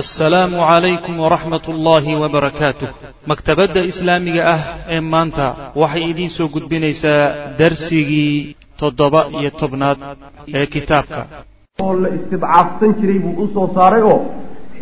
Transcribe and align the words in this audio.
assalaamu 0.00 0.56
calaykum 0.70 1.14
waraxmat 1.24 1.64
ullaahi 1.72 2.12
wabarakaatuh 2.22 2.88
maktabadda 3.30 3.80
islaamiga 3.90 4.42
ah 4.54 4.60
ee 4.94 5.00
maanta 5.12 5.46
waxay 5.82 6.04
idiin 6.12 6.30
soo 6.36 6.48
gudbinaysaa 6.54 7.22
darsigii 7.60 8.56
toddoba 8.80 9.20
iyo 9.40 9.50
tobnaad 9.60 9.98
ee 10.58 10.66
kitaabka. 10.74 11.20
Oo 11.82 11.92
la 12.02 12.08
istidcaafsan 12.16 12.90
jiray 13.00 13.18
buu 13.24 13.34
u 13.42 13.46
soo 13.54 13.66
saaray 13.76 14.02
oo 14.12 14.18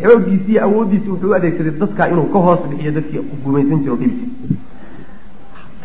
xooggiisi 0.03 0.51
iyo 0.51 0.61
awooddiisi 0.67 1.07
wuxuu 1.13 1.29
u 1.31 1.35
adeegsaday 1.39 1.73
dadka 1.83 2.03
inuu 2.13 2.27
ka 2.33 2.39
hoos 2.45 2.61
bixiyo 2.69 2.91
dadkii 2.97 3.21
gumaysan 3.43 3.79
jiro 3.83 3.95
jir 4.01 4.11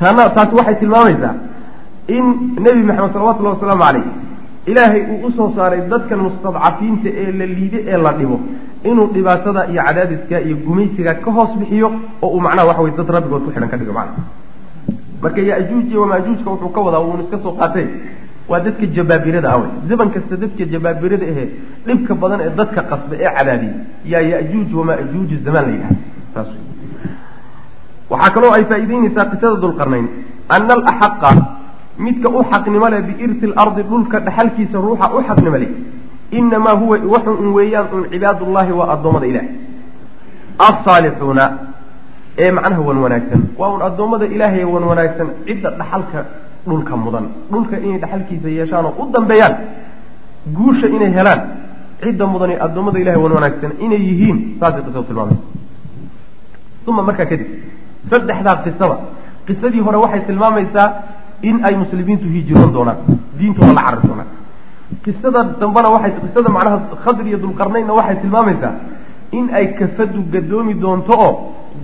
tana 0.00 0.22
taasi 0.36 0.54
waxay 0.60 0.76
tilmaamaysaa 0.82 1.34
in 2.16 2.24
nebi 2.64 2.82
maxamed 2.88 3.12
salawatullahi 3.14 3.54
wasalaamu 3.56 3.84
calayh 3.84 4.04
ilaahay 4.70 5.02
uu 5.12 5.20
u 5.26 5.30
soo 5.36 5.48
saaray 5.56 5.80
dadkan 5.92 6.18
mustadcafiinta 6.26 7.08
ee 7.22 7.30
la 7.40 7.46
liide 7.56 7.79
ee 7.92 7.98
la 8.06 8.12
dhibo 8.20 8.38
inuu 8.84 9.06
dhibaatada 9.14 9.66
iyo 9.72 9.82
cadaadiska 9.86 10.36
iyo 10.46 10.56
gumaysiga 10.66 11.14
ka 11.25 11.30
hoos 11.36 11.50
bixiyo 11.61 11.89
oo 12.22 12.29
uu 12.34 12.40
macnaha 12.40 12.66
waxa 12.71 12.82
weye 12.82 12.96
dad 12.98 13.11
rabbigood 13.16 13.43
ku 13.46 13.50
xidhan 13.54 13.68
ka 13.72 13.76
dhigo 13.80 13.93
macnaha 13.93 14.22
marka 15.22 15.40
yajuuj 15.50 15.86
iyo 15.90 16.00
wamaajuujka 16.04 16.48
wuxuu 16.50 16.70
ka 16.76 16.80
wadaa 16.86 17.00
uun 17.06 17.20
iska 17.25 17.39
soo 17.43 17.54
qaatay. 17.61 17.86
Waa 18.48 18.61
dadka 18.64 18.86
jabaabirada 18.96 19.48
awey 19.54 19.70
zaman 19.89 20.08
kasta 20.14 20.36
dadka 20.43 20.64
jabaabirada 20.72 21.26
ahee 21.32 21.48
dhibka 21.86 22.14
badan 22.22 22.40
ee 22.46 22.50
dadka 22.61 22.80
qasba 22.90 23.14
ee 23.25 23.30
cadaadiyay 23.36 23.75
yaa 24.12 24.22
yajuuj 24.32 24.68
zamaan 25.46 25.67
la 25.68 25.72
yidhaha 25.75 25.95
saas 26.34 26.48
waxaa 28.11 28.31
kaloo 28.34 28.53
ay 28.56 28.64
faa'iideynaysaa 28.70 29.25
qisada 29.32 29.56
dulqarnayn. 29.64 30.06
Ana 30.54 30.72
alaxaqa 30.79 31.31
midka 32.05 32.28
u 32.28 32.41
xaqnimo 32.50 32.86
leh 32.92 33.00
biirti 33.08 33.47
lardi 33.56 33.83
dhulka 33.91 34.17
dhaxalkiisa 34.27 34.77
ruuxa 34.86 35.06
u 35.17 35.20
xaqnimo 35.28 35.58
leh 35.62 35.70
inamaa 36.31 36.75
huwa 36.81 36.98
waxu 37.14 37.31
un 37.42 37.48
weeyaan 37.59 37.87
un 37.97 38.05
cibaadullahi 38.12 38.73
waa 38.73 38.89
addoommada 38.95 39.27
ilaah 39.27 39.47
alsaalixuuna 40.69 41.45
ee 42.39 42.51
macnaha 42.56 42.81
wan 42.89 42.98
wanaagsan 43.05 43.43
waa 43.59 43.70
un 43.77 43.83
addoommada 43.89 44.27
ilaahay 44.35 44.65
wan 44.75 44.85
wanaagsan 44.91 45.29
cidda 45.47 45.70
dhaxalka 45.81 46.20
dhulka 46.69 46.97
mudan 47.05 47.25
dhulka 47.53 47.77
inay 47.87 47.98
dhaxalkiisa 48.05 48.48
yeeshaan 48.59 48.85
oo 48.89 48.95
u 49.03 49.11
dambeeyaan 49.12 49.55
guusha 50.59 50.87
inay 50.97 51.11
helaan 51.19 51.41
cidda 52.03 52.25
mudan 52.35 52.51
ee 52.55 52.59
addoommada 52.67 52.98
ilahay 53.03 53.20
wan 53.25 53.33
wanaagsan 53.39 53.73
inay 53.85 54.01
yihiin 54.09 54.39
saasay 54.61 54.83
qisadu 54.87 55.05
tilmaamaysa 55.11 55.42
uma 56.91 57.03
markaa 57.09 57.27
kadib 57.33 57.48
saddexdaa 58.11 58.57
qisaba 58.67 58.97
qisadii 59.47 59.83
hore 59.87 59.98
waxay 60.05 60.20
tilmaamaysaa 60.29 60.87
in 61.48 61.57
ay 61.69 61.75
muslimiintu 61.83 62.27
hijiroon 62.35 62.73
doonaan 62.77 62.98
diintooda 63.39 63.73
la 63.79 63.83
carari 63.87 64.03
doonaan 64.09 64.29
qisada 65.05 65.41
dambena 65.61 65.89
waxay 65.94 66.12
qisada 66.25 66.48
macnaha 66.56 66.78
khadr 67.05 67.25
iyo 67.31 67.39
dulqarnaynna 67.44 67.92
waxay 67.98 68.17
tilmaamaysaa 68.22 68.72
in 69.39 69.45
ay 69.58 69.67
kafadu 69.78 70.20
gadoomi 70.33 70.75
doonto 70.75 71.12
oo 71.27 71.33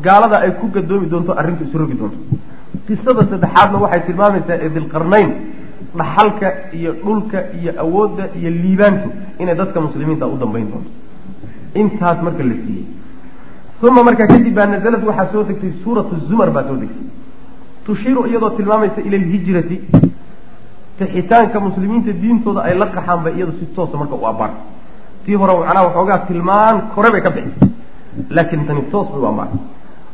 gaalada 0.02 0.36
ay 0.44 0.52
ku 0.60 0.66
gadoomi 0.76 1.06
doonto 1.12 1.32
arrintu 1.40 1.64
isrogi 1.68 1.94
doonto. 2.00 2.18
Qisada 2.86 3.20
saddexaadna 3.30 3.78
waxay 3.84 4.00
tilmaamaysaa 4.08 4.56
ee 4.64 4.68
dilqarnayn 4.76 5.30
dhaxalka 5.98 6.48
iyo 6.78 6.90
dhulka 7.04 7.38
iyo 7.60 7.72
awoodda 7.84 8.24
iyo 8.38 8.50
liibaantu 8.62 9.08
inay 9.40 9.54
dadka 9.60 9.78
muslimiinta 9.86 10.26
u 10.26 10.36
dambayn 10.42 10.66
doonto. 10.72 10.90
Intaas 11.80 12.18
marka 12.22 12.42
la 12.50 12.54
siiyey. 12.64 12.84
Uma 13.82 14.02
markaa 14.08 14.26
kadib 14.32 14.54
baa 14.54 14.66
nazalad 14.66 15.02
waxaa 15.04 15.28
soo 15.32 15.42
degtay 15.48 15.72
suuratu 15.84 16.14
zumar 16.28 16.50
baa 16.56 16.64
soo 16.68 16.76
degtay. 16.82 17.04
Tushiiru 17.86 18.26
iyadoo 18.30 18.50
tilmaamaysa 18.58 19.00
ila 19.06 19.16
alhijrati 19.22 19.76
fixitaanka 20.98 21.60
muslimiinta 21.60 22.12
diintooda 22.12 22.60
ay 22.62 22.74
la 22.78 22.86
qaxaan 22.86 23.22
bay 23.24 23.34
iyadu 23.36 23.52
si 23.58 23.66
toosa 23.76 23.96
marka 23.96 24.14
u 24.14 24.26
abaartay 24.26 24.62
tii 25.24 25.34
hore 25.34 25.52
macnaha 25.58 25.86
waxoogaa 25.88 26.18
tilmaan 26.28 26.76
kore 26.94 27.10
bay 27.10 27.22
ka 27.26 27.30
bixisay 27.30 27.70
laakiin 28.30 28.66
tani 28.66 28.82
toos 28.92 29.08
bay 29.12 29.20
u 29.24 29.26
abaartay 29.32 29.60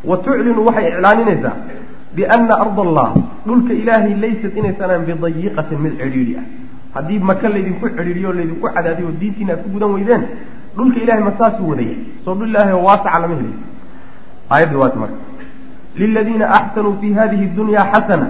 wa 0.04 0.16
tuclinu 0.24 0.60
waxay 0.68 0.86
iclaaninaysaa 0.92 1.56
biana 2.16 2.54
arda 2.64 2.82
allah 2.86 3.08
dhulka 3.46 3.72
ilaahay 3.72 4.14
laysat 4.24 4.56
inaysanaan 4.60 5.04
bidayiqatin 5.08 5.78
mid 5.84 5.94
cidhiidhi 6.00 6.36
ah. 6.40 6.46
Haddii 6.94 7.18
maka 7.30 7.48
laydinku 7.48 7.88
cidhiidhiyo 7.96 8.32
laydinku 8.38 8.68
cadaadiyo 8.76 9.08
oo 9.08 9.18
diintiina 9.20 9.52
aad 9.54 9.62
ku 9.64 9.68
gudan 9.74 9.92
weydeen 9.96 10.22
dhulka 10.76 10.98
ilahay 11.04 11.22
ma 11.28 11.32
saasuu 11.40 11.68
wadaya 11.72 11.96
soo 12.24 12.34
dhul 12.38 12.48
ilaahay 12.52 12.74
oo 12.78 12.84
waasaca 12.88 13.18
lama 13.24 13.36
helay 13.40 13.54
aayaddii 14.50 14.80
waati 14.82 14.98
marka 15.02 15.18
liladiina 16.00 16.50
axsanuu 16.58 16.94
fi 17.02 17.12
hadihi 17.18 17.46
dunya 17.58 17.84
xasana 17.92 18.26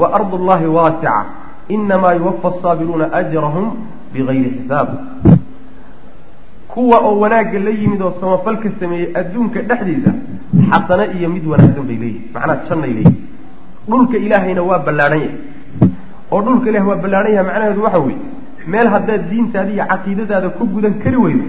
wa 0.00 0.10
ardu 0.18 0.34
allahi 0.40 0.66
waasica 0.78 1.14
inamaa 1.76 2.14
yuwafa 2.20 2.48
asaabiruuna 2.54 3.06
ajrahum 3.20 3.66
bigayri 4.14 4.50
xisaab 4.56 4.88
kuwa 6.72 6.98
oo 7.08 7.14
wanaagga 7.22 7.58
la 7.66 7.70
yimid 7.80 8.02
oo 8.02 8.12
samafalka 8.20 8.68
sameeyey 8.80 9.08
adduunka 9.20 9.60
dhexdiisa 9.68 10.12
xasano 10.70 11.04
iyo 11.18 11.28
mid 11.34 11.44
wanaagsan 11.52 11.84
bay 11.88 11.96
leeyihiin 12.02 12.30
macnaha 12.34 12.58
jannay 12.68 12.92
leeyihiin 12.96 13.16
dhulka 13.90 14.16
ilaahayna 14.26 14.62
waa 14.70 14.78
ballaadhan 14.86 15.20
yahay 15.20 15.34
oo 16.32 16.40
dhulka 16.46 16.66
ilahay 16.70 16.88
waa 16.90 17.00
ballaadhan 17.04 17.32
yahay 17.34 17.46
macnaheedu 17.50 17.82
waxa 17.86 17.98
weeye 18.06 18.18
meel 18.72 18.88
haddaad 18.94 19.22
diintaada 19.30 19.70
iyo 19.76 19.84
caqiidadaada 19.92 20.48
ku 20.58 20.64
gudan 20.74 20.94
kari 21.02 21.16
weydo 21.24 21.44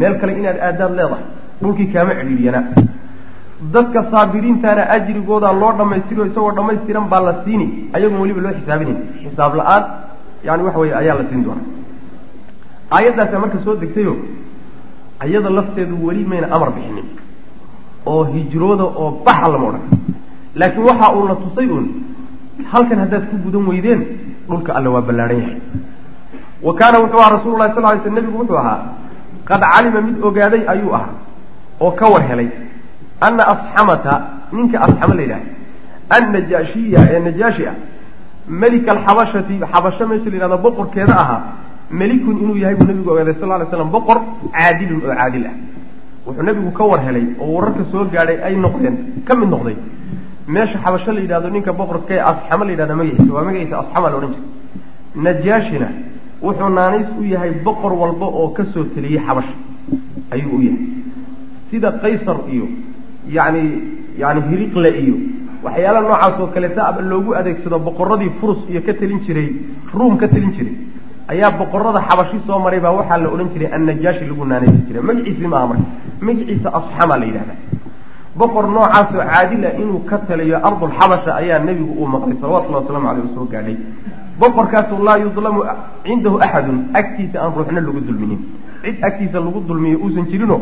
meel 0.00 0.14
kale 0.20 0.32
inaad 0.40 0.58
aadaad 0.68 0.92
leedahay 0.98 1.24
dhulkii 1.62 1.88
kaama 1.94 2.12
cidhiidhiyana 2.20 2.60
dadka 3.74 4.00
saabiriintaana 4.10 4.82
ajrigooda 4.96 5.52
loo 5.52 5.72
dhammaystiro 5.78 6.22
isagoo 6.26 6.52
dhammaystiran 6.58 7.06
baa 7.12 7.20
la 7.20 7.34
siini. 7.44 7.66
Ayagoon 7.94 8.20
weliba 8.22 8.40
loo 8.46 8.52
xisaabinayn 8.58 8.98
xisaab 9.22 9.54
la'aan 9.60 9.82
yani 10.46 10.62
waxa 10.66 10.78
weye 10.82 10.94
ayaa 11.00 11.14
la 11.20 11.24
siin 11.30 11.42
doona. 11.44 11.62
Aayaddaasa 12.96 13.38
marka 13.42 13.58
soo 13.64 13.74
degtayo 13.82 14.14
ayada 15.24 15.50
lafteedu 15.50 15.94
weli 16.06 16.24
mayna 16.24 16.46
amar 16.56 16.70
bixinin 16.76 17.06
oo 18.06 18.22
hijrooda 18.34 18.84
oo 18.84 19.08
baxa 19.26 19.48
lama 19.52 19.66
odhan. 19.70 19.84
Laakiin 20.54 20.84
waxa 20.90 21.06
uu 21.16 21.26
la 21.30 21.34
tusay 21.42 21.66
uun 21.74 21.86
halkan 22.72 22.98
haddaad 23.02 23.24
ku 23.30 23.36
gudan 23.44 23.64
weydeen 23.70 24.00
dhulka 24.48 24.70
alle 24.78 24.88
waa 24.94 25.02
ballaadhan 25.08 25.38
yahay. 25.42 25.58
Wa 26.66 26.72
kaana 26.78 26.98
wuxuu 27.02 27.18
ahaa 27.20 27.34
rasulu 27.36 27.56
lahi 27.58 27.72
sal 27.74 27.84
ly 27.94 28.00
sl 28.04 28.12
nebigu 28.16 28.38
wuxuu 28.42 28.58
ahaa 28.62 28.78
qad 29.48 29.60
calima 29.72 30.00
mid 30.06 30.16
ogaaday 30.28 30.62
ayuu 30.72 30.94
ahaa 30.98 31.12
oo 31.80 31.90
ka 32.00 32.06
war 32.12 32.22
helay 32.30 32.48
ana 33.26 33.42
asxamata 33.52 34.14
ninka 34.52 34.76
asxama 34.86 35.14
la 35.18 35.22
yidhaha 35.22 35.42
annajaashiya 36.16 37.00
ee 37.14 37.20
najaashi 37.26 37.64
ah 37.70 37.74
melika 38.62 38.90
alxabashati 38.96 39.54
xabasho 39.72 40.04
meesha 40.10 40.30
la 40.30 40.36
yihahdo 40.36 40.58
boqorkeeda 40.66 41.14
ahaa 41.22 41.40
melikun 42.00 42.36
inuu 42.42 42.56
yahay 42.62 42.74
buu 42.78 42.86
nabigu 42.90 43.10
ogaaday 43.12 43.34
sal 43.40 43.50
ly 43.60 43.66
slam 43.70 43.90
boqor 43.96 44.18
caadilun 44.56 45.00
oo 45.06 45.14
caadil 45.20 45.44
ah 45.50 45.54
wuxuu 46.26 46.42
nabigu 46.48 46.70
ka 46.78 46.84
war 46.90 47.00
helay 47.06 47.26
oo 47.42 47.50
wararka 47.56 47.82
soo 47.92 48.04
gaadhay 48.14 48.38
ay 48.46 48.54
noqdeen 48.64 48.96
ka 49.26 49.32
mid 49.40 49.48
noqday 49.54 49.76
meesha 50.54 50.78
xabasho 50.84 51.10
la 51.16 51.20
yidhahdo 51.24 51.48
ninka 51.56 51.72
boqorkee 51.80 52.20
asxama 52.30 52.64
la 52.66 52.70
yidhahda 52.74 52.94
magaciisa 53.00 53.32
waa 53.36 53.44
magaciisa 53.48 53.76
asxama 53.82 54.06
la 54.10 54.16
odhan 54.18 54.32
jiray 54.34 54.46
najaashina 55.26 55.88
wuxuu 56.46 56.70
naanays 56.78 57.08
u 57.20 57.24
yahay 57.34 57.52
boqor 57.66 57.92
walba 58.02 58.26
oo 58.40 58.48
ka 58.56 58.62
soo 58.72 58.84
teliyey 58.94 59.20
xabasha 59.26 59.54
ayuu 60.34 60.56
u 60.58 60.62
yahay 60.68 60.84
sida 61.70 61.88
qaysar 62.02 62.36
iyo 62.54 62.66
yani 63.36 63.62
yani 64.22 64.40
hiriqle 64.50 64.90
iyo. 65.02 65.16
Waxyaala 65.64 66.00
noocaas 66.00 66.40
oo 66.40 66.46
kaleeta 66.54 66.82
aba 66.90 67.00
loogu 67.02 67.34
adeegsado 67.34 67.78
boqoradii 67.78 68.30
furus 68.40 68.60
iyo 68.70 68.80
ka 68.86 68.92
telin 69.00 69.20
jiray 69.26 69.48
ruum 69.94 70.16
ka 70.16 70.28
telin 70.28 70.52
jiray. 70.56 70.74
Ayaa 71.28 71.50
boqorada 71.60 72.00
xabashi 72.08 72.38
soo 72.46 72.58
maray 72.64 72.80
baa 72.80 72.92
waxaa 72.98 73.18
la 73.22 73.28
odhan 73.34 73.48
jiray 73.54 73.70
annajaashi 73.76 74.24
lagu 74.30 74.44
naanaysi 74.50 74.80
jiray. 74.88 75.02
Magaciisi 75.08 75.46
maaha 75.52 75.66
marka 75.70 75.84
magaciisa 76.26 76.68
asxama 76.78 77.16
la 77.20 77.26
yidhahda. 77.26 77.54
Boqor 78.38 78.64
noocaasoo 78.74 79.22
caadila 79.30 79.68
inuu 79.82 80.00
ka 80.08 80.16
taliyo 80.28 80.56
ardulxabasha 80.68 81.30
ayaa 81.40 81.58
nebigu 81.66 81.92
uu 82.00 82.06
maqlay 82.14 82.36
salawatullahi 82.40 82.84
waslamu 82.84 83.08
aleyh 83.10 83.24
soo 83.34 83.46
gaadhay 83.52 83.76
boqorkaasu 84.40 84.94
laa 85.06 85.18
yudlamu 85.24 85.60
cindahu 86.06 86.36
axadun 86.46 86.78
agtiisa 86.94 87.36
aan 87.42 87.52
ruuxna 87.56 87.80
lagu 87.80 88.00
dulminin. 88.08 88.40
Cid 88.82 88.96
agtiisa 89.08 89.38
lagu 89.46 89.60
dulmiyo 89.68 89.98
uusan 90.04 90.26
jirinoo 90.30 90.60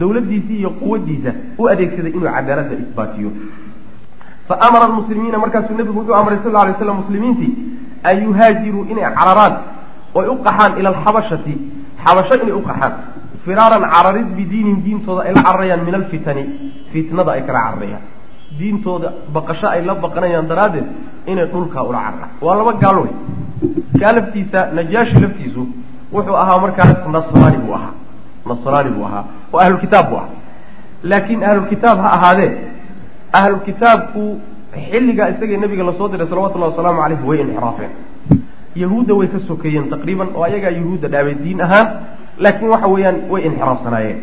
dawladdiisii 0.00 0.56
iyo 0.62 0.70
quwadiisa 0.80 1.30
u 1.58 1.68
adeegsaday 1.72 2.12
inuu 2.16 2.30
cadaaladda 2.36 2.74
isbaatiyo. 2.84 3.30
Fa 4.48 4.54
amara 4.66 4.84
almuslimiina 4.84 5.38
markaasuu 5.38 5.74
nebigu 5.78 5.98
wuxuu 6.00 6.14
amray 6.20 6.38
sal 6.44 6.56
alay 6.56 6.74
slam 6.80 6.96
muslimiintii 7.02 7.52
an 8.08 8.16
yuhaajiruu 8.24 8.84
inay 8.92 9.06
cararaan 9.18 9.54
oy 10.14 10.26
u 10.32 10.36
qaxaan 10.46 10.72
ila 10.80 10.88
alxabashati 10.94 11.54
xabasho 12.04 12.34
inay 12.42 12.54
u 12.60 12.62
qaxaan. 12.68 12.92
Firaaran 13.44 13.84
cararid 13.94 14.28
bidiinihim 14.38 14.78
diintooda 14.86 15.22
ay 15.26 15.32
la 15.36 15.42
cararayaan 15.46 15.82
min 15.86 15.94
alfitani 16.00 16.42
fitnada 16.92 17.30
ay 17.36 17.42
kala 17.46 17.60
cararayaan. 17.66 18.02
Diintooda 18.58 19.08
baqasho 19.34 19.66
ay 19.74 19.80
la 19.88 19.94
baqanayaan 20.04 20.46
daraaddeed 20.50 20.86
inay 21.26 21.46
dhulkaa 21.52 21.82
ula 21.90 21.98
cararaan. 22.06 22.30
Waa 22.44 22.56
laba 22.58 22.72
gaal 22.82 22.96
wey 23.04 23.12
kaa 24.00 24.12
laftiisa 24.16 24.60
najaashi 24.76 25.16
laftiisu 25.24 25.62
wuxuu 26.14 26.36
ahaa 26.42 26.58
markaas 26.64 26.98
nasraani 27.16 27.58
buu 27.64 27.74
ahaa 27.78 27.92
nasraani 28.50 28.90
buu 28.96 29.04
ahaa 29.08 29.24
oo 29.52 29.58
ahlulkitaab 29.64 30.06
buu 30.10 30.16
ahaa. 30.22 30.30
Laakiin 31.10 31.44
ahlulkitaab 31.48 31.98
ha 32.04 32.08
ahaadee 32.18 32.50
ahlulkitaabku 33.40 34.22
xilligaa 34.90 35.28
isagii 35.34 35.56
nabiga 35.64 35.84
la 35.88 35.92
soo 35.98 36.08
diray 36.08 36.26
salawatullahi 36.32 36.70
wasalaamu 36.72 37.00
caleyh 37.02 37.20
way 37.28 37.38
inxiraafeen. 37.44 37.92
Yahuudda 38.82 39.14
way 39.20 39.28
ka 39.34 39.38
sokeeyeen 39.48 39.86
taqriiban 39.94 40.28
oo 40.36 40.42
ayagaa 40.48 40.72
yahuudda 40.78 41.08
dhaabay 41.14 41.34
diin 41.44 41.60
ahaan 41.66 41.86
laakiin 42.44 42.70
waxa 42.74 42.88
weeyaan 42.94 43.16
way 43.32 43.40
inxiraafsanaayeen. 43.48 44.18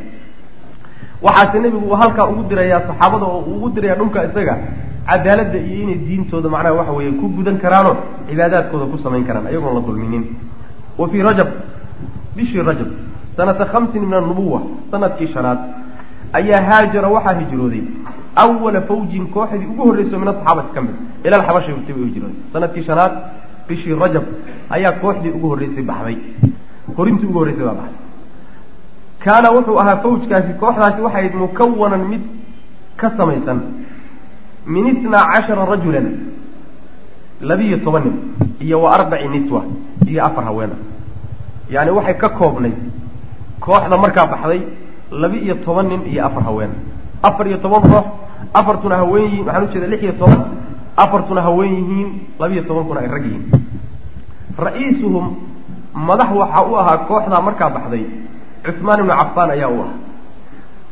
Waxaase 1.26 1.60
nebigu 1.60 1.96
halkaa 2.02 2.26
ugu 2.32 2.44
dirayaa 2.50 2.82
saxaabada 2.90 3.26
oo 3.26 3.40
uu 3.50 3.56
ugu 3.58 3.70
dirayaa 3.76 3.98
dhulka 4.02 4.20
isaga 4.30 4.56
cadaaladda 5.10 5.58
iyo 5.68 5.78
inay 5.84 5.98
diintooda 6.08 6.50
macnaha 6.54 6.74
waxa 6.80 6.94
weeye 6.98 7.12
ku 7.20 7.26
gudan 7.38 7.58
karaanoo 7.64 7.96
cibaadaadkooda 8.30 8.86
ku 8.92 8.98
samayn 9.04 9.24
karaan 9.28 9.48
ayagoon 9.52 9.74
la 9.78 9.82
dulminin 9.88 10.24
wa 11.00 11.06
fii 11.12 11.22
rajab 11.30 11.50
bishii 12.36 12.64
rajab 12.70 12.90
sanata 13.38 13.66
khamsin 13.66 14.02
min 14.06 14.14
annubuwa 14.14 14.62
sannadkii 14.92 15.34
shanaad 15.34 15.60
ayaa 16.34 16.62
haajara 16.70 17.08
waxaa 17.08 17.40
hijrooday. 17.40 17.84
Awala 18.36 18.82
fawjin 18.82 19.28
kooxdii 19.28 19.66
ugu 19.72 19.84
horreyso 19.88 20.20
min 20.20 20.28
asaxaabati 20.28 20.74
ka 20.76 20.82
mid 20.82 20.96
ila 21.26 21.36
alxabasha 21.38 21.72
bay 21.88 21.96
u 22.02 22.06
hijrooday. 22.06 22.38
Sanadkii 22.54 22.84
shanaad 22.84 23.14
bishii 23.68 23.96
rajab 24.04 24.24
ayaa 24.70 24.92
kooxdii 25.02 25.32
ugu 25.38 25.48
horreysay 25.50 25.84
baxday. 25.84 26.18
Horintii 26.98 27.28
ugu 27.30 27.40
horreysay 27.40 27.66
baa 27.66 27.78
baxday. 27.82 27.98
Kaana 29.24 29.52
wuxuu 29.52 29.80
ahaa 29.80 29.98
fawjkaasi 30.04 30.54
kooxdaasi 30.62 31.02
waxay 31.02 31.20
ahayd 31.22 31.36
mukawanan 31.44 32.04
mid 32.12 32.22
ka 32.96 33.12
samaysan. 33.18 33.60
Min 34.66 34.88
itnaa 34.88 35.26
cashara 35.34 35.66
rajulan 35.66 36.08
labiyo 37.42 37.78
toban 37.84 38.04
nin 38.04 38.16
iyo 38.60 38.82
wa 38.82 38.94
arbaci 38.96 39.28
niswa 39.28 39.64
iyo 40.08 40.26
afar 40.26 40.44
haweena 40.44 40.76
yaani 41.70 41.92
waxay 41.92 42.14
ka 42.18 42.30
koobnay 42.30 42.72
kooxda 43.70 43.98
markaa 44.04 44.26
baxday 44.34 44.62
laba-iyo 45.22 45.56
toban 45.66 45.86
nin 45.92 46.02
iyo 46.12 46.22
afar 46.28 46.44
haween. 46.48 46.72
Afar 47.28 47.46
iyo 47.50 47.58
toban 47.66 47.82
ruux 47.90 48.06
afartuna 48.60 48.96
haween 49.02 49.24
yihiin 49.30 49.46
waxaan 49.48 49.64
ujeeda 49.70 49.88
lix 49.94 50.02
iyo 50.06 50.14
toban 50.22 50.42
afartuna 51.04 51.42
haween 51.48 51.74
yihiin 51.80 52.10
labiiyo 52.42 52.64
tobankuna 52.70 53.00
ay 53.04 53.08
rag 53.14 53.26
yihiin. 53.30 53.46
Ra'iisuhum 54.66 55.26
madax 56.08 56.30
waxaa 56.42 56.64
u 56.72 56.76
ahaa 56.82 56.98
kooxdaa 57.10 57.42
markaa 57.48 57.70
baxday 57.76 58.04
cusmaan 58.66 59.00
ibnu 59.02 59.14
cafaan 59.22 59.50
ayaa 59.56 59.70
u 59.70 59.80
ahaa. 59.84 59.98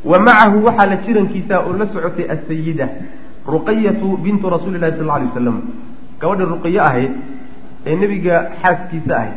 Wa 0.09 0.18
macahu 0.27 0.57
waxaa 0.68 0.85
la 0.91 0.95
jirankiisa 1.06 1.56
oo 1.68 1.73
la 1.80 1.85
socotay 1.94 2.25
asayida 2.35 2.88
ruqayatu 3.53 4.07
bintu 4.23 4.45
rasuuli 4.53 4.80
llahi 4.81 4.94
sal 4.97 5.06
lla 5.07 5.13
alay 5.15 5.27
wasalam 5.31 5.57
gabadhii 6.21 6.47
ruqiyo 6.53 6.81
ahayd 6.89 7.12
ee 7.89 7.95
nebiga 8.01 8.35
xaaskiisa 8.62 9.13
ahayd 9.19 9.35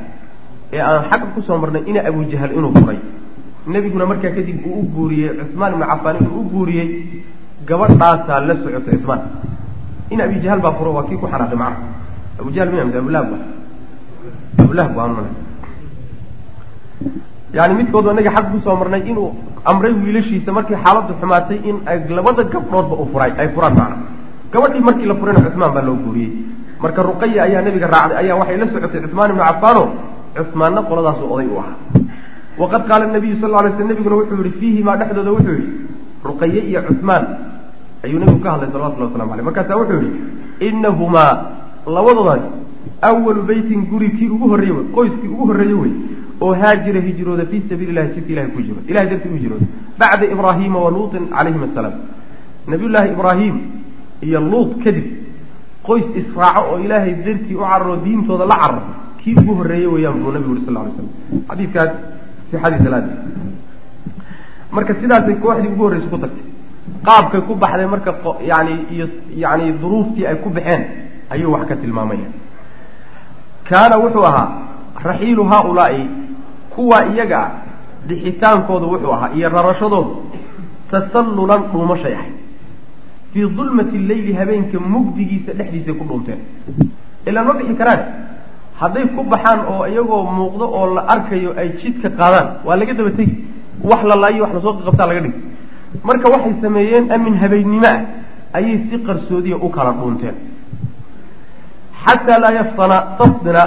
ee 0.74 0.80
aan 0.88 1.02
xagga 1.10 1.26
ku 1.34 1.40
soo 1.46 1.58
marnay 1.62 1.82
ina 1.90 2.00
abujahal 2.10 2.52
inuu 2.58 2.72
furay 2.78 2.98
nebiguna 3.74 4.04
markaa 4.10 4.32
kadib 4.36 4.58
uu 4.66 4.80
u 4.80 4.86
guuriyey 4.94 5.30
cusmaan 5.38 5.72
ibnu 5.74 5.86
cafaan 5.92 6.16
inuu 6.20 6.40
u 6.40 6.44
guuriyey 6.52 6.86
gabadhaasaa 7.68 8.40
la 8.48 8.54
socotay 8.62 8.96
cusmaan. 8.98 9.20
In 10.12 10.20
abijahal 10.20 10.60
baa 10.64 10.74
furo 10.78 10.90
waa 10.96 11.06
kii 11.08 11.18
ku 11.22 11.26
xanaaqay 11.32 11.58
macna 11.62 12.82
mise 12.86 12.98
abulahab 13.02 13.26
ba 13.32 13.38
abulahab 14.62 14.92
baan 14.96 15.10
malay 15.16 15.34
yani 17.56 17.72
midkood 17.78 18.06
inaga 18.12 18.30
xag 18.36 18.46
ku 18.52 18.58
soo 18.64 18.76
marnay 18.80 19.02
inuu 19.10 19.28
amray 19.70 19.92
wiilashiisa 20.02 20.50
markii 20.52 20.78
xaaladdu 20.84 21.12
xumaatay 21.20 21.58
in 21.68 21.76
ay 21.90 21.98
labada 22.18 22.42
gabdhoodba 22.52 22.94
u 23.02 23.04
furay 23.12 23.32
ay 23.40 23.48
furaan 23.54 23.74
macna 23.80 23.96
gabadhii 24.52 24.82
markii 24.88 25.08
la 25.10 25.14
furayna 25.20 25.40
cusmaan 25.46 25.72
baa 25.76 25.84
loo 25.88 25.96
guuriyey. 26.04 26.32
Marka 26.82 27.02
ruqaya 27.08 27.42
ayaa 27.46 27.62
nebiga 27.66 27.86
raacday 27.94 28.16
ayaa 28.22 28.36
waxay 28.40 28.56
la 28.60 28.66
socotay 28.72 29.00
cusmaan 29.04 29.30
ibnu 29.32 29.42
cafaano 29.48 29.82
cusmaanna 30.36 30.80
qoladaasu 30.88 31.24
oday 31.34 31.48
u 31.54 31.56
ahaa 31.62 31.76
waqad 32.62 32.82
qaala 32.90 33.06
nabiyu 33.16 33.36
sal 33.42 33.50
lay 33.56 33.72
sl 33.76 33.84
nebiguna 33.90 34.16
wuxuu 34.20 34.42
yihi 34.44 34.58
fiihimaa 34.60 34.96
dhexdooda 35.00 35.30
wuxuu 35.36 35.56
yihi 35.60 35.68
ruqaye 36.28 36.60
iyo 36.70 36.80
cusmaan 36.88 37.24
ayuu 38.04 38.18
nebigu 38.22 38.40
ka 38.44 38.50
hadlay 38.54 38.70
salawatullah 38.74 39.08
waslamu 39.10 39.32
aleyh 39.34 39.44
markaasaa 39.48 39.78
wuxuu 39.82 40.00
yihi 40.04 40.68
inahumaa 40.68 41.32
labadoodaas 41.96 42.42
awalu 43.10 43.42
beytin 43.50 43.80
guri 43.92 44.08
kii 44.18 44.28
ugu 44.36 44.46
horreeye 44.52 44.74
wey 44.78 44.86
qoyskii 44.96 45.30
ugu 45.34 45.44
horreeye 45.50 45.76
wey 45.82 45.92
oo 46.44 46.52
haajira 46.62 47.00
hijrooda 47.08 47.44
fii 47.50 47.62
sabiili 47.70 47.92
llahi 47.96 48.14
jidka 48.14 48.32
ilahay 48.32 48.50
ku 48.52 48.58
hijrooda 48.62 48.82
ilahay 48.90 49.08
dartii 49.12 49.30
u 49.32 49.36
hijrooda 49.40 49.66
bacda 49.98 50.26
ibraahiima 50.34 50.78
wa 50.84 50.90
luutin 50.96 51.24
calayhim 51.36 51.62
asalaam 51.68 51.96
nabiyullaahi 52.72 53.12
ibraahim 53.16 53.56
iyo 54.28 54.40
luut 54.52 54.70
kadib 54.84 55.06
qoys 55.88 56.06
israaco 56.22 56.62
oo 56.72 56.78
ilaahay 56.84 57.14
dartii 57.26 57.56
u 57.60 57.64
cararo 57.72 57.96
diintooda 58.04 58.44
la 58.52 58.56
cararo 58.62 58.82
kii 59.20 59.34
ugu 59.42 59.54
horreeye 59.60 59.86
weeyaan 59.94 60.18
buu 60.22 60.32
nabigu 60.36 60.54
yuri 60.54 60.64
sal 60.66 60.76
alay 60.82 60.92
slam 60.96 61.90
xadiidkaas 62.52 62.80
sixadii 62.80 62.84
salaadii 62.84 63.16
marka 64.76 64.94
sidaasay 65.00 65.34
kooxdii 65.44 65.70
ugu 65.72 65.82
horreysa 65.84 66.08
ku 66.12 66.18
tagtay 66.24 66.44
qaabkay 67.06 67.40
ku 67.48 67.54
baxday 67.62 67.86
marka 67.94 68.10
yani 68.50 68.74
iyo 68.94 69.06
yani 69.44 69.72
duruuftii 69.82 70.26
ay 70.30 70.36
ku 70.44 70.48
baxeen 70.56 70.82
ayuu 71.30 71.52
wax 71.54 71.64
ka 71.68 71.76
tilmaamaya 71.76 72.28
kaana 73.68 73.96
wuxuu 74.02 74.24
ahaa 74.30 74.48
raxiilu 75.04 75.44
haaulaai 75.52 76.02
kuwa 76.74 76.98
iyaga 77.12 77.38
ah 77.44 77.50
bixitaankoodu 78.08 78.86
wuxuu 78.92 79.12
ahaa 79.16 79.30
iyo 79.36 79.48
rarashadoodu 79.56 80.12
tasallulan 80.90 81.62
dhuumashay 81.72 82.14
ahayd 82.18 82.36
fii 83.32 83.46
dulmati 83.58 83.98
leyli 84.10 84.32
habeenka 84.40 84.78
mugdigiisa 84.94 85.52
dhexdiisay 85.58 85.94
ku 86.00 86.04
dhuunteen 86.08 86.40
ilaan 87.26 87.46
ma 87.48 87.52
bixi 87.58 87.74
karaan 87.80 88.00
hadday 88.80 89.04
ku 89.14 89.22
baxaan 89.32 89.60
oo 89.72 89.84
iyagoo 89.92 90.22
muuqdo 90.38 90.64
oo 90.78 90.86
la 90.96 91.02
arkayo 91.14 91.50
ay 91.60 91.68
jidka 91.80 92.08
qaadaan 92.18 92.48
waa 92.66 92.76
laga 92.80 92.94
daba 92.98 93.10
tegi. 93.18 93.34
Wax 93.90 94.02
la 94.10 94.16
laayo 94.22 94.42
wax 94.44 94.52
la 94.56 94.60
soo 94.64 94.74
qabtaa 94.86 95.06
laga 95.10 95.20
dhigi. 95.24 95.40
Marka 96.04 96.26
waxay 96.34 96.54
sameeyeen 96.62 97.04
amin 97.14 97.34
habeennimo 97.42 97.86
ah 97.86 98.00
ayay 98.56 98.76
si 98.88 98.96
qarsoodiya 99.06 99.56
u 99.56 99.68
kala 99.76 99.92
dhuunteen. 99.98 100.34
Xataa 102.04 102.38
laa 102.42 102.52
yaftana 102.58 102.96
tasdina 103.18 103.62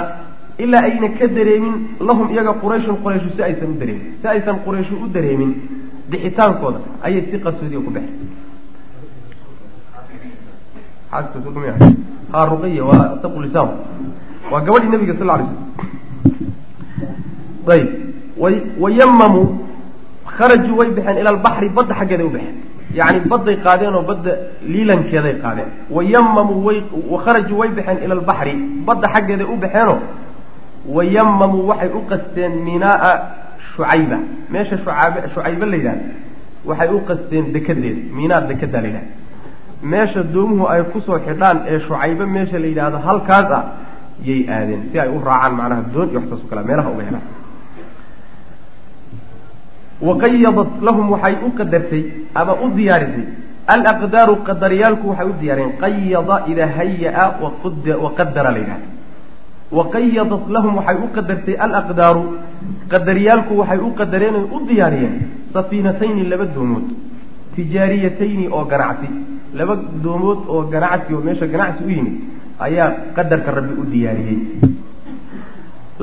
ilaa 0.58 0.82
ayna 0.88 1.08
ka 1.18 1.26
dareemin 1.36 1.74
lahum 2.06 2.26
iyaga 2.34 2.52
qurayshun 2.62 2.96
qurayshu 3.02 3.28
si 3.36 3.42
aysan 3.42 3.70
u 3.74 3.76
dareemin 3.80 4.06
si 4.20 4.26
aysan 4.34 4.56
qurayshu 4.64 4.94
u 5.04 5.06
dareemin. 5.14 5.50
Bixitaankooda 6.10 6.78
ayay 7.06 7.22
si 7.30 7.36
qarsoodiya 7.44 7.80
ku 7.86 7.90
baxeen. 7.96 8.18
Ha 12.32 12.46
ruqiya 12.50 12.82
waa 12.90 13.18
taqulisaam 13.22 13.68
waa 14.54 14.60
gabadhii 14.66 14.90
nabiga 14.94 15.14
sal 15.18 15.26
lay 15.30 15.42
slam. 15.42 15.50
Ayb. 17.74 17.88
Wayamamu 18.84 19.42
kharajuu 20.36 20.76
way 20.78 20.88
baxeen 20.96 21.18
ila 21.20 21.30
albaxri 21.34 21.68
badda 21.76 21.94
xaggeeday 22.00 22.26
u 22.26 22.30
baxeen. 22.36 22.56
Yacni 22.98 23.20
badday 23.32 23.56
qaadeen 23.66 23.94
oo 23.98 24.02
badda 24.10 24.32
liilankeeday 24.72 25.34
qaadeen. 25.44 25.68
Wayamamu 25.96 26.54
way 26.66 26.78
wakharajuu 27.12 27.58
way 27.60 27.68
baxeen 27.78 27.98
ila 28.04 28.14
albaxri 28.18 28.52
badda 28.86 29.08
xaggeeday 29.14 29.46
u 29.52 29.56
baxeenoo. 29.64 29.98
Wayamamu 30.96 31.58
waxay 31.70 31.90
u 31.98 32.00
qasteen 32.10 32.52
minaaa 32.66 33.14
shucayba. 33.74 34.18
Meesha 34.52 34.76
shucaabe 34.78 35.18
shucaybe 35.34 35.64
la 35.70 35.76
yidhahda 35.76 36.04
waxay 36.68 36.88
u 36.88 37.00
qasteen 37.08 37.44
dekedeeda 37.54 38.00
minaa 38.18 38.40
dekedaa 38.50 38.80
la 38.84 38.88
yidhahda 38.88 39.10
meesha 39.92 40.22
doomuhu 40.34 40.64
ay 40.72 40.82
ku 40.92 40.98
soo 41.06 41.18
xidhaan 41.26 41.56
ee 41.70 41.78
shucaybe 41.86 42.24
meesha 42.34 42.58
la 42.62 42.66
yidhaahdo 42.70 42.98
halkaas 43.06 43.50
ah 43.58 43.62
yay 44.22 44.46
aadeen. 44.48 44.82
Si 44.92 44.98
ay 44.98 45.08
u 45.08 45.18
raacaan 45.18 45.54
macnaha 45.58 45.82
doon 45.92 46.08
iyo 46.10 46.20
waxtaas 46.20 46.42
o 46.62 46.66
meelaha 46.68 46.90
uga 46.90 47.04
helaan 47.08 47.26
waqayadat 50.02 50.70
lahum 50.82 51.06
waxay 51.14 51.34
u 51.46 51.50
qadartay 51.58 52.02
ama 52.34 52.52
u 52.64 52.68
diyaarisay 52.76 53.26
alaqdaaru 53.74 54.34
qadaryaalku 54.48 55.06
waxay 55.10 55.26
u 55.30 55.34
diyaariyeen 55.40 55.72
qayada 55.82 56.36
idaa 56.52 56.70
haya-a 56.78 57.24
waqadara 58.04 58.50
la 58.54 58.58
yidhahda 58.62 58.86
waqayadat 59.78 60.42
lahum 60.56 60.72
waxay 60.78 60.96
u 61.04 61.08
qadartay 61.16 61.54
alaqdaaru 61.66 62.22
qadaryaalku 62.92 63.52
waxay 63.60 63.78
u 63.78 63.90
qadareen 64.00 64.34
oy 64.40 64.46
u 64.56 64.58
diyaariyeen 64.68 65.14
safiinatayni 65.54 66.22
laba 66.32 66.44
doomood. 66.54 66.86
Tijaariyatayni 67.54 68.48
oo 68.50 68.64
ganacsi. 68.72 69.08
Laba 69.58 69.74
doomood 70.04 70.40
oo 70.48 70.62
ganacsi 70.72 71.14
oo 71.14 71.20
meesha 71.26 71.46
ganacsi 71.46 71.84
u 71.86 71.90
yimid 71.96 72.16
ayaa 72.66 72.88
qadarka 73.16 73.50
rabbi 73.58 73.74
u 73.80 73.84
diyaariyey. 73.92 74.38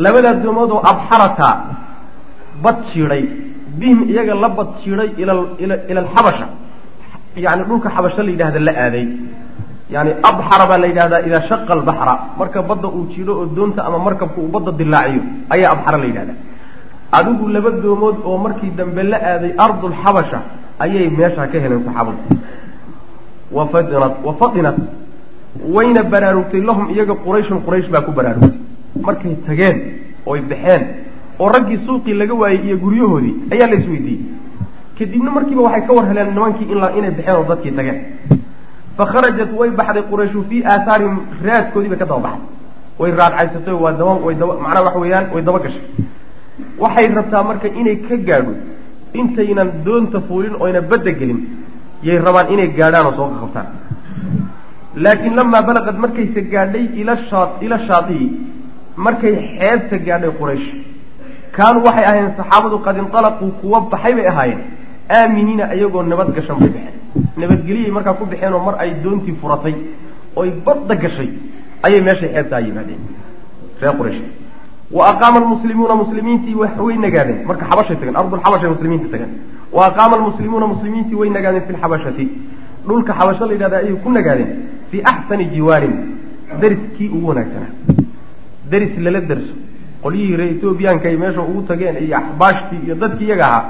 Labadaa 0.04 0.34
doomood 0.44 0.72
oo 0.72 0.82
abxarata 0.92 1.50
bad 2.64 2.78
jiidhay 2.94 3.24
bihim 3.80 4.00
iyaga 4.12 4.34
la 4.44 4.50
bad 4.50 4.70
jiidhay 4.84 5.10
ila 5.22 6.02
alxabasha 6.04 6.48
yani 7.46 7.64
dhulka 7.70 7.90
xabasho 7.96 8.22
la 8.24 8.32
yidhahda 8.32 8.60
la 8.68 8.72
aaday. 8.86 9.08
Yani 9.96 10.12
abxara 10.30 10.66
baa 10.70 10.78
la 10.84 10.88
yidhahdaa 10.92 11.22
idaa 11.28 11.44
shaqa 11.50 11.72
albaxra 11.78 12.14
marka 12.40 12.60
badda 12.70 12.88
uu 12.98 13.06
jiidho 13.14 13.34
oo 13.42 13.46
doonta 13.58 13.82
ama 13.88 14.00
markabka 14.08 14.40
uu 14.42 14.52
badda 14.56 14.72
dilaaciyo 14.80 15.22
ayaa 15.54 15.72
abxara 15.76 15.98
la 15.98 16.06
yidhahda 16.12 16.34
adigu 17.18 17.44
laba 17.56 17.70
doomood 17.84 18.18
oo 18.30 18.38
markii 18.46 18.72
dambe 18.80 19.04
la 19.12 19.18
aaday 19.32 19.52
ardulxabasha 19.66 20.40
ayay 20.84 21.10
meeshaa 21.20 21.48
ka 21.52 21.58
heleen 21.64 21.84
saxaabadu. 21.88 22.20
Wafadinat 24.28 24.78
wayna 25.60 26.04
baraarugtay 26.04 26.62
lahum 26.62 26.90
iyaga 26.94 27.16
qurayshun 27.26 27.62
quraysh 27.66 27.90
baa 27.90 28.02
ku 28.02 28.12
baraarugtay. 28.12 28.52
Markay 29.02 29.36
tageen 29.46 29.78
oy 30.26 30.40
baxeen 30.42 30.82
oo 31.40 31.50
raggii 31.50 31.80
suuqii 31.86 32.14
laga 32.14 32.34
waayey 32.34 32.62
iyo 32.68 32.78
guryahoodii 32.78 33.34
ayaa 33.52 33.68
la 33.68 33.76
isweydiiyey. 33.76 34.22
Kadibna 34.98 35.32
markiiba 35.32 35.62
waxay 35.62 35.84
ka 35.88 35.94
war 35.94 36.06
heleen 36.10 36.30
nimankii 36.34 36.68
in 36.72 36.78
inay 36.98 37.12
baxeen 37.12 37.36
oo 37.36 37.44
dadkii 37.50 37.72
tageen. 37.72 38.00
Fa 38.98 39.06
kharajat 39.06 39.52
way 39.60 39.70
baxday 39.70 40.04
qurayshu 40.12 40.46
fii 40.50 40.64
aathaarihim 40.66 41.18
raadkoodii 41.46 41.90
bay 41.90 41.98
ka 41.98 42.06
daba 42.06 42.20
baxday. 42.28 42.48
Way 43.00 43.12
raadcaysatay 43.12 43.74
waa 43.74 43.92
daba 43.92 44.14
way 44.26 44.36
daba 44.36 44.54
macnaha 44.64 44.84
waxa 44.86 45.00
weeyaan 45.00 45.26
way 45.34 45.42
daba 45.44 45.60
gashay. 45.60 45.84
Waxay 46.80 47.08
rabtaa 47.18 47.44
marka 47.44 47.68
inay 47.68 47.96
ka 48.08 48.16
gaadho 48.18 48.54
intaynan 49.14 49.70
doonta 49.86 50.22
fuulin 50.28 50.56
oyna 50.60 50.82
badda 50.82 51.12
gelin 51.12 51.40
yay 52.04 52.18
rabaan 52.18 52.48
inay 52.54 52.68
gaadhaan 52.78 53.06
oo 53.08 53.14
soo 53.18 53.28
qaqabtaan 53.34 53.68
laakiin 54.96 55.36
lamaa 55.36 55.62
balaqad 55.62 55.98
markayse 56.04 56.42
gaadhay 56.54 56.86
ila 57.02 57.18
shaa 57.30 57.48
ila 57.62 57.78
shaadiyi 57.88 58.28
markay 58.96 59.36
xeebta 59.60 59.98
gaadhay 60.08 60.32
quraysh. 60.40 60.68
Kaanuu 61.56 61.84
waxay 61.88 62.06
ahaayeen 62.06 62.34
saxaabadu 62.40 62.78
qad 62.86 62.98
intalaquu 63.04 63.46
kuwa 63.62 63.80
baxay 63.92 64.14
bay 64.18 64.28
ahaayeen. 64.32 64.62
Aaminiina 65.18 65.74
iyagoo 65.76 66.04
nabad 66.04 66.30
gashan 66.36 66.58
bay 66.60 66.70
baxeen. 66.76 66.96
Nabadgeliyay 67.38 67.92
markaa 67.98 68.14
ku 68.20 68.26
baxeen 68.26 68.54
oo 68.54 68.64
mar 68.68 68.76
ay 68.84 68.92
doontii 69.04 69.36
furatay 69.42 69.76
oy 70.36 70.50
badda 70.66 70.96
gashay 71.04 71.30
ayay 71.84 72.02
meeshay 72.08 72.30
xeebtaa 72.36 72.60
yimaadeen. 72.68 73.02
Reer 73.82 73.96
quraysh. 74.00 74.22
Wa 74.92 75.04
aqaama 75.12 75.38
almuslimuuna 75.40 75.96
muslimiintii 76.04 76.56
way 76.56 76.98
nagaadeen. 77.06 77.40
Marka 77.48 77.66
xabashay 77.72 77.96
tageen 77.96 78.16
ardulxabashay 78.22 78.70
muslimiinta 78.76 79.08
tageen 79.14 79.32
wa 79.76 79.86
aqaama 79.90 80.16
almuslimuuna 80.18 80.68
muslimiintii 80.74 81.16
way 81.22 81.30
nagaadeen 81.30 81.64
fi 81.68 81.74
lxabashati 81.74 82.26
dhulka 82.88 83.14
xabasho 83.20 83.46
la 83.50 83.54
yidhahda 83.56 83.78
ayay 83.84 83.96
ku 84.04 84.10
nagaadeen 84.18 84.52
fii 84.92 85.02
axsani 85.12 85.46
jiwaarin 85.54 85.96
deriskii 86.62 87.10
ugu 87.16 87.28
wanaagsanaa 87.32 87.72
deris 88.72 88.94
lala 89.06 89.22
derso 89.30 89.54
qolyihii 90.04 90.36
reer 90.40 90.52
etoobiyaanka 90.56 91.06
ay 91.12 91.18
meesha 91.24 91.42
ugu 91.52 91.62
tageen 91.70 91.96
iyo 92.06 92.16
axbaashtii 92.22 92.80
iyo 92.86 92.96
dadkii 93.04 93.28
iyaga 93.30 93.46
ahaa 93.50 93.64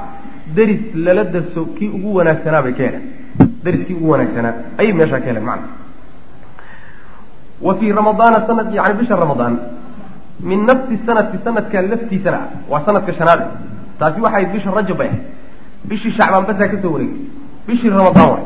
deris 0.56 0.82
lala 1.06 1.24
derso 1.34 1.60
kii 1.76 1.88
ugu 1.96 2.08
wanaagsanaa 2.18 2.62
bay 2.66 2.72
ka 2.78 2.82
heleen. 2.86 3.04
Deriskii 3.64 3.94
ugu 4.00 4.08
wanaagsanaa 4.14 4.54
ayay 4.80 4.92
meeshaa 4.98 5.20
ka 5.24 5.26
heleen 5.30 5.44
macna. 5.50 5.68
Wa 7.66 7.74
fii 7.78 7.92
ramadaana 7.92 8.38
sanad 8.46 8.74
yani 8.74 8.94
bisha 9.00 9.16
ramadaan 9.24 9.54
min 10.40 10.60
nafsi 10.66 10.98
sanati 11.06 11.36
sanadka 11.44 11.82
laftiisana 11.90 12.38
ah 12.44 12.48
waa 12.70 12.82
sanadka 12.86 13.12
shanaade 13.18 13.44
taasi 13.98 14.20
waxay 14.24 14.44
bisha 14.54 14.70
rajab 14.78 14.96
bay 15.00 15.08
ahayd 15.08 15.22
bishii 15.88 16.12
shacbaan 16.18 16.44
basaa 16.48 16.68
ka 16.72 16.76
soo 16.82 16.92
wareegay. 16.94 17.20
Bishii 17.66 17.90
ramadaan 17.98 18.28
waay 18.32 18.44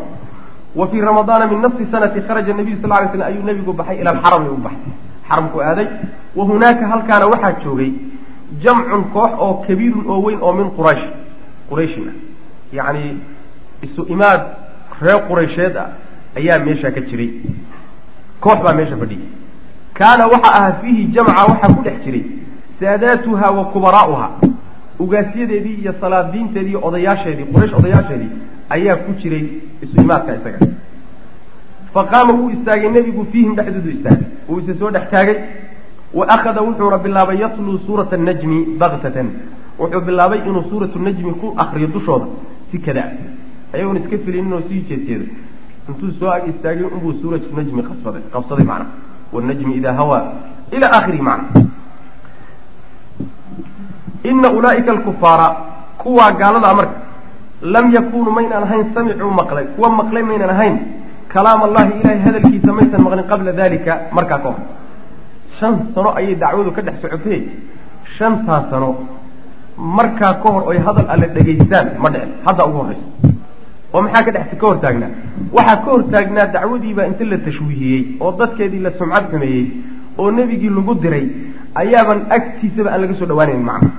wa 0.77 0.89
fii 0.91 1.01
ramadaana 1.01 1.47
min 1.53 1.61
nafsi 1.61 1.87
sanati 1.91 2.21
kharaja 2.29 2.53
nabiyu 2.55 2.79
sal 2.83 2.91
lay 2.91 3.09
slam 3.13 3.27
ayuu 3.31 3.43
nebigu 3.49 3.73
baxay 3.73 3.97
ila 4.01 4.11
alxarami 4.15 4.49
u 4.49 4.57
baxay 4.67 4.93
xaramku 5.29 5.61
aaday 5.69 5.89
wa 6.37 6.45
hunaaka 6.45 6.85
halkaana 6.93 7.27
waxaa 7.33 7.53
joogay 7.65 7.93
jamcun 8.63 9.05
koox 9.15 9.31
oo 9.45 9.55
kabiirun 9.67 10.05
oo 10.13 10.21
weyn 10.27 10.39
oo 10.43 10.53
min 10.59 10.69
quraysh 10.79 11.05
qurayshin 11.71 12.09
ah 12.11 12.17
yacni 12.79 13.17
isu 13.87 14.03
imaad 14.15 14.43
reer 15.03 15.21
quraysheed 15.29 15.77
ah 15.85 15.89
ayaa 16.39 16.59
meeshaa 16.67 16.91
ka 16.97 17.01
jiray 17.09 17.31
koox 18.41 18.59
baa 18.65 18.75
meesha 18.81 18.97
fadhiyay 19.03 19.29
kaana 19.99 20.27
waxa 20.35 20.51
ahaa 20.59 20.73
fiihi 20.83 21.05
jamca 21.17 21.43
waxaa 21.51 21.73
ku 21.77 21.83
dhex 21.87 21.99
jiray 22.05 22.25
saadaatuha 22.81 23.51
wa 23.59 23.65
kubaraa'uha 23.75 24.29
ugaasyadeedii 25.05 25.77
iyo 25.83 25.93
salaadiinteedii 26.01 26.71
iyo 26.71 26.81
odayaasheedii 26.89 27.47
quraysh 27.55 27.75
odayaasheedii 27.81 28.31
ayaa 28.71 28.97
ku 29.05 29.13
jiray 29.21 29.45
isu 29.83 29.95
imaadka 30.01 30.35
isaga. 30.39 30.59
Fa 31.95 32.05
qaama 32.13 32.33
wuu 32.39 32.51
istaagay 32.51 32.91
nebigu 32.91 33.27
fiihim 33.33 33.55
dhexdoodu 33.57 33.91
istaagay. 33.97 34.27
Wuu 34.49 34.59
isa 34.61 34.75
soo 34.79 34.91
dhex 34.91 35.11
taagay. 35.11 35.37
Wa 36.15 36.25
akhada 36.35 36.61
wuxuuna 36.63 36.99
bilaabay 36.99 37.39
yatluu 37.41 37.79
suurata 37.87 38.17
anajmi 38.17 38.59
baktatan 38.81 39.29
wuxuu 39.79 40.01
bilaabay 40.09 40.41
inuu 40.49 40.65
suuratu 40.71 40.99
najmi 40.99 41.33
ku 41.41 41.55
akriyo 41.63 41.89
dushooda 41.95 42.27
si 42.71 42.79
kadaa 42.79 43.11
ayagoon 43.75 43.97
iska 44.01 44.17
filinin 44.25 44.53
oo 44.53 44.63
sii 44.69 44.81
jeedjeeday 44.89 45.29
intuu 45.89 46.11
soo 46.19 46.31
ag 46.37 46.45
istaagay 46.53 46.87
unbuu 46.95 47.13
suuratu 47.23 47.49
najmi 47.57 47.83
qabsaday 47.89 48.23
qabsaday 48.35 48.65
macna. 48.71 48.87
Wanajmi 49.33 49.73
idaa 49.81 49.93
hawaa 50.01 50.23
ila 50.77 50.87
aakhirihi 50.97 51.23
macna. 51.23 51.49
Ina 54.25 54.49
ulaa'ika 54.51 54.91
alkufaara 54.93 55.49
kuwaa 55.99 56.33
gaaladaa 56.33 56.75
marka 56.75 56.97
lam 57.75 57.87
yakunuu 57.97 58.33
maynaan 58.39 58.63
ahayn 58.67 58.85
samicuu 58.95 59.31
maqlay. 59.41 59.65
Kuwa 59.77 59.89
maqlay 60.01 60.23
maynaan 60.31 60.51
ahayn. 60.57 60.77
Kalaam 61.33 61.61
allahi 61.69 61.91
ilahay 62.01 62.19
hadalkiisa 62.27 62.71
maysan 62.79 63.01
maqlin 63.07 63.25
qabla 63.33 63.53
dalika 63.61 63.93
markaa 64.17 64.39
ka 64.45 64.49
hor 64.51 64.61
shan 65.59 65.75
sano 65.95 66.11
ayay 66.19 66.35
dacwadu 66.43 66.71
ka 66.77 66.83
dhex 66.87 66.97
socotay 67.03 67.41
shantaa 68.17 68.61
sano 68.71 68.89
markaa 69.99 70.35
ka 70.43 70.49
hor 70.55 70.63
oy 70.71 70.79
hadal 70.87 71.07
alle 71.15 71.27
dhegaystaan 71.35 71.87
ma 72.03 72.09
dhicin. 72.15 72.31
Hadda 72.47 72.63
ugu 72.69 72.79
horrayso 72.79 73.05
oo 73.95 74.01
maxaa 74.07 74.23
ka 74.27 74.31
dhex 74.37 74.47
ka 74.61 74.67
hortaagnaa? 74.71 75.11
Waxaa 75.57 75.77
ka 75.85 75.91
hortaagnaa 75.95 76.47
dacwadiibaa 76.55 77.07
inta 77.11 77.25
la 77.33 77.39
tashwiihiyey 77.47 78.03
oo 78.21 78.33
dadkeedii 78.41 78.83
la 78.87 78.91
sumcad 78.99 79.25
xumeeyey 79.31 79.65
oo 80.19 80.31
nebigii 80.39 80.73
lagu 80.79 80.95
diray 81.05 81.27
ayaaban 81.83 82.21
agtiisaba 82.37 82.91
aan 82.93 83.01
laga 83.05 83.15
soo 83.21 83.27
dhawaanayn 83.31 83.63
macna 83.69 83.91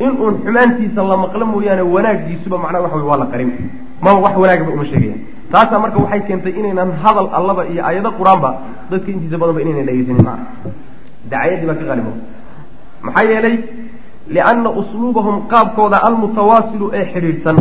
in 0.00 0.10
uun 0.22 0.34
xumaantiisa 0.44 1.00
la 1.10 1.16
maqlo 1.24 1.44
mooyaane 1.52 1.82
wanaagiisuba 1.94 2.56
macnaha 2.64 2.82
waxa 2.84 2.96
wey 3.00 3.06
waa 3.10 3.18
la 3.22 3.26
qarin 3.32 3.50
maba 4.04 4.18
wax 4.24 4.34
wanaagaba 4.42 4.70
uma 4.76 4.84
sheegayaan. 4.90 5.20
Taasaa 5.52 5.78
marka 5.84 5.98
waxay 6.04 6.20
keentay 6.28 6.52
inaynan 6.60 6.90
hadal 7.02 7.28
allaba 7.38 7.62
iyo 7.72 7.82
aayado 7.88 8.10
qur'aanba 8.18 8.50
dadka 8.90 9.08
intiisa 9.14 9.36
badanba 9.42 9.60
inaynan 9.64 9.86
dhegeysanin 9.88 10.24
macna 10.28 10.46
dacayadii 11.30 11.66
baa 11.70 11.76
ka 11.80 11.84
qalimo 11.90 12.12
maxaa 13.06 13.24
yeelay 13.30 13.56
lianna 14.34 14.70
usluubahum 14.80 15.36
qaabkooda 15.52 15.96
almutawaasilu 16.08 16.86
ee 16.98 17.04
xidhiidhsan. 17.12 17.58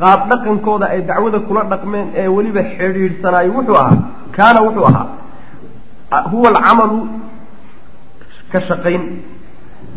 Qaab 0.00 0.20
dhaqankooda 0.30 0.86
ay 0.94 1.00
dacwada 1.10 1.38
kula 1.48 1.62
dhaqmeen 1.72 2.06
ee 2.20 2.28
weliba 2.36 2.62
xidhiidhsanaayo 2.76 3.50
wuxuu 3.56 3.76
ahaa 3.82 3.96
kaana 4.36 4.60
wuxuu 4.66 4.86
ahaa 4.90 5.06
huwa 6.32 6.48
alcamalu 6.52 6.98
ka 8.52 8.58
shaqayn 8.68 9.02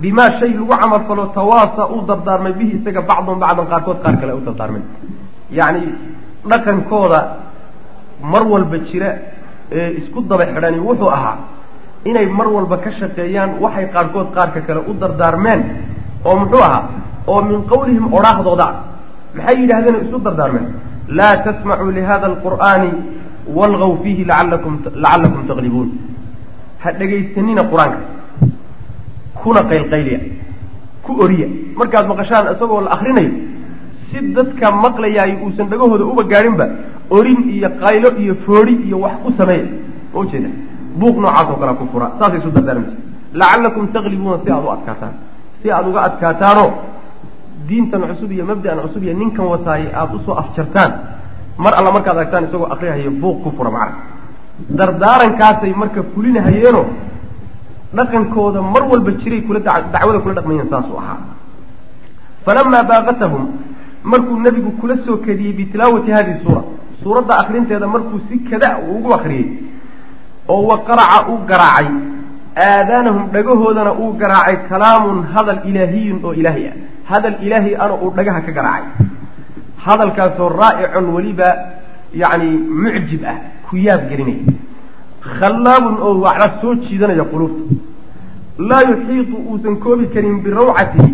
bimaa 0.03 0.29
shay 0.39 0.51
lagu 0.59 0.67
camal 0.81 1.01
falo 1.07 1.23
tawaasa 1.39 1.83
u 1.95 1.97
dardaarmay 2.09 2.53
bihi 2.59 2.71
isaga 2.79 3.01
bacdun 3.09 3.37
bacdan 3.43 3.65
qaarkood 3.71 3.99
qaar 4.03 4.15
kale 4.21 4.33
u 4.39 4.41
dardaarmeen 4.47 4.85
yacni 5.59 5.83
dhaqankooda 6.51 7.19
mar 8.31 8.43
walba 8.53 8.77
jira 8.89 9.09
ee 9.79 9.89
isku 9.99 10.19
daba 10.29 10.45
xidhani 10.53 10.79
wuxuu 10.87 11.11
ahaa 11.17 11.35
inay 12.09 12.25
mar 12.39 12.47
walba 12.55 12.75
ka 12.83 12.89
shaqeeyaan 12.99 13.51
waxay 13.63 13.85
qaarkood 13.95 14.27
qaarka 14.37 14.59
kale 14.67 14.81
u 14.89 14.93
dardaarmeen 15.01 15.61
oo 16.27 16.35
muxuu 16.41 16.61
ahaa 16.67 16.83
oo 17.31 17.41
min 17.49 17.59
qawlihim 17.71 18.05
odhaahdooda 18.17 18.67
maxay 19.37 19.55
yidhahdeen 19.61 19.95
isu 20.05 20.17
dardaarmeen? 20.27 20.67
Laa 21.17 21.35
tasmacuu 21.45 21.91
lihada 21.97 22.25
alqur'aani 22.31 22.89
walgaw 23.57 23.91
fiihi 24.03 24.23
laallakum 24.31 24.73
lacallakum 25.03 25.41
taglibuun 25.49 25.89
ha 26.83 26.89
dhegaysanina 26.99 27.63
qur'aanka 27.71 27.99
kuna 29.43 29.61
qaylqayliya 29.71 30.19
ku 31.05 31.11
oriya. 31.23 31.47
Markaad 31.79 32.05
maqashaan 32.11 32.45
isagoo 32.55 32.81
la 32.85 32.91
akrinayo 32.95 33.31
si 34.09 34.17
dadka 34.35 34.67
maqlayaayo 34.85 35.35
uusan 35.43 35.67
dhagahooda 35.71 36.05
uba 36.11 36.23
gaadhinba 36.31 36.65
orin 37.17 37.39
iyo 37.55 37.69
qaylo 37.83 38.09
iyo 38.23 38.33
foodi 38.45 38.73
iyo 38.87 38.97
wax 39.03 39.15
ku 39.23 39.29
sameeya. 39.37 39.65
Ma 40.13 40.19
ujeeda 40.23 40.49
buuq 40.99 41.15
noocaas 41.23 41.47
oo 41.51 41.57
kalea 41.61 41.75
ku 41.79 41.85
fura. 41.91 42.07
Saasay 42.19 42.39
isu 42.39 42.49
dardaarmaysa. 42.55 42.95
Lacallakum 43.39 43.85
taglibuuna 43.93 44.37
si 44.43 44.49
aada 44.51 44.65
u 44.67 44.71
adkaataan. 44.75 45.13
Si 45.61 45.67
aada 45.71 45.87
uga 45.89 46.01
adkaataanoo 46.07 46.69
diintan 47.67 48.01
cusub 48.09 48.31
iyo 48.31 48.45
mabda'an 48.45 48.79
cusub 48.85 49.03
iyo 49.03 49.13
ninkan 49.21 49.45
wataaye 49.53 49.87
aada 49.99 50.13
u 50.15 50.19
soo 50.25 50.35
afjartaan 50.41 50.91
mar 51.63 51.73
alla 51.79 51.91
markaad 51.95 52.17
aragtaan 52.17 52.43
isagoo 52.47 52.67
akrihayo 52.73 53.11
buuq 53.21 53.37
ku 53.43 53.49
fura 53.57 53.71
macna. 53.71 53.97
Dardaarankaasay 54.79 55.73
marka 55.81 56.01
fulinahayeeno 56.13 56.81
dhaqankooda 57.97 58.61
mar 58.73 58.83
walba 58.91 59.11
jiray 59.21 59.41
kula 59.47 59.59
dacwada 59.67 60.19
kula 60.23 60.33
dhaqmayeen 60.37 60.69
saasuu 60.73 60.97
ahaa. 61.01 61.19
Falamaa 62.45 62.83
baaqatahum 62.91 63.43
markuu 64.11 64.39
nebigu 64.45 64.71
kula 64.81 64.95
soo 65.05 65.17
kadiyey 65.25 65.53
bitilaawati 65.59 66.11
hadihi 66.17 66.39
suura 66.43 66.61
suuradda 67.03 67.33
akrinteeda 67.41 67.87
markuu 67.95 68.19
si 68.29 68.39
kada 68.49 68.69
uu 68.79 68.97
ugu 68.97 69.13
akriyey 69.17 69.47
oo 70.53 70.63
wa 70.69 70.77
qaraca 70.87 71.17
uu 71.31 71.37
garaacay 71.51 71.87
aadaanahum 72.65 73.23
dhagahoodana 73.35 73.91
uu 74.01 74.11
garaacay 74.21 74.57
kalaamun 74.69 75.23
hadal 75.35 75.61
ilaahiyun 75.69 76.19
oo 76.23 76.33
ilaahi 76.41 76.67
ah. 76.71 76.75
Hadal 77.11 77.37
ilaahi 77.45 77.75
ana 77.75 77.93
uu 78.03 78.11
dhagaha 78.17 78.41
ka 78.47 78.51
garaacay. 78.57 79.07
Hadalkaasoo 79.85 80.49
raa'icun 80.63 81.05
weliba 81.15 81.49
yacni 82.21 82.49
mucjib 82.83 83.23
ah 83.31 83.37
ku 83.67 83.77
yaab 83.87 84.01
gelinaya 84.09 84.43
khallaabun 85.39 85.95
oo 86.05 86.13
waxla 86.25 86.47
soo 86.61 86.73
jiidanaya 86.85 87.23
quluubta. 87.31 87.75
Laa 88.69 88.83
yuxiitu 88.89 89.35
uusan 89.49 89.75
koobi 89.83 90.05
karin 90.13 90.35
birawcatihi 90.43 91.11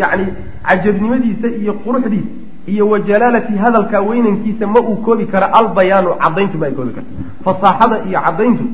yacni 0.00 0.26
cajabnimadiisa 0.68 1.48
iyo 1.62 1.72
quruxdiisa 1.84 2.30
iyo 2.72 2.84
wa 2.92 2.98
jalaalati 3.08 3.52
hadalka 3.64 4.00
weynankiisa 4.08 4.66
ma 4.74 4.80
uu 4.80 4.96
koobi 5.06 5.24
kara 5.32 5.46
albayaanu 5.60 6.10
caddayntu 6.22 6.56
ma 6.58 6.66
ay 6.66 6.74
koobi 6.78 6.92
karto. 6.96 7.10
Fasaaxada 7.44 7.96
iyo 8.08 8.18
caddayntu 8.26 8.64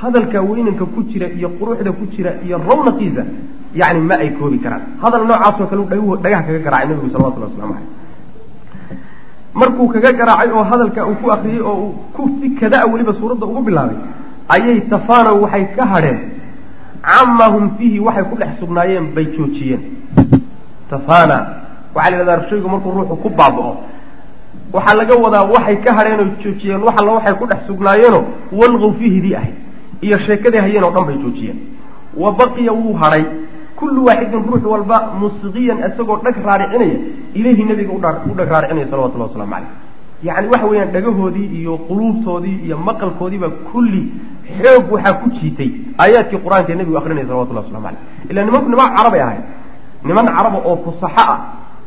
hadalka 0.00 0.38
weynanka 0.50 0.84
ku 0.94 1.00
jira 1.10 1.26
iyo 1.38 1.48
quruxda 1.58 1.90
ku 1.98 2.04
jira 2.14 2.30
iyo 2.46 2.56
rawnaqiisa 2.68 3.22
yani 3.80 4.00
ma 4.08 4.14
ay 4.22 4.30
koobi 4.38 4.58
karaan. 4.64 4.82
Hadal 5.02 5.22
noocaasoo 5.28 5.66
kale 5.70 5.82
dhagh 5.90 6.06
dhagaha 6.24 6.42
kaga 6.46 6.60
garaacay 6.66 6.88
nabigu 6.88 7.08
salawatullah 7.14 7.48
waslamu 7.52 7.74
caleyh 7.74 7.88
markuu 9.54 9.88
kaga 9.94 10.12
garaacay 10.12 10.50
oo 10.56 10.64
hadalka 10.70 11.06
uu 11.06 11.14
ku 11.22 11.30
akriyey 11.32 11.60
oo 11.60 11.74
uu 11.84 11.92
ku 12.14 12.22
si 12.40 12.50
kadaa 12.60 12.84
weliba 12.92 13.12
suuradda 13.20 13.46
ugu 13.46 13.62
bilaabay 13.62 13.96
ayay 14.54 14.80
tafaanow 14.92 15.42
waxay 15.42 15.64
ka 15.76 15.84
hadheen 15.92 16.18
cama 17.02 17.46
hum 17.54 17.64
fiihi 17.78 18.00
waxay 18.06 18.24
ku 18.30 18.36
dhex 18.40 18.52
sugnaayeen 18.60 19.06
bay 19.14 19.24
joojiyeen. 19.36 19.82
Tafana 20.90 21.36
waxaa 21.94 22.10
la 22.10 22.16
yidhahdaa 22.18 22.48
shaygu 22.50 22.68
markuu 22.68 22.90
ruuxu 22.96 23.16
ku 23.22 23.28
baaba'o 23.30 23.76
waxaa 24.72 24.94
laga 25.00 25.14
wadaa 25.24 25.44
waxay 25.54 25.76
ka 25.84 25.90
hadheen 25.98 26.20
oo 26.20 26.28
joojiyeen 26.44 26.82
wax 26.86 26.94
alla 27.00 27.12
waxay 27.18 27.34
ku 27.40 27.46
dhex 27.46 27.60
sugnaayeeno 27.66 28.20
walqow 28.60 28.92
fiihidii 28.98 29.34
ahayd 29.40 29.54
iyo 30.02 30.18
sheekadii 30.26 30.58
hayeen 30.66 30.84
oo 30.84 30.90
dhan 30.96 31.04
bay 31.06 31.16
joojiyeen. 31.24 31.58
Wa 32.22 32.32
baqiya 32.32 32.72
wuu 32.72 32.94
hadhay 33.02 33.24
kullu 33.84 34.00
waaxidin 34.08 34.42
ruux 34.50 34.64
walba 34.72 34.98
musqiyan 35.22 35.78
isagoo 35.88 36.18
dhag 36.24 36.36
raaricinaya. 36.48 36.98
Ilayhi 37.38 37.64
nabiga 37.70 37.92
u 37.92 37.98
dhag 38.00 38.48
raaricinaya 38.52 38.86
salawatullahi 38.90 39.30
waslamu 39.30 39.52
caleyh 39.54 39.70
yacni 40.28 40.48
waxa 40.52 40.66
weeyaan 40.70 40.90
dhagahoodii 40.96 41.48
iyo 41.58 41.72
quluubtoodii 41.88 42.56
iyo 42.66 42.76
maqalkoodiiba 42.88 43.48
kulli 43.70 44.02
xoog 44.62 44.92
waxaa 44.94 45.14
ku 45.20 45.26
jiitay. 45.38 45.70
Aayaadkii 46.02 46.40
qur'aanka 46.44 46.70
ee 46.72 46.78
nebigu 46.80 46.96
akrinaya 47.00 47.26
salawatullahi 47.30 47.66
waslamu 47.66 47.84
caleyh 47.86 48.30
ila 48.30 48.40
niman 48.46 48.62
niman 48.72 48.88
carabay 48.96 49.20
ahayd 49.26 49.44
niman 50.08 50.26
caraba 50.36 50.58
oo 50.68 50.76
fusaxo 50.84 51.24
ah 51.34 51.38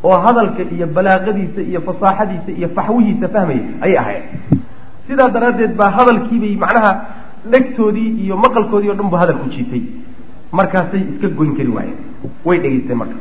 oo 0.07 0.17
hadalka 0.25 0.61
iyo 0.75 0.85
balaaqadiisa 0.95 1.61
iyo 1.71 1.79
fasaaxadiisa 1.87 2.51
iyo 2.59 2.67
faxwihiisa 2.77 3.27
fahmaya 3.35 3.63
ayay 3.85 3.97
ahayd 4.03 4.23
sidaa 5.07 5.29
daraaddeed 5.35 5.73
baa 5.79 5.89
hadalkiibay 5.97 6.53
macnaha 6.63 6.91
dhegtoodii 7.53 8.09
iyo 8.23 8.35
maqalkoodii 8.43 8.89
o 8.93 8.95
dhan 8.99 9.09
bu 9.13 9.17
hadal 9.21 9.37
ku 9.43 9.47
jiitay 9.55 9.81
markaasay 10.51 11.01
iska 11.13 11.27
goyn 11.37 11.55
kari 11.57 11.69
waayeen. 11.69 11.97
way 12.45 12.57
dhegaysteen 12.59 12.97
marka. 12.97 13.15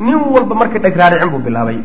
nin 0.00 0.14
walba 0.34 0.54
marka 0.54 0.78
dheg 0.78 0.96
raaricin 0.96 1.30
buu 1.30 1.38
bilaabay. 1.46 1.78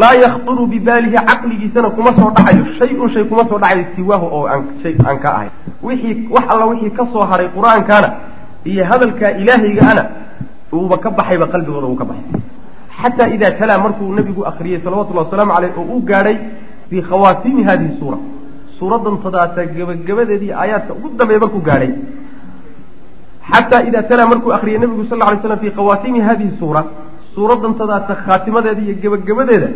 laa 0.00 0.14
yakhturu 0.24 0.66
bibaalihi 0.66 1.18
caqligiisana 1.28 1.90
kuma 1.90 2.10
soo 2.18 2.30
dhacayo. 2.36 2.64
shay-un 2.78 3.10
shay 3.14 3.24
kuma 3.24 3.44
soo 3.48 3.58
dhacayo 3.58 3.84
siwaahu 3.96 4.26
oo 4.36 4.46
aan 4.46 4.62
shay 4.82 4.94
aan 5.06 5.18
ka 5.18 5.28
ahay. 5.36 5.48
wixii 5.82 6.28
wax 6.30 6.44
alla 6.48 6.66
wixii 6.72 6.90
ka 6.90 7.04
soo 7.12 7.24
haray 7.30 7.48
qur'aankaana 7.56 8.08
iyo 8.64 8.84
hadalkaa 8.90 9.30
ilaahaygaana 9.40 10.04
uuba 10.72 10.96
ka 10.98 11.10
baxayba 11.10 11.46
qalbigooda 11.52 11.86
uu 11.86 11.96
ka 11.96 12.04
baxay. 12.04 12.40
xataa 13.00 13.28
idaa 13.36 13.50
talaa 13.58 13.78
markuu 13.78 14.14
nabigu 14.14 14.46
akriyey 14.50 14.80
salawatullahi 14.84 15.26
wasalaamu 15.26 15.52
caleyh 15.54 15.72
oo 15.78 15.84
uu 15.94 16.00
gaadhay 16.10 16.36
fii 16.90 17.02
khawaatiimi 17.10 17.62
hadihi 17.68 17.98
suura. 18.00 18.18
suuradan 18.78 19.16
tadaata 19.24 19.66
gebagabadeedii 19.76 20.52
aayaadka 20.52 20.92
ugu 20.98 21.08
dambeeya 21.18 21.40
markuu 21.44 21.60
gaadhay 21.68 21.90
xataa 23.52 23.82
idaa 23.88 24.02
talaa 24.10 24.26
markuu 24.32 24.52
akriyey 24.56 24.78
nabigu 24.78 25.04
sal 25.10 25.18
lay 25.18 25.38
slam 25.42 25.58
fii 25.58 25.70
khawaatiimi 25.78 26.20
hadihi 26.28 26.56
suura 26.58 26.84
suuradan 27.34 27.74
khaatimadeeda 28.26 28.82
iyo 28.82 28.94
gebagabadeeda 29.02 29.68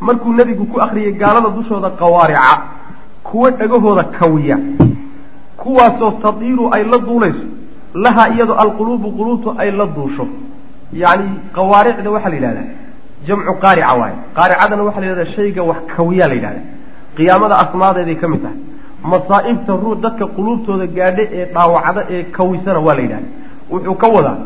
markuu 0.00 0.32
nebigu 0.32 0.64
ku 0.72 0.80
akriyey 0.86 1.12
gaalada 1.12 1.50
dushooda 1.56 1.90
qawaarica 1.90 2.52
kuwa 3.28 3.50
dhagahooda 3.50 4.04
kawiya 4.18 4.58
kuwaasoo 5.56 6.10
tadiiru 6.24 6.64
ay 6.74 6.84
la 6.84 6.98
duulayso 6.98 7.44
lahaa 7.94 8.28
iyadoo 8.34 8.54
alquluubu 8.64 9.10
quluubtu 9.18 9.54
ay 9.58 9.70
la 9.70 9.86
duusho. 9.86 10.26
Yacni 10.92 11.30
qawaaricda 11.56 12.10
waxaa 12.10 12.30
la 12.30 12.36
yidhahdaa 12.36 12.68
jamcu 13.26 13.52
qaarica 13.62 13.94
waaye. 14.00 14.16
Qaaricadana 14.36 14.82
waxaa 14.86 15.00
la 15.00 15.06
yidhahdaa 15.06 15.32
shayga 15.36 15.62
wax 15.62 15.76
kawiyaa 15.96 16.28
la 16.28 16.34
yidhahda 16.34 16.60
qiyaamada 17.16 17.54
asmaadeeday 17.64 18.16
ka 18.22 18.28
mid 18.28 18.42
tahay 18.42 18.58
masaa'ibta 19.12 19.72
ruux 19.82 19.96
dadka 20.04 20.26
quluubtooda 20.36 20.86
gaadha 20.98 21.22
ee 21.38 21.44
dhaawacda 21.54 22.02
ee 22.14 22.22
kawisana 22.36 22.78
waa 22.86 22.94
la 22.98 23.02
yidhahda 23.06 23.28
wuxuu 23.72 23.94
ka 24.02 24.08
wadaa 24.16 24.36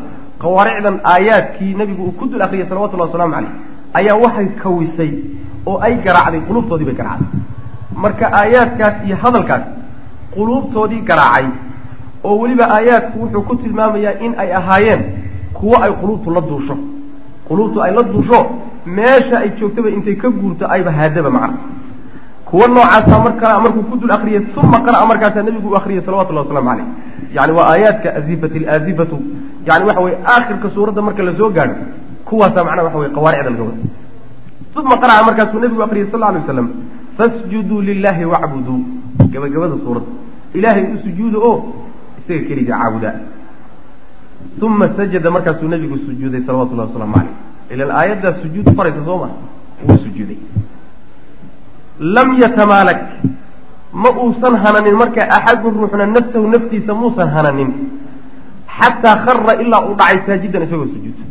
qawaaricdan 0.42 0.96
aayaadkii 1.12 1.74
nabigu 1.80 2.02
uu 2.08 2.12
ku 2.20 2.24
dul 2.30 2.42
akriyay 2.46 2.66
salawatullahi 2.68 3.10
wasalaamu 3.10 3.34
caleyh 3.34 3.52
ayaa 4.00 4.16
waxay 4.24 4.46
kawisay 4.62 5.10
oo 5.70 5.78
ay 5.86 5.94
garaacday 6.06 6.40
quluubtoodii 6.48 6.86
bay 6.90 6.94
garaacday. 7.00 7.28
Marka 8.02 8.26
aayaadkaas 8.40 8.94
iyo 9.06 9.16
hadalkaas 9.22 9.62
quluubtoodii 10.34 11.00
garaacay 11.10 11.46
oo 12.24 12.38
weliba 12.42 12.64
aayaadku 12.76 13.16
wuxuu 13.22 13.42
ku 13.48 13.54
tilmaamayaa 13.62 14.14
in 14.26 14.32
ay 14.42 14.50
ahaayeen 14.60 15.02
kuwo 15.58 15.76
ay 15.84 15.92
quluubtu 16.00 16.30
la 16.36 16.40
duusho. 16.40 16.76
Quluubtu 17.48 17.82
ay 17.82 17.92
la 17.98 18.02
duusho 18.12 18.40
meesha 18.86 19.36
ay 19.44 19.50
joogtaba 19.60 19.88
intay 19.96 20.16
ka 20.22 20.28
guurto 20.30 20.64
ayba 20.74 20.90
haadaba 20.98 21.30
macna 21.30 21.58
kuwa 22.50 22.68
noocaasa 22.68 23.18
markaa 23.26 23.60
markuu 23.64 23.82
ku 23.90 23.96
dul 24.00 24.10
akriyay 24.16 24.42
uma 24.62 24.78
qara'a 24.86 25.06
markaasaa 25.10 25.42
nabigu 25.48 25.68
u 25.72 25.76
akriyay 25.80 26.02
salawatullahi 26.06 26.46
waslamu 26.48 26.68
caleyh 26.70 26.86
yani 27.36 27.52
waa 27.58 27.66
aayaadka 27.72 28.08
azifati 28.18 28.58
alaazifatu 28.58 29.16
yani 29.66 29.84
waxa 29.88 30.00
weye 30.06 30.18
aakhirka 30.32 30.70
suuradda 30.74 31.02
marka 31.08 31.22
la 31.22 31.32
soo 31.38 31.50
gaadho 31.56 31.74
kuwaasaa 32.28 32.64
macnaha 32.64 32.86
waxa 32.86 32.98
weye 32.98 33.12
qawaaricda 33.16 33.50
laga 33.50 33.62
wada 33.62 33.82
uma 34.88 34.96
qara'a 35.02 35.22
markaasuu 35.28 35.60
nabigu 35.64 35.82
akriyay 35.82 36.08
sal 36.12 36.22
alay 36.22 36.40
waslam 36.42 36.68
fasjuduu 37.18 37.80
lilahi 37.82 38.24
wacbuduu. 38.32 38.80
Gabagabada 39.32 39.74
suuradda 39.84 40.10
ilaahay 40.54 40.84
u 40.94 40.98
sujuuda 41.04 41.38
oo 41.48 41.56
isaga 42.18 42.42
keliga 42.48 42.74
caabuda 42.80 43.10
uma 44.62 44.88
sajada 44.96 45.30
markaasuu 45.30 45.68
nabigu 45.68 45.96
sujuuday 46.06 46.40
salawatullahi 46.46 46.88
wasalaamu 46.88 47.14
caleyh 47.14 47.34
ilan 47.74 47.90
aayaddaas 48.00 48.36
sujuud 48.42 48.66
faraysa 48.76 49.04
soo 49.08 49.18
ma? 49.22 49.28
Wuu 49.88 49.98
sujuuday 50.04 50.38
lam 52.00 52.38
yatamaalak. 52.42 53.00
Ma 53.92 54.10
uusan 54.22 54.54
hananin 54.64 54.94
marka 55.02 55.22
axadun 55.36 55.74
ruuxna 55.80 56.06
nafsahu 56.06 56.46
naftiisa 56.48 56.94
muusan 56.94 57.28
hananin. 57.34 57.70
Xataa 58.78 59.16
khara 59.26 59.54
ilaa 59.62 59.82
uu 59.88 59.94
dhacay 60.00 60.18
saajidan 60.26 60.62
isagoo 60.66 60.86
sujuudsa 60.94 61.24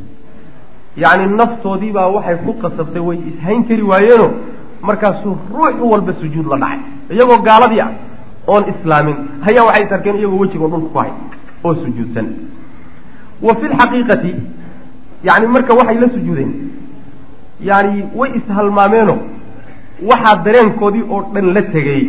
yacni 1.04 1.26
naftoodiibaa 1.40 2.08
waxay 2.16 2.38
ku 2.46 2.54
qasabtay 2.62 3.02
way 3.08 3.18
ishayn 3.32 3.64
kari 3.70 3.84
waayeeno 3.92 4.28
markaasuu 4.88 5.36
ruux 5.54 5.76
walba 5.92 6.14
sujuud 6.22 6.46
la 6.52 6.58
dhacay. 6.64 6.80
Iyagoo 7.16 7.40
gaaladii 7.48 7.82
ah 7.86 7.92
oon 8.48 8.64
islaamin 8.74 9.18
hayaa 9.46 9.66
waxay 9.70 9.84
is 9.86 9.92
arkeen 9.98 10.18
iyagoo 10.22 10.40
wejigoo 10.44 10.70
dhulka 10.74 10.90
ku 10.94 11.00
hay 11.00 11.12
oo 11.64 11.76
sujuudsan. 11.84 12.28
Wa 13.46 13.56
fi 13.60 13.66
lxaqiiqati 13.74 14.32
yani 15.28 15.48
marka 15.56 15.74
waxay 15.80 15.98
la 16.04 16.08
sujuudeen 16.16 16.52
yani 17.70 18.04
way 18.20 18.30
ishalmaameeno 18.40 19.16
waxaa 20.10 20.36
dareenkoodii 20.46 21.04
oo 21.10 21.22
dhan 21.34 21.54
la 21.54 21.62
tegey. 21.62 22.04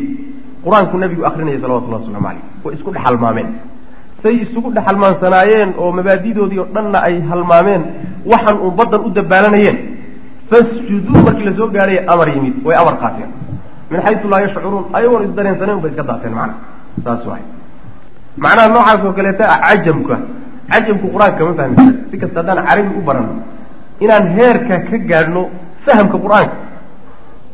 Qur'aanku 0.64 0.96
nabigu 0.98 1.24
akrinaya 1.24 1.58
salawatullahi 1.60 2.02
waslamu 2.02 2.24
caleyh 2.26 2.42
way 2.64 2.74
isku 2.76 2.90
dhex 2.92 3.02
halmaameen 3.06 3.48
say 4.22 4.34
isugu 4.44 4.68
dhex 4.74 4.84
halmaansanaayeen 4.86 5.70
oo 5.78 5.92
mabaadidoodii 5.98 6.58
oo 6.62 6.68
dhanna 6.74 6.98
ay 7.08 7.20
halmaameen 7.30 7.82
waxaan 8.26 8.58
uun 8.64 8.74
baddan 8.78 9.00
u 9.06 9.10
dabaalanayeen 9.18 9.78
fasjuduu 10.50 11.22
markii 11.26 11.44
la 11.48 11.52
soo 11.56 11.68
gaadhay 11.74 11.98
amar 12.12 12.28
yimid 12.34 12.54
way 12.66 12.76
amar 12.76 12.96
qaateen. 13.02 13.30
Min 13.90 14.00
xaysu 14.06 14.28
laa 14.28 14.40
yashcuruun 14.44 14.84
ayagoon 14.92 15.22
isdareensaneen 15.28 15.80
bay 15.82 15.90
iska 15.90 16.02
daateen 16.10 16.34
macna. 16.38 16.54
Saas 17.04 17.24
waay 17.26 17.42
macnaha 18.36 18.68
noocaas 18.68 19.00
oo 19.06 19.12
kaleeta 19.18 19.44
ah 19.54 19.58
cajamka. 19.66 20.16
Cajamku 20.70 21.06
qur'aanka 21.14 21.42
ma 21.48 21.52
fahmi 21.58 21.74
kara 21.76 21.92
si 22.10 22.16
kasta 22.22 22.38
haddaan 22.40 22.60
carabi 22.68 22.90
u 22.98 23.02
baranno 23.08 23.34
inaan 24.04 24.24
heerka 24.36 24.74
ka 24.88 24.96
gaadhno 25.10 25.42
fahamka 25.86 26.18
qur'aanka 26.24 26.54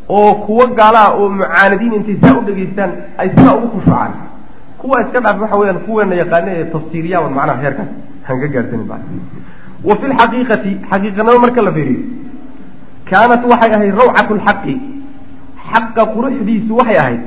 oo 0.09 0.35
kuwo 0.47 0.67
gaalaha 0.79 1.15
oo 1.19 1.29
mucaanadiin 1.29 1.95
intay 1.99 2.17
saa 2.23 2.39
u 2.39 2.43
dhegaystaan 2.49 2.91
ay 3.19 3.29
sidaa 3.37 3.55
ugu 3.55 3.69
khushuucaan 3.75 4.13
kuwa 4.79 5.01
iska 5.03 5.21
dhaaf 5.21 5.41
waxa 5.41 5.57
weyaan 5.63 5.81
kuweena 5.87 6.15
yaqaane 6.23 6.51
ee 6.59 6.65
tafsiiriyaaban 6.75 7.33
macnaha 7.39 7.63
heerkaas 7.63 7.89
aan 8.29 8.41
ka 8.41 8.63
ba 8.91 8.99
wa 9.89 9.97
fi 10.01 10.07
lxaqiiqati 10.13 10.71
xaqiiqanimo 10.91 11.39
marka 11.45 11.63
la 11.63 11.73
fiiriyo. 11.73 12.01
Kaanat 13.11 13.43
waxay 13.51 13.73
ahayd 13.79 13.95
rawcatu 14.03 14.35
lxaqi 14.35 14.75
xaqa 15.71 16.03
quruxdiisu 16.15 16.73
waxay 16.79 16.99
ahayd 17.03 17.21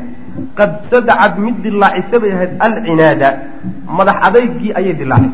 qad 0.58 0.72
sadacad 0.92 1.38
mid 1.46 1.62
dilaacisa 1.64 2.20
bay 2.20 2.32
ahayd 2.38 2.52
alcinaada. 2.68 3.30
Madax 3.98 4.18
adaygii 4.28 4.74
ayay 4.80 4.94
dilaacay 5.02 5.32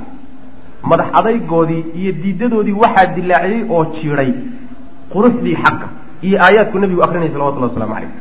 madax 0.89 1.07
adaygoodii 1.19 1.83
iyo 1.99 2.11
diidadoodii 2.23 2.77
waxaa 2.83 3.05
dilaaciyey 3.15 3.63
oo 3.69 3.83
jiiday 3.95 4.31
quruxdii 5.13 5.55
xaqa 5.63 5.87
iyo 6.27 6.37
aayaadku 6.45 6.79
nabigu 6.79 7.03
akrinaya 7.03 7.31
salawatullahi 7.35 7.71
waslamu 7.73 7.93
caleyh 7.95 8.11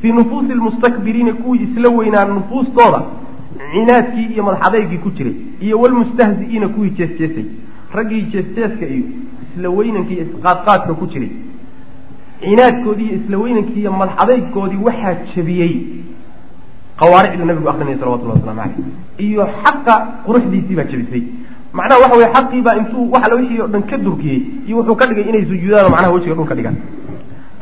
fii 0.00 0.12
nufuusi 0.18 0.52
lmustakbiriina 0.58 1.32
kuwii 1.32 1.62
isla 1.66 1.88
weynaa 1.98 2.24
nufuustooda 2.24 3.00
cinaadkii 3.72 4.26
iyo 4.34 4.42
madax 4.46 4.62
adaygii 4.68 4.98
ku 5.04 5.10
jiray 5.16 5.34
iyo 5.66 5.80
walmustahzi'iina 5.82 6.68
kuwii 6.74 6.90
jeesjeesay 6.98 7.44
raggii 7.96 8.22
jeesjeeska 8.32 8.86
iyo 8.94 9.04
isla 9.54 9.68
weynankii 9.78 10.14
iyo 10.18 10.24
isqaadqaadka 10.26 10.94
ku 11.00 11.06
jiray. 11.12 11.30
Cinaadkoodii 12.42 13.06
iyo 13.08 13.16
isla 13.20 13.36
weynankii 13.38 13.80
iyo 13.80 13.92
madax 13.92 14.14
adaygoodii 14.22 14.80
waxaa 14.86 15.14
jebiyey 15.34 15.72
qawaaricda 17.00 17.44
nabigu 17.44 17.68
akrinaya 17.70 17.98
salawatullahi 17.98 18.38
waslamu 18.40 18.60
caleyh 18.60 19.26
iyo 19.26 19.42
xaqa 19.62 19.94
quruxdiisii 20.26 20.76
baa 20.78 20.84
jebisay. 20.92 21.22
Macnaha 21.72 22.00
waxa 22.02 22.16
weye 22.16 22.30
xaqiibaa 22.36 22.76
intuu 22.80 23.10
wax 23.12 23.22
alla 23.24 23.34
wixii 23.40 23.60
o 23.60 23.66
dhan 23.72 23.82
ka 23.90 23.96
durkiyey 24.04 24.40
iyo 24.66 24.76
wuxuu 24.78 24.96
ka 25.00 25.06
dhigay 25.06 25.24
inay 25.30 25.44
sujuudaan 25.50 25.84
oo 25.86 25.90
macnaha 25.94 26.12
wejiga 26.14 26.34
dhul 26.34 26.48
ka 26.50 26.54
dhigaan 26.58 26.76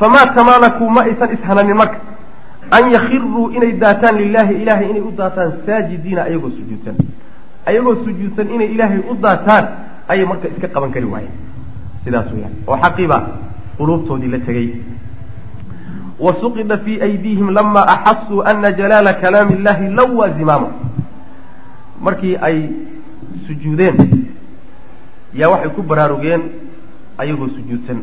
famaa 0.00 0.26
tamaanakuu 0.38 0.90
ma 0.90 1.02
aysan 1.10 1.34
ishananin 1.36 1.76
marka 1.76 1.98
an 2.70 2.90
yakhiruu 2.96 3.50
inay 3.56 3.72
daataan 3.82 4.16
lilahi 4.22 4.54
ilahay 4.62 4.90
inay 4.90 5.02
u 5.10 5.12
daataan 5.20 5.52
saajidiina 5.66 6.22
ayagoo 6.28 6.50
sujuudsan 6.58 6.96
ayagoo 7.66 7.94
sujuudsan 8.04 8.50
inay 8.56 8.68
ilaahay 8.76 9.00
u 9.12 9.16
daataan 9.26 9.64
ayay 10.14 10.26
marka 10.32 10.48
iska 10.54 10.68
qaban 10.74 10.90
kari 10.96 11.06
waayeen 11.14 11.34
sidaas 12.04 12.28
weyaan 12.34 12.54
oo 12.66 12.76
xaqiibaa 12.84 13.22
quluubtoodii 13.78 14.30
la 14.34 14.38
tegey 14.46 14.68
wa 16.26 16.32
suqida 16.42 16.78
fii 16.84 17.00
aydiihim 17.08 17.50
lama 17.58 17.82
axasuu 17.96 18.42
ana 18.52 18.72
jalaala 18.78 19.12
kalaami 19.22 19.54
illahi 19.58 19.88
lawaa 20.00 20.28
zimaama 20.38 20.68
markii 22.06 22.36
ay 22.48 22.56
sujuudeen 23.46 23.96
yaa 25.40 25.48
waxay 25.52 25.70
ku 25.76 25.82
baraarugeen 25.92 26.42
ayagoo 27.24 27.48
sujuudsan 27.56 27.98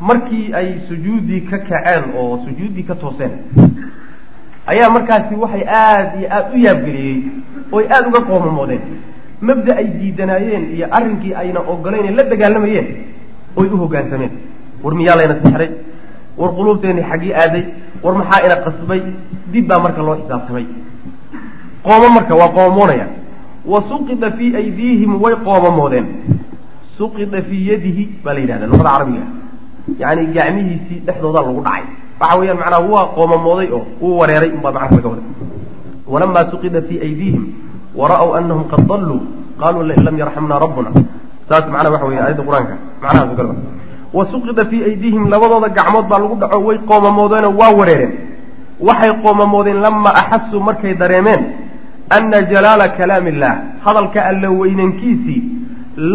markii 0.00 0.52
ay 0.54 0.68
sujuuddii 0.88 1.40
ka 1.50 1.58
kaceen 1.58 2.04
oo 2.16 2.38
sujuuddii 2.46 2.82
ka 2.90 2.94
tooseen 2.94 3.30
ayaa 4.66 4.90
markaasi 4.90 5.34
waxay 5.34 5.64
aada 5.66 6.12
iyo 6.18 6.28
aada 6.30 6.50
u 6.54 6.58
yaabgeliyey 6.66 7.18
oy 7.72 7.84
aada 7.90 8.08
uga 8.08 8.20
qoomamoodeen 8.30 8.80
mabda 9.40 9.76
ay 9.80 9.86
diidanaayeen 10.00 10.64
iyo 10.76 10.86
arrinkii 10.96 11.34
ayna 11.42 11.60
ogolayn 11.72 12.16
la 12.16 12.22
dagaalamayeen 12.32 12.88
oy 13.56 13.66
u 13.74 13.76
hoggaansameen 13.82 14.30
war 14.84 14.94
miyaa 14.94 15.16
layna 15.20 15.36
sixray 15.42 15.70
war 16.38 16.50
quluubteenni 16.58 17.02
xaggii 17.10 17.32
aaday? 17.34 17.64
War 18.02 18.14
maxaa 18.14 18.44
ina 18.46 18.56
qasbay? 18.64 19.00
Dib 19.52 19.66
baa 19.68 19.78
marka 19.84 20.02
loo 20.02 20.14
xisaabtamay. 20.20 20.66
Qooma 21.86 22.08
marka 22.16 22.34
waa 22.40 22.48
qoomamoonaya 22.56 23.06
wa 23.72 23.82
suqida 23.88 24.30
fii 24.38 24.50
aydiihim 24.60 25.12
way 25.22 25.34
qoomamoodeen 25.46 26.06
suqida 26.98 27.42
fii 27.48 27.62
yadihi 27.70 28.04
baa 28.24 28.34
la 28.34 28.40
yidhahda 28.40 28.66
luqada 28.66 28.90
carabiga 28.90 29.22
yacni 30.00 30.26
gacmihiisii 30.36 30.98
dhexdooda 31.06 31.40
lagu 31.46 31.60
dhacay. 31.66 31.84
Waxa 32.20 32.36
weeyaan 32.38 32.58
macnaha 32.62 32.80
waa 32.92 33.06
qoomamooday 33.16 33.68
oo 33.76 33.82
wuu 34.02 34.18
wareeray 34.20 34.50
unbaa 34.56 34.72
macnaha 34.72 34.96
laga 34.96 35.08
wada 35.08 35.22
walamaa 36.12 36.44
suqida 36.50 36.80
fii 36.88 36.98
aydiihim 37.06 37.44
wara'w 38.00 38.30
anahum 38.38 38.64
qad 38.72 38.82
daluu 38.90 39.20
qaluu 39.60 39.82
lain 39.88 40.00
lam 40.06 40.16
yarxamna 40.22 40.58
rabbuna 40.64 40.90
saas 41.48 41.64
macnaha 41.72 41.92
waxa 41.94 42.06
weya 42.10 42.20
aayadda 42.24 42.42
qur'aanka 42.48 42.74
macnahaas 43.02 43.36
kale 43.38 43.52
wa 44.16 44.22
suqida 44.32 44.62
fii 44.70 44.80
aydiihim 44.90 45.24
labadooda 45.32 45.68
gacmood 45.78 46.06
baa 46.10 46.18
lagu 46.24 46.36
dhaco 46.42 46.58
way 46.68 46.78
qoomamoodeenoo 46.90 47.52
waa 47.60 47.72
wareereen. 47.80 48.12
Waxay 48.88 49.12
qoomamoodeen 49.22 49.78
lama 49.84 50.10
axasuu 50.20 50.60
markay 50.68 50.94
dareemeen 51.02 51.42
ana 52.16 52.38
jalaala 52.50 52.86
kalaami 52.98 53.30
illaah 53.34 53.56
hadalka 53.84 54.20
alla 54.30 54.48
weynankiisii 54.60 55.42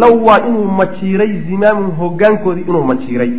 low 0.00 0.14
waa 0.26 0.40
inuu 0.48 0.64
majiiray 0.80 1.32
zimaamun 1.48 1.90
hoggaankoodii 2.00 2.64
inuu 2.68 2.82
majiiray 2.90 3.32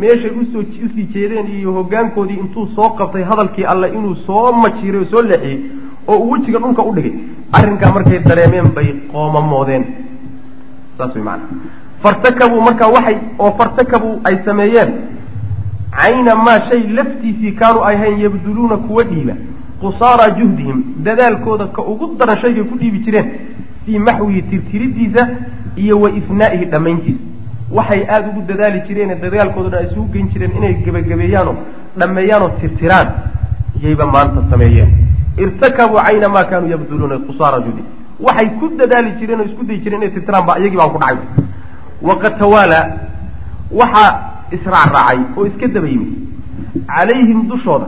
meeshay 0.00 0.30
u 0.40 0.44
soo 0.52 0.60
u 0.84 0.88
sii 0.94 1.06
jeedeen 1.14 1.46
iyo 1.58 1.72
hoggaankoodii 1.78 2.38
intuu 2.44 2.66
soo 2.76 2.88
qabtay 2.98 3.22
hadalkii 3.30 3.64
alle 3.72 3.88
inuu 3.98 4.14
soo 4.26 4.52
majiiray 4.62 5.00
oo 5.00 5.10
soo 5.10 5.22
leexiyey 5.22 5.60
oo 6.08 6.16
uu 6.18 6.30
wejiga 6.32 6.58
dhulka 6.64 6.82
u 6.90 6.94
dhigay 6.96 7.12
arrinkaa 7.58 7.92
markay 7.96 8.18
dareemeen 8.28 8.68
bay 8.76 8.88
qoomamoodeen 9.12 9.84
saas 10.98 11.14
way 11.14 11.24
maana 11.24 11.42
fartakabuu 12.02 12.60
markaa 12.68 12.88
waxay 12.96 13.16
oo 13.38 13.50
fartakabuu 13.58 14.14
ay 14.30 14.36
sameeyeen 14.44 14.92
cayna 16.00 16.34
maa 16.46 16.60
shay 16.68 16.82
laftiisii 16.98 17.52
kaanuu 17.60 17.84
ay 17.88 17.96
ahayn 17.96 18.20
yabduluuna 18.26 18.76
kuwa 18.86 19.04
dhiiba 19.10 19.34
qusaara 19.82 20.30
juhdihim 20.38 20.82
dadaalkooda 21.08 21.66
ka 21.76 21.82
ugu 21.92 22.14
daran 22.18 22.40
shaygay 22.42 22.64
ku 22.70 22.78
dhiibi 22.82 22.98
jireen 23.06 23.28
fii 23.86 23.98
maxwihi 24.08 24.42
tirtiridiisa 24.50 25.28
iyo 25.84 26.00
wa 26.00 26.10
ifnaa'ihi 26.20 26.64
dhammayntiisa 26.72 27.20
waxay 27.70 28.02
aada 28.08 28.28
ugu 28.30 28.42
dadaali 28.50 28.80
jireene 28.88 29.14
dadaalkoodana 29.24 29.78
ay 29.78 29.86
isugu 29.90 30.08
geyn 30.12 30.28
jireen 30.32 30.52
inay 30.58 30.74
gebagabeeyaanoo 30.84 31.56
dhammeeyaanoo 31.98 32.50
tirtiraan. 32.60 33.08
Yayba 33.82 34.06
maanta 34.06 34.42
sameeyeen. 34.50 34.90
Irtakabuu 35.42 36.00
cayna 36.06 36.28
maa 36.28 36.44
kaanuu 36.50 36.70
yabduluuna 36.74 37.18
qusaara 37.28 37.58
juhdihim 37.64 37.86
waxay 38.26 38.48
ku 38.60 38.68
dadaali 38.80 39.10
jireen 39.20 39.40
oo 39.40 39.46
isku 39.50 39.64
dayi 39.68 39.78
jireen 39.84 40.02
inay 40.02 40.10
tirtiraan 40.16 40.46
ba 40.46 40.58
iyagii 40.58 40.76
baan 40.80 40.90
ku 40.94 40.98
dhacay. 40.98 41.16
Waqad 42.08 42.38
tawaalaa 42.38 42.84
waxaa 43.80 44.10
israacraacay 44.56 45.18
oo 45.36 45.46
iska 45.46 45.66
daba 45.68 45.88
yimid. 45.88 46.12
Calayhim 46.86 47.48
dushooda 47.48 47.86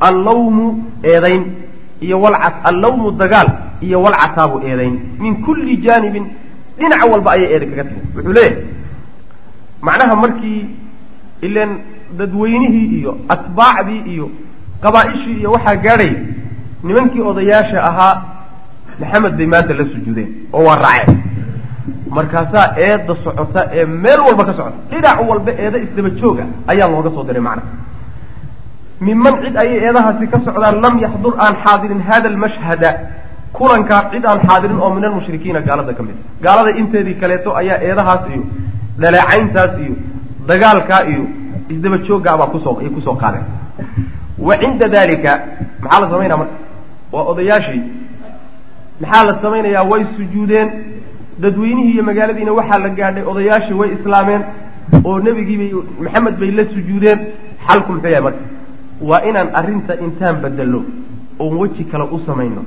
allawmu 0.00 0.66
eedayn 1.02 1.42
iyo 2.00 2.20
walca 2.20 2.48
allawmu 2.70 3.10
dagaal 3.20 3.48
iyo 3.82 4.02
walcataabu 4.02 4.60
eedayn. 4.68 4.94
Min 5.18 5.42
kulli 5.44 5.76
jaanibin 5.84 6.24
dhinac 6.78 7.02
walba 7.12 7.30
ayay 7.32 7.52
eeday 7.54 7.68
kaga 7.70 7.84
timid 7.84 8.04
wuxuu 8.16 8.32
leeyahay 8.32 8.56
macnaha 9.82 10.14
markii 10.16 10.60
ileen 11.42 11.72
dadweynihii 12.18 12.86
iyo 12.98 13.18
atbaacdii 13.28 14.02
iyo 14.14 14.30
qabaa-ishii 14.82 15.36
iyo 15.40 15.50
waxaa 15.52 15.76
gaadhay 15.76 16.12
nimankii 16.82 17.20
odayaasha 17.30 17.78
ahaa 17.90 18.14
maxamed 19.00 19.32
bay 19.38 19.46
maanta 19.46 19.74
la 19.74 19.84
sujuudeen 19.92 20.28
oo 20.52 20.64
waa 20.68 20.76
raaceen. 20.84 21.18
Markaasaa 22.16 22.66
eedda 22.86 23.14
socota 23.24 23.60
ee 23.72 23.84
meel 23.86 24.20
walba 24.26 24.44
ka 24.44 24.52
socota. 24.58 24.76
Dhinac 24.90 25.18
walba 25.30 25.52
eeda 25.64 25.78
isdaba 25.78 26.10
jooga 26.20 26.44
ayaa 26.72 26.88
looga 26.92 27.10
soo 27.10 27.24
diray 27.28 27.42
macnaha. 27.48 27.68
Miman 29.00 29.34
cid 29.42 29.56
ayay 29.62 29.78
eedahaasi 29.86 30.26
ka 30.32 30.38
socdaan 30.46 30.80
lam 30.84 30.94
yaxdur 31.04 31.34
aan 31.44 31.54
xaadirin 31.64 32.00
hada 32.08 32.28
almashhada 32.32 32.90
kulankaa 33.56 34.02
cid 34.12 34.24
aan 34.30 34.40
xaadirin 34.48 34.78
oo 34.84 34.90
min 34.94 35.04
almushrikiina 35.04 35.60
gaalada 35.68 35.92
ka 35.98 36.02
mid. 36.02 36.16
Gaalada 36.44 36.70
inteedii 36.80 37.14
kaleeto 37.20 37.50
ayaa 37.60 37.78
eedahaas 37.88 38.22
iyo 38.32 38.42
dhaleecayntaas 39.00 39.72
iyo 39.84 39.94
dagaalkaa 40.48 41.02
iyo 41.12 41.22
isdaba 41.72 41.98
jooggaabaa 42.08 42.46
ku 42.52 42.58
soo 42.64 42.74
ay 42.80 42.88
ku 42.96 43.00
soo 43.06 43.14
qaadeen. 43.22 43.44
Wa 44.46 44.54
cinda 44.60 44.88
dalika 44.88 45.32
maxaa 45.82 46.00
la 46.02 46.08
samaynaya 46.10 46.36
marka? 46.42 46.56
Waa 47.12 47.24
odayaashii. 47.32 47.82
Maxaa 49.00 49.24
la 49.28 49.34
samaynayaa? 49.42 49.84
Way 49.90 50.02
sujuudeen. 50.16 50.68
Dadweynihii 51.42 51.92
iyo 51.94 52.02
magaaladiina 52.10 52.52
waxaa 52.58 52.78
la 52.84 52.88
gaadhay 52.98 53.24
odayaashii 53.32 53.76
way 53.80 53.90
islaameen 53.96 54.42
oo 55.04 55.18
nebigiibay 55.26 55.70
maxamed 56.04 56.34
bay 56.40 56.50
la 56.58 56.64
sujuudeen. 56.74 57.18
Xalku 57.66 57.92
muxuu 57.92 58.08
yahay 58.14 58.22
marka? 58.26 58.42
Waa 59.08 59.20
inaan 59.28 59.48
arrinta 59.58 59.92
intaan 60.06 60.36
bedelno 60.42 60.80
oon 61.38 61.54
weji 61.60 61.84
kale 61.90 62.04
u 62.14 62.20
samayno. 62.26 62.62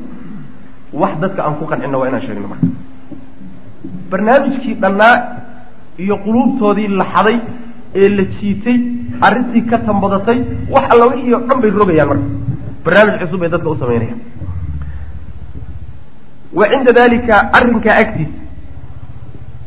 Wax 1.02 1.14
dadka 1.22 1.42
aan 1.46 1.56
ku 1.60 1.66
qancinno 1.72 1.98
waa 2.00 2.08
inaan 2.10 2.22
sheegno 2.28 2.48
marka. 2.54 2.68
Barnaamijkii 4.12 4.74
dhannaa 4.82 5.16
iyo 6.04 6.16
quluubtoodii 6.26 6.88
la 7.00 7.06
xaday 7.14 7.38
ee 8.02 8.10
la 8.18 8.24
jiitay 8.40 8.78
arrintii 9.22 9.64
ka 9.70 9.78
tambadatay 9.88 10.40
wax 10.74 10.86
alla 10.94 11.06
wixii 11.12 11.34
oo 11.34 11.42
dhan 11.48 11.60
bay 11.62 11.72
rogayaan 11.82 12.08
marka. 12.10 12.28
Barnaamij 12.86 13.20
cusub 13.22 13.40
bay 13.42 13.50
dadka 13.50 13.70
u 13.70 13.78
samaynayaan 13.82 14.20
wa 16.58 16.66
cinda 16.72 16.92
dalika 17.00 17.36
arrinkaa 17.58 17.96
agtiisa 18.04 18.32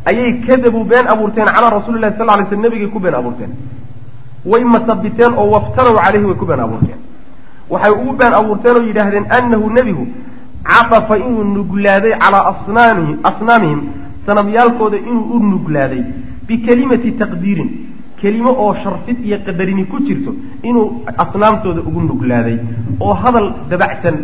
ayay 0.05 0.33
kadabuu 0.47 0.85
been 0.85 1.07
abuurteen 1.09 1.47
calaa 1.47 1.71
rasuuli 1.79 2.01
lahi 2.01 2.17
sal 2.19 2.27
lay 2.27 2.47
sl 2.51 2.57
nabigay 2.65 2.89
ku 2.89 2.99
been 3.01 3.15
abuurteen. 3.15 3.51
Way 4.45 4.65
masabiteen 4.65 5.33
oo 5.39 5.51
waftaraw 5.55 5.95
caleyhi 6.05 6.27
way 6.27 6.35
ku 6.35 6.47
been 6.47 6.61
abuurteen. 6.61 6.99
Waxay 7.71 7.93
ugu 7.93 8.13
been 8.21 8.35
abuurteen 8.35 8.77
oo 8.77 8.83
yidhaahdeen 8.83 9.27
annahu 9.31 9.71
nebigu 9.71 10.07
catafa 10.65 11.17
inuu 11.19 11.45
nuglaaday 11.45 12.15
calaa 12.19 12.45
asnaamihi 12.53 13.13
asnaamihim 13.31 13.81
sanamyaalkooda 14.27 14.97
inuu 15.09 15.25
u 15.37 15.39
nuglaaday 15.53 16.03
bikelimati 16.49 17.11
taqdiirin 17.23 17.71
kelimo 18.21 18.51
oo 18.65 18.75
sharfid 18.83 19.19
iyo 19.27 19.39
qadarini 19.47 19.85
ku 19.93 19.97
jirto 20.07 20.33
inuu 20.69 20.87
asnaamtooda 21.25 21.81
ugu 21.89 22.01
nuglaaday 22.11 22.57
oo 23.01 23.15
hadal 23.23 23.47
dabacsan 23.71 24.17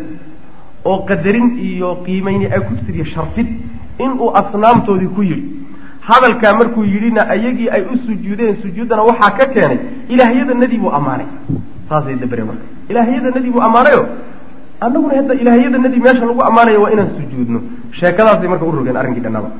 oo 0.90 0.98
qadarin 1.08 1.46
iyo 1.68 1.88
qiimayni 2.06 2.46
ay 2.54 2.60
ku 2.66 2.72
jirto 2.76 2.92
iyo 2.98 3.04
sharfid 3.14 3.48
inuu 4.04 4.28
asnaamtoodii 4.40 5.10
ku 5.16 5.22
yidhi. 5.30 5.44
Hadalkaa 6.08 6.52
markuu 6.58 6.84
yidhina 6.84 7.22
ayagii 7.34 7.68
ay 7.76 7.82
u 7.92 7.96
sujuudeen 8.06 8.56
sujuuddana 8.62 9.02
waxaa 9.08 9.30
ka 9.38 9.46
keenay 9.54 9.78
ilaahyadanadii 10.08 10.78
buu 10.82 10.92
ammaanay. 10.98 11.26
Saasay 11.88 12.14
dabareen 12.22 12.46
marka. 12.50 12.64
Ilaahyadanadii 12.90 13.50
buu 13.54 13.60
ammaanayo? 13.68 14.02
Annaguna 14.80 15.14
hadda 15.18 15.34
ilaahyadanadii 15.42 16.00
meesha 16.06 16.24
lagu 16.30 16.42
ammaanayo 16.48 16.82
waa 16.84 16.90
inaan 16.94 17.10
sujuudno. 17.18 17.60
Sheekadaasay 18.00 18.48
marka 18.52 18.64
u 18.64 18.72
rogeen 18.78 18.96
arrinkii 18.96 19.20
dhannaba 19.26 19.50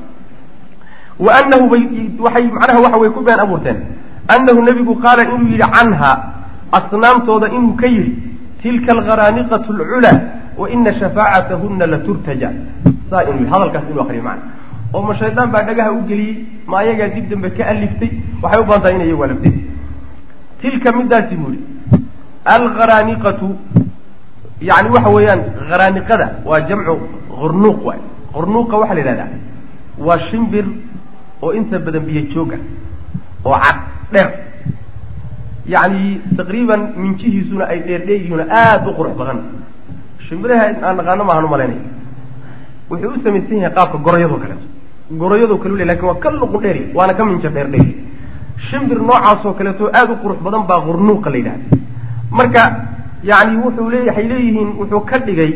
wa 1.26 1.30
anahu 1.40 1.68
bay 1.72 1.82
waxay 2.24 2.44
macnaha 2.58 2.80
waxa 2.84 2.98
way 3.02 3.10
ku 3.16 3.20
been 3.28 3.40
abuurteen. 3.46 3.78
annahu 4.34 4.62
nebigu 4.68 4.94
qaala 5.04 5.22
inuu 5.24 5.48
yidhi 5.52 5.68
canha 5.76 6.10
asnaamtooda 6.78 7.48
inuu 7.56 7.74
ka 7.80 7.86
yidhi 7.94 8.12
tilka 8.62 8.92
algharaaniqatu 8.96 9.72
alculaa 9.76 10.18
wa 10.60 10.70
ina 10.74 10.92
shafaacatahuna 11.00 11.86
laturtaja 11.94 12.50
saa 13.10 13.22
inuu 13.28 13.38
yidhi 13.40 13.50
hadalkaas 13.54 13.84
inuu 13.90 14.02
akriyo 14.04 14.22
macna 14.28 14.44
oo 14.94 15.02
ma 15.08 15.14
shaydaan 15.20 15.50
baa 15.54 15.62
dhagaha 15.68 15.92
u 15.98 16.02
geliyey 16.10 16.36
ma 16.66 16.78
ayagaa 16.82 17.08
dib 17.14 17.28
dambe 17.30 17.48
ka 17.56 17.66
aliftay 17.72 18.10
waxay 18.42 18.60
u 18.62 18.66
badan 18.70 18.82
tahay 18.82 18.94
inay 18.98 19.08
iyagu 19.08 19.24
aliftay 19.28 19.54
tilka 20.60 20.92
midaasi 20.98 21.36
buu 21.40 21.52
yihi 21.54 21.64
algharaaniqatu 22.56 23.48
yani 24.70 24.88
waxa 24.96 25.10
weeyaan 25.16 25.42
kharaaniqada 25.70 26.26
waa 26.50 26.60
jamcu 26.68 26.94
hurnuuq 27.40 27.80
waay 27.88 28.00
hurnuuqa 28.36 28.76
waxaa 28.82 28.94
la 28.98 29.02
yidhahdaa 29.02 29.30
waa 30.06 30.18
shimbir 30.30 30.64
oo 31.42 31.52
inta 31.52 31.78
badan 31.78 32.02
biyo 32.08 32.22
jooga 32.34 32.56
oo 33.44 33.58
cad 33.64 33.76
dheer. 34.12 34.30
Yacni 35.66 36.20
taqriiban 36.36 36.80
minjihiisuna 36.96 37.64
ay 37.64 37.80
dheerdheeryihiin 37.86 38.40
aada 38.50 38.90
u 38.90 38.94
qurux 38.98 39.14
badan. 39.20 39.38
Shimbiraha 40.28 40.64
aan 40.82 40.96
naqaano 40.96 41.24
maahan 41.24 41.44
u 41.44 41.48
malaynaya 41.48 41.82
wuxuu 42.90 43.10
u 43.16 43.22
samaysan 43.24 43.58
yahay 43.62 43.74
qaabka 43.76 43.98
gorayadoo 44.06 44.38
kaleeto 44.42 44.66
gorayadoo 45.20 45.58
kale 45.62 45.72
u 45.74 45.76
le 45.76 45.84
laakiin 45.84 46.08
waa 46.10 46.20
ka 46.22 46.30
luqun 46.30 46.60
dheeri 46.62 46.82
waana 46.94 47.14
ka 47.14 47.24
minja 47.24 47.48
dheer 47.50 47.68
dheeri. 47.74 47.92
Shimbir 48.70 48.98
noocaasoo 49.08 49.52
kaleeto 49.58 49.90
aada 49.92 50.12
u 50.12 50.16
qurux 50.22 50.38
badan 50.46 50.62
baa 50.66 50.80
hurnuuqa 50.86 51.30
la 51.30 51.36
yidhahda 51.36 51.76
marka 52.30 52.62
yani 53.24 53.56
wuxuu 53.64 53.90
le 53.90 53.98
waxay 54.06 54.26
leeyihiin 54.28 54.70
wuxuu 54.80 55.00
ka 55.10 55.18
dhigay 55.26 55.52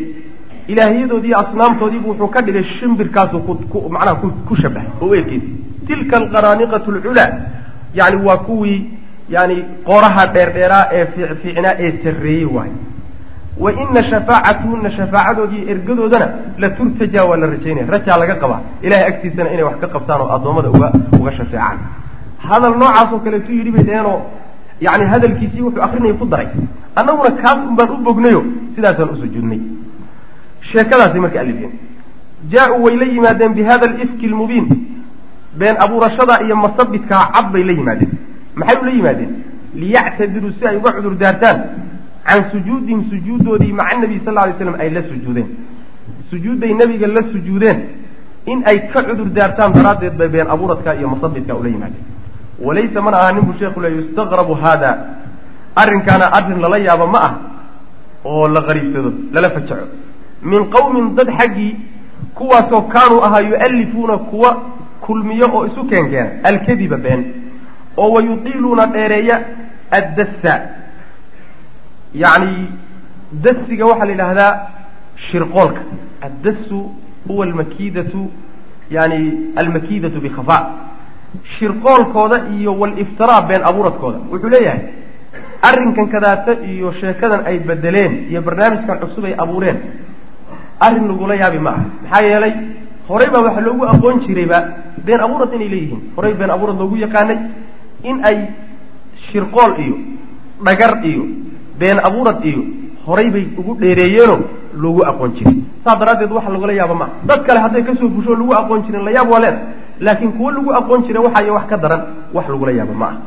ilaahyadoodii 0.67 1.33
asnaamtoodiibu 1.41 2.07
wuxuu 2.09 2.27
ka 2.27 2.41
dhigay 2.41 2.63
shimbirkaasu 2.79 3.39
ku 3.45 3.89
macnaha 3.89 4.15
ku 4.21 4.27
ku 4.47 4.53
oo 5.01 5.07
u 5.09 5.13
ekeysay 5.15 5.72
tilka 5.87 6.17
alqaraaniqatu 6.21 6.91
alculaa 6.95 7.31
yani 7.99 8.17
waa 8.27 8.37
kuwii 8.47 8.79
yani 9.35 9.55
qooraha 9.89 10.23
dheerdheeraa 10.35 10.85
ee 10.97 11.05
fiicfiicnaa 11.13 11.75
ee 11.85 11.91
sarreeyey 12.03 12.45
waayo 12.55 12.77
wa 13.63 13.71
ina 13.83 14.01
shafaacatuhuna 14.11 14.91
shafaacadoodii 14.97 15.65
ergadoodana 15.73 16.27
la 16.61 16.69
turtajaa 16.77 17.25
waa 17.29 17.37
la 17.41 17.47
rajaynaya 17.47 17.87
rajaa 17.95 18.17
laga 18.21 18.35
qabaa. 18.35 18.61
Ilahay 18.81 19.05
agtiisana 19.11 19.49
inay 19.53 19.63
wax 19.63 19.77
ka 19.83 19.87
qabtaan 19.95 20.21
oo 20.21 20.29
addoommada 20.35 20.69
uga 20.69 20.87
uga 21.19 21.31
shafeecaan. 21.37 21.77
Hadal 22.49 22.75
noocaasoo 22.81 23.19
kaleetu 23.25 23.51
yidhi 23.57 23.71
bay 23.75 23.83
dhaheenoo 23.89 24.19
yani 24.81 25.05
hadalkiisii 25.13 25.61
wuxuu 25.67 25.83
akrinaya 25.87 26.13
ku 26.13 26.25
daray. 26.25 26.47
Annaguna 26.95 27.31
kaas 27.41 27.59
un 27.69 27.75
baan 27.75 27.91
u 27.95 27.97
bognayo 28.07 28.41
sidaasaan 28.75 29.09
u 29.13 29.15
sujuudnay 29.21 29.61
sheekadaasay 30.71 31.21
marka 31.25 31.39
alifeen 31.39 31.71
jaa-uu 32.51 32.83
way 32.85 32.95
la 33.01 33.05
yimaadeen 33.05 33.53
bi 33.53 33.63
alifki 33.75 34.27
lmubiin 34.27 34.67
been 35.57 35.75
abuurashada 35.79 36.41
iyo 36.45 36.55
masabidkaa 36.55 37.31
cad 37.33 37.51
bay 37.53 37.63
la 37.63 37.71
yimaadeen. 37.71 38.11
Maxay 38.55 38.77
ula 38.81 38.91
yimaadeen? 38.91 39.31
Liyactadiruu 39.75 40.51
si 40.59 40.67
ay 40.67 40.77
uga 40.77 40.91
cudur 40.93 41.15
daartaan 41.15 41.57
can 42.27 42.43
sujuudihim 42.51 43.09
sujuuddoodii 43.09 43.73
maca 43.73 43.97
nabiy 44.01 44.21
sal 44.25 44.33
lay 44.35 44.53
slam 44.57 44.75
ay 44.79 44.89
la 44.89 45.01
sujuudeen. 45.01 45.47
Sujuudday 46.29 46.73
nebiga 46.73 47.07
la 47.07 47.21
sujuudeen 47.31 47.79
in 48.45 48.63
ay 48.65 48.87
ka 48.93 49.03
cudur 49.03 49.29
daartaan 49.29 49.73
daraaddeed 49.73 50.15
bay 50.17 50.27
been 50.27 50.47
abuuradka 50.47 50.95
iyo 50.95 51.07
masabidka 51.07 51.55
ula 51.55 51.69
yimaadeen. 51.69 52.05
Walaysa 52.59 53.01
mana 53.01 53.17
aha 53.17 53.31
ninbuu 53.33 53.53
sheekhu 53.59 53.79
le 53.81 53.89
yustaqrabu 53.97 54.53
haada. 54.53 54.97
Arrinkaana 55.75 56.25
arrin 56.37 56.59
lala 56.61 56.77
yaabo 56.79 57.07
ma 57.07 57.19
ah 57.27 57.33
oo 58.25 58.47
la 58.47 58.61
qariibsado 58.61 59.13
lala 59.33 59.49
fajaco. 59.49 59.87
Min 60.43 60.69
qowmin 60.69 61.15
dad 61.15 61.29
xaggii 61.39 61.75
kuwaasoo 62.35 62.81
kaanuu 62.93 63.21
ahaa 63.23 63.41
yu'allifuuna 63.41 64.17
kuwa 64.17 64.49
kulmiyo 65.05 65.47
oo 65.55 65.65
isu 65.69 65.81
keenkeena 65.91 66.29
alkadiba 66.49 66.97
been 66.97 67.21
oo 67.97 68.09
wa 68.15 68.21
yutiiluuna 68.21 68.85
dheereeya 68.95 69.35
addassa. 69.99 70.53
Yacni 72.23 72.67
dasiga 73.43 73.85
waxaa 73.85 74.05
la 74.05 74.11
yidhaahdaa 74.11 74.51
shirqoolka. 75.31 75.81
Addassu 76.27 76.79
huwa 77.27 77.45
almakiidatu 77.45 78.31
yani 78.91 79.19
almakiidatu 79.55 80.19
bikhafa 80.21 80.57
shirqoolkooda 81.57 82.37
iyo 82.57 82.71
waliftiraa 82.79 83.41
been 83.49 83.63
abuuradkooda 83.69 84.17
wuxuu 84.31 84.49
leeyahay 84.49 84.79
arrinkan 85.61 86.07
kadaata 86.13 86.51
iyo 86.71 86.91
sheekadan 87.01 87.41
ay 87.49 87.57
bedeleen 87.59 88.13
iyo 88.29 88.41
barnaamijkan 88.41 88.99
cusub 88.99 89.25
ay 89.25 89.33
abuureen 89.43 89.77
arrin 90.79 91.07
lagula 91.07 91.35
yaabi 91.35 91.59
ma 91.65 91.69
aha 91.69 91.83
maxaa 92.03 92.21
yeelay 92.29 92.53
horey 93.09 93.29
baa 93.33 93.41
waxaa 93.47 93.61
loogu 93.67 93.85
aqoon 93.93 94.19
jirayba 94.27 94.59
been 95.05 95.19
abuurad 95.25 95.53
inay 95.53 95.69
leeyihiin. 95.73 96.01
Horey 96.15 96.33
been 96.33 96.49
abuurad 96.55 96.77
loogu 96.81 96.95
yaqaanay 96.97 97.37
in 98.03 98.23
ay 98.29 98.37
shirqool 99.31 99.71
iyo 99.85 99.95
dhagar 100.65 100.93
iyo 101.05 101.23
been 101.79 101.99
abuurad 101.99 102.39
iyo 102.45 102.61
horay 103.05 103.29
bay 103.35 103.45
ugu 103.57 103.75
dheereeyeenoo 103.81 104.39
loogu 104.83 105.01
aqoon 105.05 105.31
jiray. 105.37 105.57
Saas 105.83 105.99
daraaddeed 105.99 106.31
waxa 106.31 106.49
lagula 106.49 106.73
yaaba 106.73 106.93
ma. 106.95 107.07
Dad 107.25 107.43
kale 107.45 107.59
hadday 107.59 107.83
ka 107.83 107.93
soo 107.99 108.09
fusho 108.09 108.35
lagu 108.35 108.53
aqoon 108.53 108.83
jirin 108.85 109.03
la 109.05 109.11
yaab 109.11 109.29
waa 109.29 109.39
leeda 109.39 109.59
laakiin 109.99 110.31
kuwo 110.37 110.51
lagu 110.51 110.69
aqoon 110.79 111.03
jira 111.07 111.21
waxay 111.21 111.49
wax 111.49 111.65
ka 111.69 111.77
daran 111.77 112.01
wax 112.33 112.47
lagula 112.49 112.71
yaaba 112.71 112.93
ma. 112.93 113.05
Ah 113.07 113.17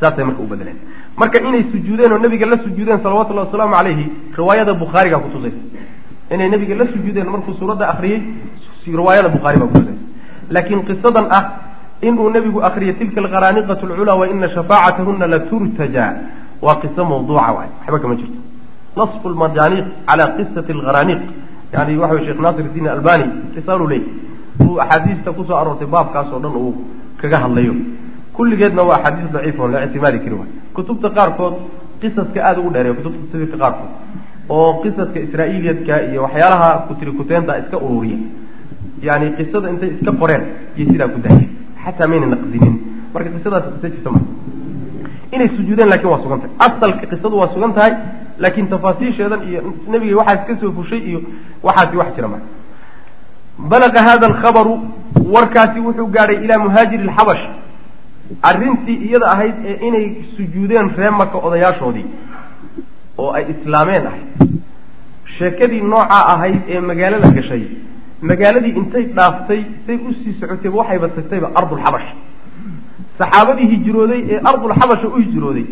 saasay 0.00 0.24
marka 0.24 0.42
u 0.42 0.46
bedeleen 0.46 0.76
marka 1.16 1.38
inay 1.38 1.64
sujuudeen 1.72 2.12
oo 2.12 2.18
nabiga 2.18 2.46
la 2.46 2.56
sujuudeen 2.58 2.98
salawatullahi 3.02 3.46
wasalaamu 3.46 3.74
calayhi 3.76 4.06
riwaayada 4.36 4.74
bukhaarigaa 4.74 5.18
kutusaysa 5.24 5.56
inay 6.30 6.48
nabiga 6.48 6.74
la 6.74 6.84
sujuudeen 6.92 7.28
markuu 7.34 7.54
suuradda 7.60 7.88
akriyey 7.92 8.20
riwaayada 8.86 9.28
bukhaari 9.34 9.58
baa 9.58 9.66
kutusaysa 9.66 10.02
laakiin 10.54 10.82
qisadan 10.88 11.26
ah 11.38 11.42
inuu 12.02 12.30
nabigu 12.30 12.58
akriyay 12.68 12.94
tilka 13.00 13.20
alqaraaniqatu 13.24 13.86
alculaa 13.86 14.16
wa 14.20 14.26
ina 14.28 14.48
shafaacatahuna 14.54 15.26
la 15.26 15.38
turtaja. 15.50 16.06
Waa 16.64 16.76
qiso 16.82 17.04
mawduuca 17.04 17.52
waay. 17.56 17.68
Waxba 17.80 17.98
kama 18.02 18.14
jirto. 18.20 18.38
Nasfu 18.96 19.28
lmajaaniiq 19.28 19.86
cala 20.08 20.24
qisati 20.36 20.72
alqaraaniiq 20.72 21.22
yani 21.72 21.96
waxa 22.00 22.14
wey 22.14 22.24
sheekh 22.26 22.40
naasir 22.44 22.64
iddiin 22.68 22.88
albani 22.88 23.24
risaalu 23.56 23.86
leey 23.92 24.02
uu 24.64 24.78
axaadiista 24.80 25.32
ku 25.36 25.44
soo 25.48 25.56
aroortay 25.60 25.86
baabkaas 25.94 26.28
oo 26.32 26.40
dhan 26.44 26.54
uu 26.56 26.72
kaga 27.20 27.38
hadlayo. 27.44 27.74
Kulligeedna 28.36 28.82
waa 28.88 28.96
axaadiis 28.98 29.30
daciif 29.34 29.58
oon 29.60 29.72
la 29.72 29.84
ictimaadi 29.86 30.18
kari 30.24 30.34
waay. 30.40 30.50
Kutubta 30.74 31.08
qaarkood 31.16 31.54
qisaska 32.00 32.38
aada 32.46 32.60
ugu 32.60 32.70
dheereeya 32.74 32.94
kutubta 32.98 33.20
tafsiirka 33.32 33.56
qaarkood 33.62 33.90
oo 34.48 34.80
qisaska 34.82 35.18
israa'iiliyadka 35.26 35.94
iyo 36.10 36.20
waxyaalaha 36.26 36.68
kutiri 36.88 37.12
kuteenta 37.18 37.52
iska 37.62 37.76
ururiya. 37.86 38.18
Yani 39.06 39.26
qisada 39.36 39.68
intay 39.72 39.90
iska 39.96 40.12
qoreen 40.20 40.42
iyo 40.76 40.86
sidaa 40.92 41.08
ku 41.14 41.18
daayeen 41.24 41.48
xataa 41.84 42.06
mayna 42.10 42.26
naqdinin. 42.34 42.74
Marka 43.14 43.30
qisadaas 43.36 43.64
qisa 43.82 44.10
ma. 44.14 44.20
Inay 45.34 45.48
sujuudeen 45.56 45.88
laakiin 45.92 46.10
waa 46.12 46.22
sugan 46.24 46.40
tahay. 46.42 46.52
Asalka 46.66 47.06
qisadu 47.12 47.36
waa 47.40 47.50
sugan 47.54 47.72
tahay 47.76 47.92
laakiin 48.42 48.66
tafaasiisheedan 48.72 49.40
iyo 49.48 49.60
nebiga 49.92 50.16
waxaas 50.20 50.46
ka 50.48 50.54
soo 50.60 50.72
fushay 50.76 50.98
iyo 51.10 51.18
waxaasi 51.66 51.96
wax 52.00 52.08
jira 52.16 52.28
marka 52.28 52.46
balaqa 53.70 54.00
hada 54.08 54.26
alkhabaru 54.30 54.74
warkaasi 55.34 55.78
wuxuu 55.86 56.06
gaadhay 56.16 56.36
ilaa 56.44 56.58
muhaajiri 56.64 57.02
alxabash 57.08 57.42
arrintii 58.48 58.96
iyada 59.06 59.26
ahayd 59.34 59.54
ee 59.70 59.76
inay 59.88 60.06
sujuudeen 60.36 60.86
ree 60.98 61.10
maka 61.20 61.36
odayaashoodii 61.46 62.06
oo 63.18 63.30
ay 63.38 63.44
islaameen 63.54 64.06
ahayd. 64.10 64.28
Sheekadii 65.38 65.80
noocaa 65.92 66.22
ahayd 66.34 66.60
ee 66.68 66.80
magaalada 66.90 67.28
gashay 67.36 67.62
magaaladii 68.30 68.72
intay 68.80 69.04
dhaaftay 69.16 69.60
say 69.86 69.96
u 70.08 70.12
sii 70.20 70.32
socotayba 70.40 70.76
waxayba 70.80 71.08
tagtayba 71.16 71.48
ardulxabash 71.60 72.08
saxaabadii 73.18 73.66
hijrooday 73.74 74.20
ee 74.32 74.38
ardulxabasha 74.50 75.06
u 75.14 75.18
hijrooday 75.24 75.64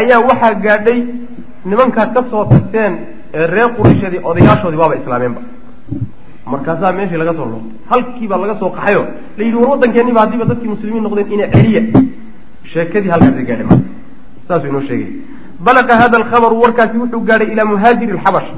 ayaa 0.00 0.20
waxaa 0.30 0.54
gaadhay 0.66 1.00
nimankaad 1.70 2.10
ka 2.16 2.22
soo 2.30 2.44
tagteen 2.52 2.92
ee 3.38 3.46
reer 3.54 3.68
qurayshyadii 3.78 4.20
odayaashoodii 4.30 4.80
waaba 4.82 4.96
islaameenba 5.00 5.40
markaasaa 6.52 6.92
meeshii 6.98 7.18
laga 7.22 7.34
soo 7.38 7.46
loobtay 7.52 7.76
halkiibaa 7.90 8.38
laga 8.44 8.54
soo 8.60 8.70
qaxayo 8.76 9.02
la 9.38 9.42
yidhi 9.44 9.56
war 9.62 9.70
waddankeeniba 9.72 10.20
haddiiba 10.24 10.44
dadkii 10.50 10.70
muslimiin 10.74 11.02
noqdeen 11.06 11.32
ina 11.36 11.46
celiya 11.54 11.82
sheekadii 12.72 13.10
halkaasay 13.14 13.44
gaadhay 13.50 13.66
marka 13.70 13.86
saasuu 14.48 14.68
inoo 14.72 14.82
sheegay 14.88 15.10
balaqa 15.66 15.96
hada 16.00 16.16
alkhabaru 16.18 16.60
warkaasi 16.62 16.96
wuxuu 17.02 17.20
gaadhay 17.28 17.48
ilaa 17.52 17.64
muhaajiri 17.64 18.12
alxabash. 18.12 18.48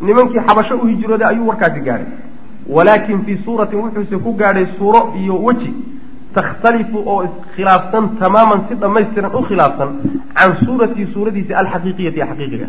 Nimankii 0.00 0.40
xabasho 0.48 0.74
u 0.82 0.86
hijrooday 0.86 1.28
ayuu 1.28 1.46
warkaasi 1.50 1.80
gaadhay. 1.80 2.06
Walaakin 2.76 3.24
fii 3.24 3.38
suuratin 3.44 3.78
wuxuuse 3.84 4.16
ku 4.24 4.32
gaadhay 4.40 4.66
suuro 4.78 5.00
iyo 5.20 5.34
weji 5.46 5.74
takhtalifu 6.34 6.98
oo 7.06 7.24
iskhilaafsan 7.24 8.04
tamaaman 8.20 8.60
si 8.68 8.74
dhammaystiran 8.74 9.34
u 9.38 9.42
khilaafsan 9.48 9.88
can 10.36 10.50
suuratii 10.64 11.06
suuradiisi 11.14 11.54
alxaqiiqiyati 11.60 12.20
xaqiiqiga. 12.30 12.66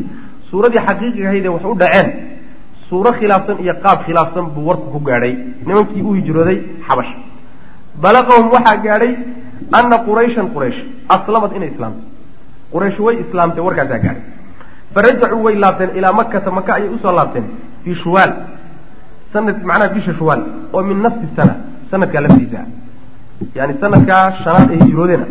Suuradii 0.49 0.81
xaqiiqiga 0.87 1.27
ahayd 1.29 1.45
ee 1.45 1.49
wax 1.55 1.63
u 1.73 1.75
dhaceen 1.81 2.07
suuro 2.89 3.11
khilaafsan 3.19 3.57
iyo 3.63 3.73
qaab 3.83 3.99
khilaafsan 4.05 4.45
buu 4.55 4.65
warku 4.69 4.87
ku 4.93 4.99
gaadhay 4.99 5.33
nimankii 5.67 6.01
u 6.01 6.13
hijrooday 6.17 6.57
xabash. 6.87 7.11
Balaqahum 8.03 8.45
waxaa 8.55 8.77
gaadhay 8.85 9.13
ana 9.71 9.97
qurayshan 10.07 10.47
quraysh 10.53 10.79
aslamad 11.15 11.51
inay 11.57 11.69
islaamtay 11.73 12.05
quraysh 12.73 12.99
way 13.05 13.15
islaamtay 13.23 13.63
warkaasaa 13.67 13.99
gaadhay. 14.05 14.23
Farajacuu 14.93 15.43
way 15.45 15.55
laabteen 15.63 15.91
ilaa 15.97 16.13
makata 16.19 16.49
maka 16.57 16.71
ayay 16.77 16.89
u 16.95 16.99
soo 17.03 17.13
laabteen. 17.19 17.45
Fii 17.83 17.95
shuwaal. 18.03 18.31
Sanad 19.33 19.57
macnaha 19.69 19.93
bisha 19.95 20.13
shuwaal 20.19 20.41
oo 20.73 20.83
min 20.89 20.97
nafsi 21.05 21.27
sana 21.35 21.53
sanadkaa 21.91 22.21
laftiisa. 22.25 22.59
Yani 23.57 23.73
sanadkaa 23.81 24.23
shanaad 24.43 24.69
ay 24.73 24.79
hijroodeena 24.85 25.25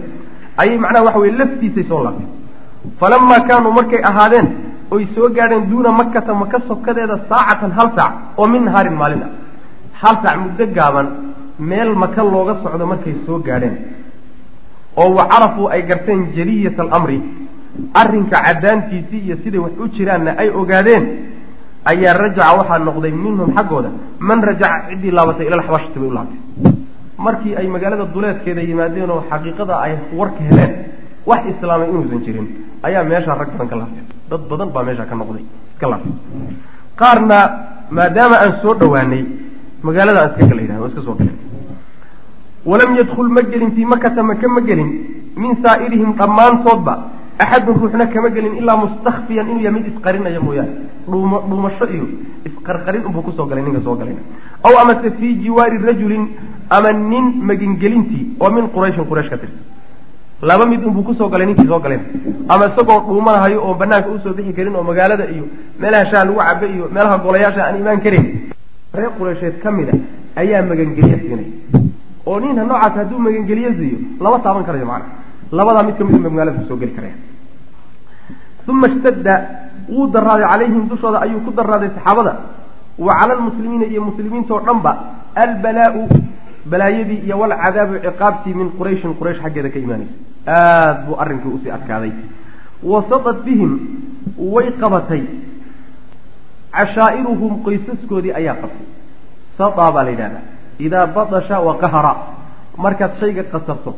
ayay 0.63 0.79
macnaha 0.85 1.05
waxa 1.09 1.19
weye 1.25 1.35
laftiisay 1.41 1.85
soo 1.91 2.01
laabteen. 2.07 2.31
Falamaa 3.01 3.41
kaanuu 3.49 3.73
markay 3.79 4.01
ahaadeen 4.11 4.49
oy 4.95 5.03
soo 5.15 5.29
gaadheen 5.37 5.65
duuna 5.71 5.91
makata 6.01 6.35
maka 6.43 6.59
sokadeeda 6.69 7.17
saacatan 7.31 7.73
hal 7.79 7.89
saac 7.97 8.13
oo 8.39 8.47
min 8.53 8.63
nahaarin 8.67 8.97
maalin 9.01 9.23
ah 9.27 9.31
hal 10.03 10.17
saac 10.23 10.37
muddo 10.45 10.65
gaaban 10.77 11.07
meel 11.71 11.91
maka 12.03 12.23
looga 12.35 12.55
socdo 12.63 12.87
markay 12.93 13.15
soo 13.27 13.39
gaadheen 13.49 13.75
oo 14.97 15.11
wa 15.19 15.25
carafuu 15.33 15.67
ay 15.75 15.83
garteen 15.91 16.21
jaliyata 16.37 16.83
alamri. 16.83 17.19
Arrinka 18.01 18.37
caddaantiisii 18.47 19.21
iyo 19.27 19.37
siday 19.45 19.61
wax 19.65 19.73
u 19.83 19.89
jiraanna 19.97 20.31
ay 20.43 20.49
ogaadeen 20.61 21.05
ayaa 21.91 22.13
rajaca 22.23 22.53
waxaa 22.59 22.79
noqday 22.89 23.13
minhum 23.25 23.51
xaggooda 23.57 23.91
man 24.29 24.41
rajaca 24.49 24.89
ciddii 24.91 25.11
laabatay 25.17 25.47
ila 25.47 25.57
alxabashati 25.61 25.99
bay 26.01 26.09
u 26.09 26.15
laabtay. 26.17 26.41
Markii 27.27 27.55
ay 27.61 27.67
magaalada 27.75 28.05
duleedkeeda 28.15 28.63
yimaadeen 28.69 29.11
oo 29.15 29.21
xaqiiqada 29.31 29.75
ay 29.85 29.93
warka 30.19 30.41
heleen 30.49 30.73
wax 31.31 31.43
islaamay 31.53 31.89
inuusan 31.93 32.21
jirin 32.27 32.47
ayaa 32.87 33.03
meeshaa 33.11 33.37
rag 33.41 33.51
badan 33.53 33.69
ka 33.73 33.77
laabteen 33.81 34.07
dad 34.31 34.43
badan 34.51 34.69
baa 34.75 34.83
meeshaa 34.89 35.07
ka 35.11 35.15
noqday 35.21 35.45
iska 35.75 35.87
laabtay. 35.93 36.13
Qaarna 37.01 37.39
maadaama 37.97 38.37
aan 38.43 38.53
soo 38.63 38.75
dhowaanay 38.81 39.23
magaalada 39.87 40.21
aan 40.23 40.31
iska 40.33 40.45
gala 40.51 40.61
yidhahda 40.65 40.83
waa 40.83 40.89
iska 40.93 41.03
soo 41.07 41.15
galeen 41.21 41.37
walam 42.71 42.91
yadkul 42.99 43.29
ma 43.37 43.43
gelin 43.53 43.71
fii 43.77 43.85
makata 43.93 44.23
maka 44.31 44.49
ma 44.57 44.61
gelin 44.69 44.91
min 45.43 45.53
saa'irihim 45.65 46.11
dhammaantoodba 46.21 46.95
axadun 47.45 47.77
ruuxna 47.81 48.07
kama 48.15 48.29
gelin 48.37 48.55
ilaa 48.61 48.77
mustakfiyan 48.85 49.47
inuu 49.51 49.63
yahay 49.67 49.75
mid 49.79 49.87
isqarinaya 49.93 50.41
mooyaane 50.47 50.73
dhuuma 51.11 51.39
dhuumasho 51.51 51.85
iyo 51.97 52.07
isqarqarin 52.49 53.03
unbuu 53.09 53.23
ku 53.27 53.33
soo 53.37 53.47
galay 53.51 53.63
ninka 53.67 53.81
soo 53.87 53.95
galayna 54.01 54.23
aw 54.67 54.75
amase 54.83 55.09
fii 55.19 55.33
jiwaari 55.45 55.79
rajulin 55.89 56.25
ama 56.77 56.91
nin 56.93 57.25
magangelintii 57.49 58.25
oo 58.41 58.51
min 58.57 58.67
qurayshin 58.75 59.05
quraysh 59.11 59.29
ka 59.33 59.37
tirsan 59.43 59.63
laba 60.49 60.65
mid 60.73 60.83
unbuu 60.89 61.03
ku 61.09 61.15
soo 61.19 61.29
galay 61.33 61.47
ninkii 61.51 61.69
soo 61.73 61.81
galeen 61.85 62.03
ama 62.49 62.65
isagoo 62.73 63.01
dhuumanahayo 63.09 63.59
oo 63.67 63.75
banaanka 63.81 64.09
u 64.17 64.19
soo 64.25 64.33
bixi 64.39 64.53
karin 64.59 64.75
oo 64.79 64.83
magaalada 64.91 65.25
iyo 65.35 65.45
meelaha 65.81 66.05
shaha 66.11 66.25
lagu 66.29 66.39
cabe 66.49 66.67
iyo 66.77 66.85
meelaha 66.95 67.19
golayaasha 67.25 67.63
aan 67.67 67.77
imaan 67.83 68.01
karin 68.07 68.25
reer 68.97 69.11
qureysheed 69.19 69.57
ka 69.63 69.71
mid 69.79 69.89
a 69.93 69.97
ayaa 70.41 70.63
magangelye 70.71 71.17
siinay 71.27 71.49
oo 72.27 72.37
ninha 72.41 72.65
noocaas 72.71 72.95
hadduu 73.01 73.19
magangelye 73.27 73.71
siiyo 73.79 73.99
lama 74.25 74.39
taaban 74.45 74.65
karayo 74.69 74.87
macana 74.87 75.13
labadaa 75.59 75.83
mid 75.89 75.97
ka 75.99 76.05
mid 76.05 76.15
unba 76.19 76.31
magaalada 76.35 76.59
ku 76.61 76.65
soo 76.69 76.79
geli 76.83 76.93
karaya 76.99 77.17
uma 78.69 78.87
ishtadda 78.93 79.35
wuu 79.95 80.07
daraaday 80.15 80.47
calayhim 80.53 80.85
dushooda 80.91 81.19
ayuu 81.25 81.41
ku 81.47 81.51
daraaday 81.59 81.91
saxaabada. 81.97 82.33
Wa 83.07 83.13
cala 83.19 83.33
almuslimiina 83.37 83.87
iyo 83.93 84.01
muslimiintao 84.09 84.59
dhanba 84.67 84.93
albalaau 85.43 86.03
balaayadii 86.71 87.21
iyo 87.27 87.37
walcadaabu 87.43 87.95
ciqaabtii 88.07 88.55
min 88.61 88.69
qurayshin 88.79 89.13
quraysh 89.19 89.39
xaggeeda 89.45 89.69
ka 89.75 89.79
imaanaysa. 89.85 90.15
Aada 90.47 91.01
buu 91.07 91.17
arrinkii 91.23 91.53
u 91.57 91.61
sii 91.63 91.71
adkaaday. 91.77 92.13
Wasadat 92.93 93.39
bihim 93.47 93.73
way 94.55 94.67
qabatay. 94.83 95.23
Cashaa'iruhum 96.77 97.53
qoysaskoodii 97.65 98.33
ayaa 98.41 98.57
qabtay. 98.63 98.87
Sadaa 99.59 99.91
baa 99.95 100.05
la 100.07 100.11
yidhahdaa 100.15 100.45
idaa 100.79 101.07
badasha 101.07 101.61
wa 101.61 101.77
qahara 101.83 102.17
markaad 102.77 103.13
shayga 103.21 103.43
qasabto 103.53 103.95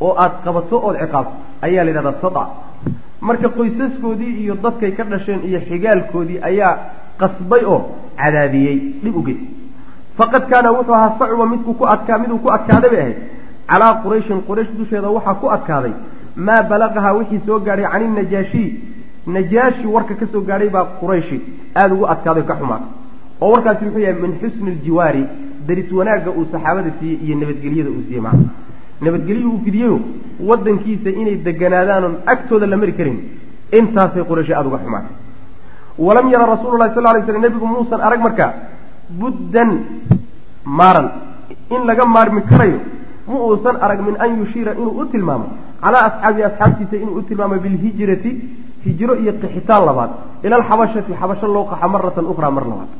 oo 0.00 0.14
aada 0.18 0.42
qabato 0.44 0.76
ood 0.86 0.96
ciqaabto 1.02 1.32
ayaa 1.62 1.84
la 1.84 1.90
yidhahdaa 1.90 2.20
sada 2.22 2.44
marka 3.20 3.48
qoysaskoodii 3.56 4.34
iyo 4.44 4.54
dadkay 4.64 4.92
ka 4.98 5.04
dhasheen 5.04 5.40
iyo 5.48 5.60
xigaalkoodii 5.68 6.40
ayaa 6.50 6.78
qasbay 7.20 7.64
oo 7.74 7.80
cadaabiyey 8.20 8.78
dhib 9.02 9.16
u 9.16 9.22
faqad 10.18 10.48
kaana 10.50 10.72
wuxuu 10.78 10.94
ahaa 10.94 11.18
sacuba 11.18 11.46
midku 11.52 11.74
ku 11.74 11.84
adkaa 11.94 12.18
miduu 12.22 12.38
ku 12.38 12.48
adkaaday 12.56 12.90
bay 12.90 13.00
ahayd 13.04 13.18
calaa 13.70 13.92
qurayshin 14.04 14.42
quraysh 14.48 14.72
dusheeda 14.78 15.08
waxaa 15.16 15.34
ku 15.42 15.52
adkaaday 15.56 15.92
maa 16.36 16.62
balaqahaa 16.70 17.14
wixii 17.18 17.42
soo 17.46 17.60
gaadhay 17.66 17.86
cani 17.92 18.08
najaashii 18.18 18.70
najaashi 19.36 19.86
warka 19.94 20.14
ka 20.20 20.26
soo 20.32 20.42
gaadhay 20.50 20.68
baa 20.76 20.84
qurayshi 21.00 21.38
aada 21.76 21.94
ugu 21.94 22.06
adkaaday 22.14 22.44
ka 22.50 22.58
xumaatay 22.60 22.90
oo 23.40 23.50
warkaasi 23.54 23.84
muxuu 23.84 24.04
yahay 24.06 24.20
min 24.24 24.34
xusni 24.42 24.74
ljiwaari 24.82 25.24
daris 25.66 25.88
wanaagga 25.98 26.30
uu 26.38 26.44
saxaabada 26.52 26.90
siiyey 26.98 27.18
iyo 27.24 27.34
nabadgelyada 27.40 27.90
uu 27.96 28.02
siiyey 28.06 28.22
macna. 28.26 28.48
Nabadgelyo 29.04 29.48
uu 29.52 29.60
fidiyeyo 29.64 29.96
waddankiisa 30.48 31.10
inay 31.20 31.36
deganaadaanoon 31.46 32.14
agtooda 32.32 32.66
la 32.72 32.76
mari 32.76 32.92
karin 32.98 33.18
intaasay 33.78 34.22
qurayshi 34.30 34.52
aada 34.54 34.68
uga 34.70 34.78
xumaatay 34.84 35.14
walam 36.06 36.26
yara 36.34 36.46
rasuulu 36.54 36.76
lahi 36.80 36.94
sal 36.94 37.04
lay 37.14 37.22
slam 37.26 37.42
nebigu 37.44 37.66
muusan 37.74 38.00
arag 38.06 38.20
markaa 38.26 38.50
buddan 39.20 39.70
maaran 40.78 41.08
in 41.74 41.82
laga 41.88 42.04
maarmi 42.14 42.42
karayo 42.50 42.78
ma 43.28 43.36
uusan 43.48 43.76
arag 43.84 44.00
min 44.06 44.16
an 44.24 44.30
yushiira 44.40 44.72
inuu 44.80 44.94
u 45.02 45.04
tilmaamo 45.12 45.46
calaa 45.82 46.02
asxaabihi 46.08 46.44
asxaabtiisa 46.50 46.96
inuu 47.02 47.16
u 47.18 47.22
tilmaamo 47.28 47.56
bilhijrati 47.64 48.30
hijro 48.86 49.14
iyo 49.22 49.32
qixitaan 49.42 49.84
labaad 49.88 50.10
ila 50.44 50.54
alxabashati 50.60 51.12
xabasho 51.20 51.46
loo 51.54 51.64
qaxa 51.70 51.88
maratan 51.94 52.26
ukhraa 52.32 52.50
mar 52.56 52.64
labaad. 52.72 52.90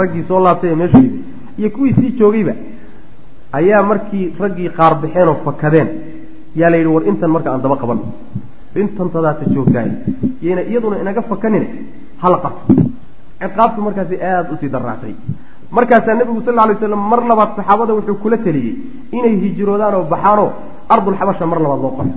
Raggii 0.00 0.24
soo 0.28 0.40
laabtay 0.46 0.70
ee 0.72 0.78
meesha 0.80 0.98
yidi 1.04 1.18
iyo 1.58 1.68
kuwii 1.74 1.94
sii 1.98 2.10
joogayba 2.18 2.52
ayaa 3.58 3.82
markii 3.90 4.24
raggii 4.42 4.70
qaar 4.78 4.92
baxeen 5.02 5.28
oo 5.32 5.36
fakadeen. 5.46 5.88
Yaa 6.60 6.70
la 6.72 6.76
yidhi 6.80 6.90
war 6.94 7.04
intan 7.10 7.30
marka 7.34 7.48
aan 7.52 7.62
daba 7.64 7.76
qabanno 7.82 8.04
intan 8.82 9.08
tadaata 9.14 9.44
joogtahay. 9.54 9.90
Yayna 10.44 10.62
iyaduna 10.70 10.96
inaga 11.02 11.22
fakanine 11.30 11.66
hala 12.22 12.38
qabto. 12.44 12.72
Ciqaabtu 13.40 13.78
markaasi 13.86 14.14
aada 14.30 14.50
u 14.52 14.56
sii 14.60 14.68
daraactay 14.74 15.14
markaasaa 15.76 16.14
nebigu 16.18 16.40
sal 16.46 16.58
alay 16.64 16.76
slam 16.80 17.02
mar 17.10 17.20
labaad 17.30 17.50
saxaabada 17.58 17.92
wuxuu 17.96 18.14
kula 18.22 18.36
teliyey 18.46 18.74
inay 19.16 19.34
hijroodaan 19.42 19.94
oo 19.98 20.04
baxaanoo 20.12 20.48
ardulxabasha 20.94 21.44
mar 21.50 21.58
labaad 21.64 21.80
loo 21.84 21.92
qaxo 21.98 22.14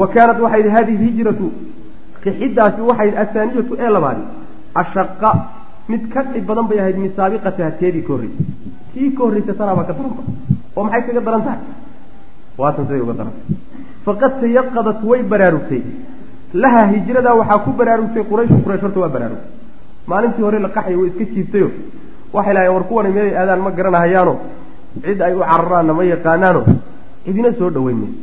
wa 0.00 0.06
kaanat 0.14 0.38
waxay 0.44 0.62
hadihi 0.76 1.04
hijratu 1.06 1.46
qixiddaasi 2.24 2.80
waxay 2.90 3.10
asaaniyatu 3.22 3.72
ee 3.84 3.90
labaadi 3.96 4.22
ashaqa 4.80 5.30
mid 5.88 6.02
ka 6.12 6.20
dhib 6.32 6.44
badan 6.46 6.66
bay 6.70 6.78
ahayd 6.82 6.96
min 7.02 7.12
saabiqatiha 7.16 7.70
teedii 7.80 8.02
ka 8.06 8.12
horreysay 8.14 8.46
tii 8.94 9.10
ka 9.16 9.22
horreysa 9.24 9.52
tanaabaa 9.60 9.84
ka 9.88 9.92
daranta 9.98 10.22
oo 10.76 10.82
maxay 10.84 11.02
kaga 11.06 11.20
daran 11.26 11.42
tahay? 11.46 11.60
Waatan 12.60 12.84
siday 12.88 13.00
uga 13.04 13.14
darantay 13.20 13.56
faqad 14.06 14.32
tayaqadat 14.40 15.00
way 15.10 15.20
baraarugtay. 15.32 15.82
Laha 16.62 16.82
hijradaa 16.92 17.34
waxaa 17.40 17.58
ku 17.64 17.70
baraarugtay 17.80 18.22
qurayshu 18.30 18.56
quraysh 18.64 18.82
horta 18.84 18.98
waa 19.04 19.08
baraarugtay. 19.16 19.50
Maalintii 20.10 20.42
hore 20.46 20.58
la 20.64 20.68
qaxaya 20.76 20.96
way 21.00 21.08
iska 21.10 21.24
jiibtayo 21.34 21.68
waxay 22.34 22.54
lahayen 22.54 22.74
war 22.76 22.84
kuwani 22.90 23.10
meelay 23.16 23.34
aadaan 23.40 23.60
ma 23.66 23.70
garanahayaano. 23.78 24.34
Cid 25.04 25.20
ay 25.26 25.34
u 25.34 25.40
cararaanna 25.50 25.92
ma 25.98 26.02
yaqaanaano. 26.12 26.60
Cidina 27.24 27.50
soo 27.58 27.70
dhaweyn 27.76 27.98
mayso 28.02 28.18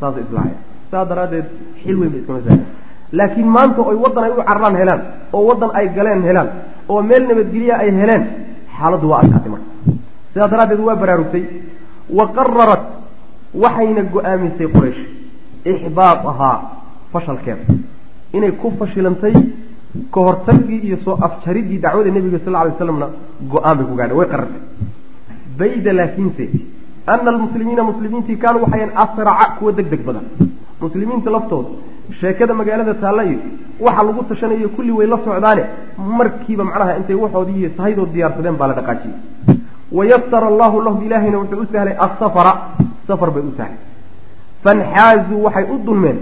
saasay 0.00 0.22
islahaya 0.26 0.56
saa 0.90 1.04
daraaddeed 1.10 1.46
xil 1.82 1.96
weyn 2.00 2.10
bay 2.12 2.20
iskama 2.20 2.40
saaya 2.46 2.62
laakiin 3.18 3.48
maanta 3.56 3.80
oy 3.90 3.96
waddan 4.04 4.24
ay 4.26 4.30
u 4.32 4.36
cararaan 4.48 4.76
helaan 4.80 5.00
oo 5.36 5.42
waddan 5.50 5.70
ay 5.78 5.86
galeen 5.96 6.22
helaan 6.28 6.48
oo 6.92 7.02
meel 7.08 7.22
nabadgelya 7.30 7.74
ay 7.82 7.90
heleen 8.00 8.24
xaaladdu 8.76 9.06
waa 9.10 9.20
adkaatay 9.24 9.50
marka. 9.54 9.70
Sidaa 10.32 10.48
daraaddeed 10.52 10.80
waa 10.88 10.96
baraarugtay. 11.02 11.44
Wa 12.18 12.24
qararat 12.36 12.82
waxayna 13.62 14.02
go'aamisay 14.14 14.68
quraysh. 14.74 15.00
Ixbaatahaa 15.72 16.56
fashalkeeda. 17.12 17.64
Inay 18.36 18.52
ku 18.60 18.66
fashilantay 18.78 19.34
ka 20.12 20.20
hortagii 20.26 20.80
iyo 20.86 20.96
soo 21.04 21.16
afjaridii 21.26 21.78
dacwada 21.84 22.10
nebiga 22.16 22.38
sal 22.44 22.54
alay 22.60 22.72
slamna 22.78 23.06
go'aan 23.52 23.76
bay 23.78 23.86
ku 23.90 23.94
gaadhay 24.00 24.16
way 24.20 24.28
qarartay 24.32 24.60
bayda 25.58 25.92
laakiinse 25.98 26.44
ana 27.12 27.28
almuslimiina 27.32 27.82
muslimiintii 27.90 28.36
kaanuu 28.42 28.62
waxayan 28.64 28.90
asraca 29.02 29.46
kuwa 29.58 29.72
deg 29.78 29.86
deg 29.92 30.02
badan. 30.06 30.24
Muslimiinta 30.82 31.30
laftooda 31.36 31.68
sheekada 32.20 32.54
magaalada 32.54 32.94
taalla 32.94 33.24
iyo 33.24 33.38
waxa 33.80 34.02
lagu 34.02 34.22
tashanayo 34.30 34.68
kulli 34.76 34.92
way 34.98 35.06
la 35.06 35.18
socdaane. 35.24 35.62
Markiiba 36.18 36.64
macnaha 36.64 36.96
intay 36.98 37.14
waxoodii 37.24 37.58
iyo 37.60 37.70
sahaydood 37.76 38.10
diyaarsadeen 38.14 38.56
baa 38.60 38.68
la 38.68 38.74
dhaqaajiyey. 38.78 39.16
Wayasara 39.92 40.46
allahu 40.52 40.76
lahum 40.86 41.04
ilaahayna 41.06 41.38
wuxuu 41.38 41.62
u 41.62 41.66
sahlay 41.72 41.94
asafara 42.06 42.52
safar 43.06 43.30
bay 43.30 43.42
u 43.42 43.52
sahlay. 43.56 43.78
Fanxaazuu 44.64 45.42
waxay 45.46 45.64
u 45.74 45.78
dulmeen 45.86 46.18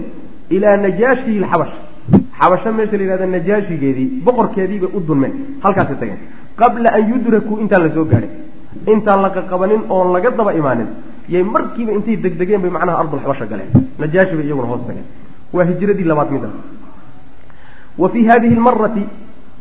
ilaa 0.49 0.77
najaashihi 0.85 1.39
lxabash 1.43 1.73
xabasho 2.39 2.71
meesha 2.77 2.97
la 2.97 3.03
yihahda 3.03 3.27
najaashigeedii 3.35 4.07
boqorkeedii 4.25 4.79
bay 4.83 4.89
u 4.97 4.99
dulmeen. 5.07 5.33
Halkaasay 5.63 5.97
tageen. 6.01 6.19
Qabla 6.59 6.89
an 6.97 7.03
yudrakuu 7.11 7.59
intaan 7.63 7.83
la 7.83 7.93
soo 7.95 8.05
gaadhin. 8.05 8.31
Intaan 8.93 9.21
la 9.21 9.29
qaqabanin 9.29 9.81
oon 9.89 10.13
laga 10.13 10.29
daba 10.31 10.53
imaanin 10.53 10.89
yay 11.29 11.43
markiiba 11.43 11.91
intay 11.97 12.15
degdegeen 12.17 12.61
bay 12.61 12.71
macnaha 12.75 12.99
ardulxabasha 13.01 13.45
galeen. 13.51 13.69
Najaashi 13.99 14.35
bay 14.37 14.45
iyaguna 14.45 14.67
hoos 14.71 14.83
tageen 14.87 15.07
waa 15.53 15.65
hijradii 15.69 16.03
labaad 16.11 16.31
mida 16.31 16.49
wa 17.97 18.09
fii 18.09 18.25
hadihi 18.31 18.55
lmarati 18.55 19.03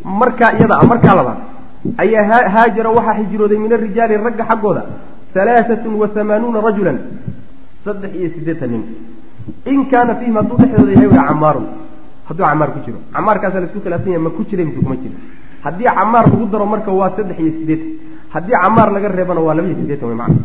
markaa 0.04 0.52
iyada 0.58 0.74
a 0.82 0.84
markaa 0.92 1.14
labaad 1.20 1.38
ayaa 2.04 2.48
haajara 2.54 2.90
waxaa 2.98 3.12
hijrooday 3.20 3.58
min 3.64 3.72
arijaali 3.72 4.16
ragga 4.26 4.44
xaggooda 4.50 4.82
halaaatun 5.34 5.94
wa 6.00 6.08
hamaanuuna 6.14 6.60
rajulan 6.68 6.98
saddex 7.84 8.12
iyo 8.20 8.28
siddeetan 8.34 8.70
nin. 8.70 8.82
In 9.72 9.80
kaana 9.90 10.14
fiihim 10.18 10.34
hadduu 10.38 10.56
dhexdooda 10.60 10.92
yahay 10.92 11.06
ui 11.08 11.14
camaarun 11.28 11.66
hadduu 12.28 12.44
camaar 12.46 12.70
ku 12.74 12.78
jiro. 12.86 12.98
Camaarkaasaa 13.14 13.60
la 13.60 13.66
isku 13.68 13.80
khilaafsan 13.84 14.12
yahay 14.12 14.22
ma 14.26 14.30
ku 14.36 14.42
jira 14.50 14.64
mise 14.64 14.80
kuma 14.84 14.96
jiro 15.02 15.14
haddii 15.64 15.88
camaar 15.98 16.24
lagu 16.32 16.46
daro 16.52 16.66
marka 16.72 16.90
waa 17.00 17.10
saddex 17.16 17.38
iyo 17.44 17.52
siddeetan 17.58 17.90
haddii 18.34 18.56
camaar 18.62 18.88
laga 18.96 19.08
reebana 19.18 19.40
waa 19.46 19.54
laba 19.58 19.68
iyo 19.68 19.76
siddeetan 19.80 20.08
way 20.08 20.16
macana 20.22 20.40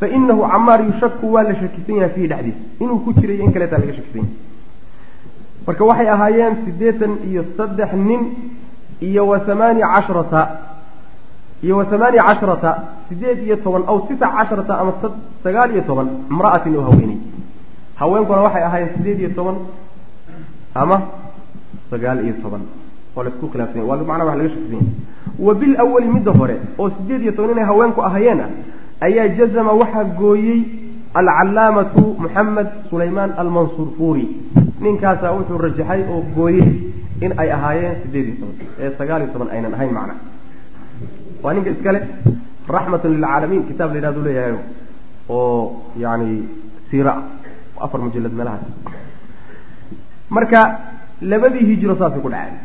fa 0.00 0.06
inahu 0.18 0.42
camaar 0.52 0.78
yushaku 0.88 1.24
waa 1.34 1.42
la 1.48 1.54
shakisan 1.60 1.96
yahay 2.00 2.10
fiihi 2.14 2.28
dhexdiisa. 2.28 2.58
Inuu 2.82 2.98
ku 3.04 3.10
jirayo 3.20 3.42
in 3.46 3.52
kaleetaa 3.54 3.78
laga 3.82 3.94
shakisan 3.98 4.20
yahay 4.22 4.34
marka 5.66 5.82
waxay 5.90 6.08
ahaayeen 6.14 6.54
siddeetan 6.64 7.12
iyo 7.30 7.42
saddex 7.56 7.90
nin 8.08 8.22
iyo 9.08 9.22
wa 9.30 9.38
hamaaniya 9.46 9.88
casharata 9.94 10.42
iyo 11.64 11.74
wa 11.78 11.84
hamaaniya 11.90 12.22
casharata 12.28 12.70
sideed 13.08 13.38
iyo 13.46 13.56
toban 13.64 13.82
aw 13.90 13.98
tisa 14.08 14.26
casharata 14.36 14.74
ama 14.80 14.92
sagaal 15.44 15.70
iyo 15.74 15.82
toban 15.88 16.08
imra'atin 16.32 16.76
oo 16.76 16.84
haweeney. 16.88 17.18
Haweenkuna 18.00 18.40
waxay 18.46 18.62
ahaayeen 18.68 18.90
sideed 18.96 19.18
iyo 19.20 19.30
toban 19.38 19.56
ama 20.74 20.96
sagaal 21.90 22.18
iyo 22.26 22.34
toban 22.42 22.62
oo 23.16 23.22
la 23.24 23.30
isku 23.30 23.46
khilaafsan 23.52 23.78
yahy 23.80 23.88
waa 23.90 23.98
macnaa 24.10 24.26
wax 24.28 24.36
laga 24.38 24.48
shakisan 24.54 24.72
yahay. 24.72 24.88
Wa 25.46 25.52
bil 25.60 25.74
awali 25.84 26.06
midda 26.14 26.32
hore 26.38 26.56
oo 26.78 26.88
sideed 26.96 27.20
iyo 27.22 27.32
toban 27.36 27.50
inay 27.54 27.64
haweenku 27.70 28.00
ahayeen 28.08 28.40
ah 28.46 28.50
ayaa 29.06 29.28
jazama 29.38 29.72
waxaa 29.82 30.04
gooyey 30.20 30.60
alcallaamatu 31.20 32.02
moxamed 32.22 32.68
sulaymaan 32.90 33.30
almansuur 33.42 33.88
fuuri 33.98 34.26
ninkaasaa 34.84 35.32
wuxuu 35.36 35.58
rajaxay 35.66 36.00
oo 36.12 36.20
gooyey 36.36 36.66
in 37.24 37.30
ay 37.42 37.48
ahaayeen 37.56 37.94
sideed 38.02 38.26
iyo 38.28 38.36
toban 38.40 38.56
ee 38.82 38.90
sagaal 38.98 39.20
iyo 39.24 39.30
toban 39.34 39.48
aynan 39.54 39.74
ahayn 39.76 39.92
macna. 39.98 40.14
Waa 41.42 41.52
ninka 41.56 41.70
iskale 41.74 42.00
raxmatun 42.76 43.10
lilcaalamiin 43.14 43.62
kitaab 43.70 43.90
la 43.92 43.98
yidhahdu 43.98 44.20
leeyahay 44.26 44.54
oo 45.36 45.82
yani 46.04 46.28
siira 46.90 47.12
ah 47.18 47.84
afar 47.84 47.98
mujalad 48.04 48.32
meelahaas 48.38 48.64
marka 50.36 50.60
labadii 51.32 51.64
hijro 51.70 51.94
saasay 52.00 52.20
ku 52.24 52.30
dhaceen. 52.34 52.56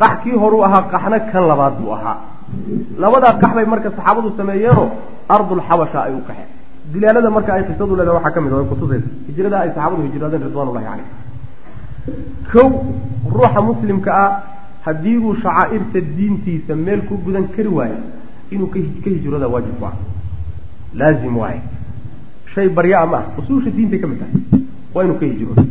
Qax 0.00 0.12
kii 0.22 0.36
horuu 0.42 0.62
ahaa 0.68 0.82
qaxna 0.92 1.18
kan 1.32 1.44
labaad 1.50 1.74
buu 1.80 1.92
ahaa. 1.96 2.16
Labadaa 3.02 3.34
qax 3.42 3.52
bay 3.56 3.66
marka 3.72 3.88
saxaabadu 3.96 4.28
sameeyeenoo 4.40 4.86
ardulxabasha 5.34 5.98
ay 6.06 6.12
u 6.18 6.22
qaxeen. 6.28 6.48
Dilaalada 6.92 7.30
marka 7.36 7.50
ay 7.56 7.62
qisadu 7.68 7.92
leedahay 7.98 8.16
waxaa 8.18 8.34
ka 8.36 8.40
mid 8.44 8.52
a 8.52 8.64
kutusaysa 8.72 9.08
hijrada 9.28 9.56
ay 9.64 9.68
saxaabadu 9.74 10.02
hijroodeen 10.06 10.42
ridwanullahi 10.48 10.86
caleyh 10.90 11.08
kow 12.52 12.70
ruuxa 13.34 13.60
muslimka 13.68 14.10
ah 14.24 14.30
haddii 14.86 15.16
uu 15.18 15.34
shacaa'irta 15.42 16.00
diintiisa 16.16 16.74
meel 16.76 17.00
ku 17.08 17.14
gudan 17.24 17.48
kari 17.56 17.68
waayo 17.78 17.98
inuu 18.50 18.66
ka 18.66 18.78
hijrooda 19.10 19.48
waajib 19.48 19.74
ku 19.80 19.84
ah. 19.90 19.94
Laazim 20.94 21.36
waaye 21.36 21.60
shay 22.54 22.68
baryaa 22.68 23.06
ma 23.06 23.18
ah. 23.18 23.38
Usuusha 23.38 23.70
diintay 23.70 24.00
ka 24.00 24.06
mid 24.06 24.18
tahay 24.18 24.62
waa 24.94 25.04
inuu 25.04 25.18
ka 25.20 25.26
hijroodo. 25.26 25.64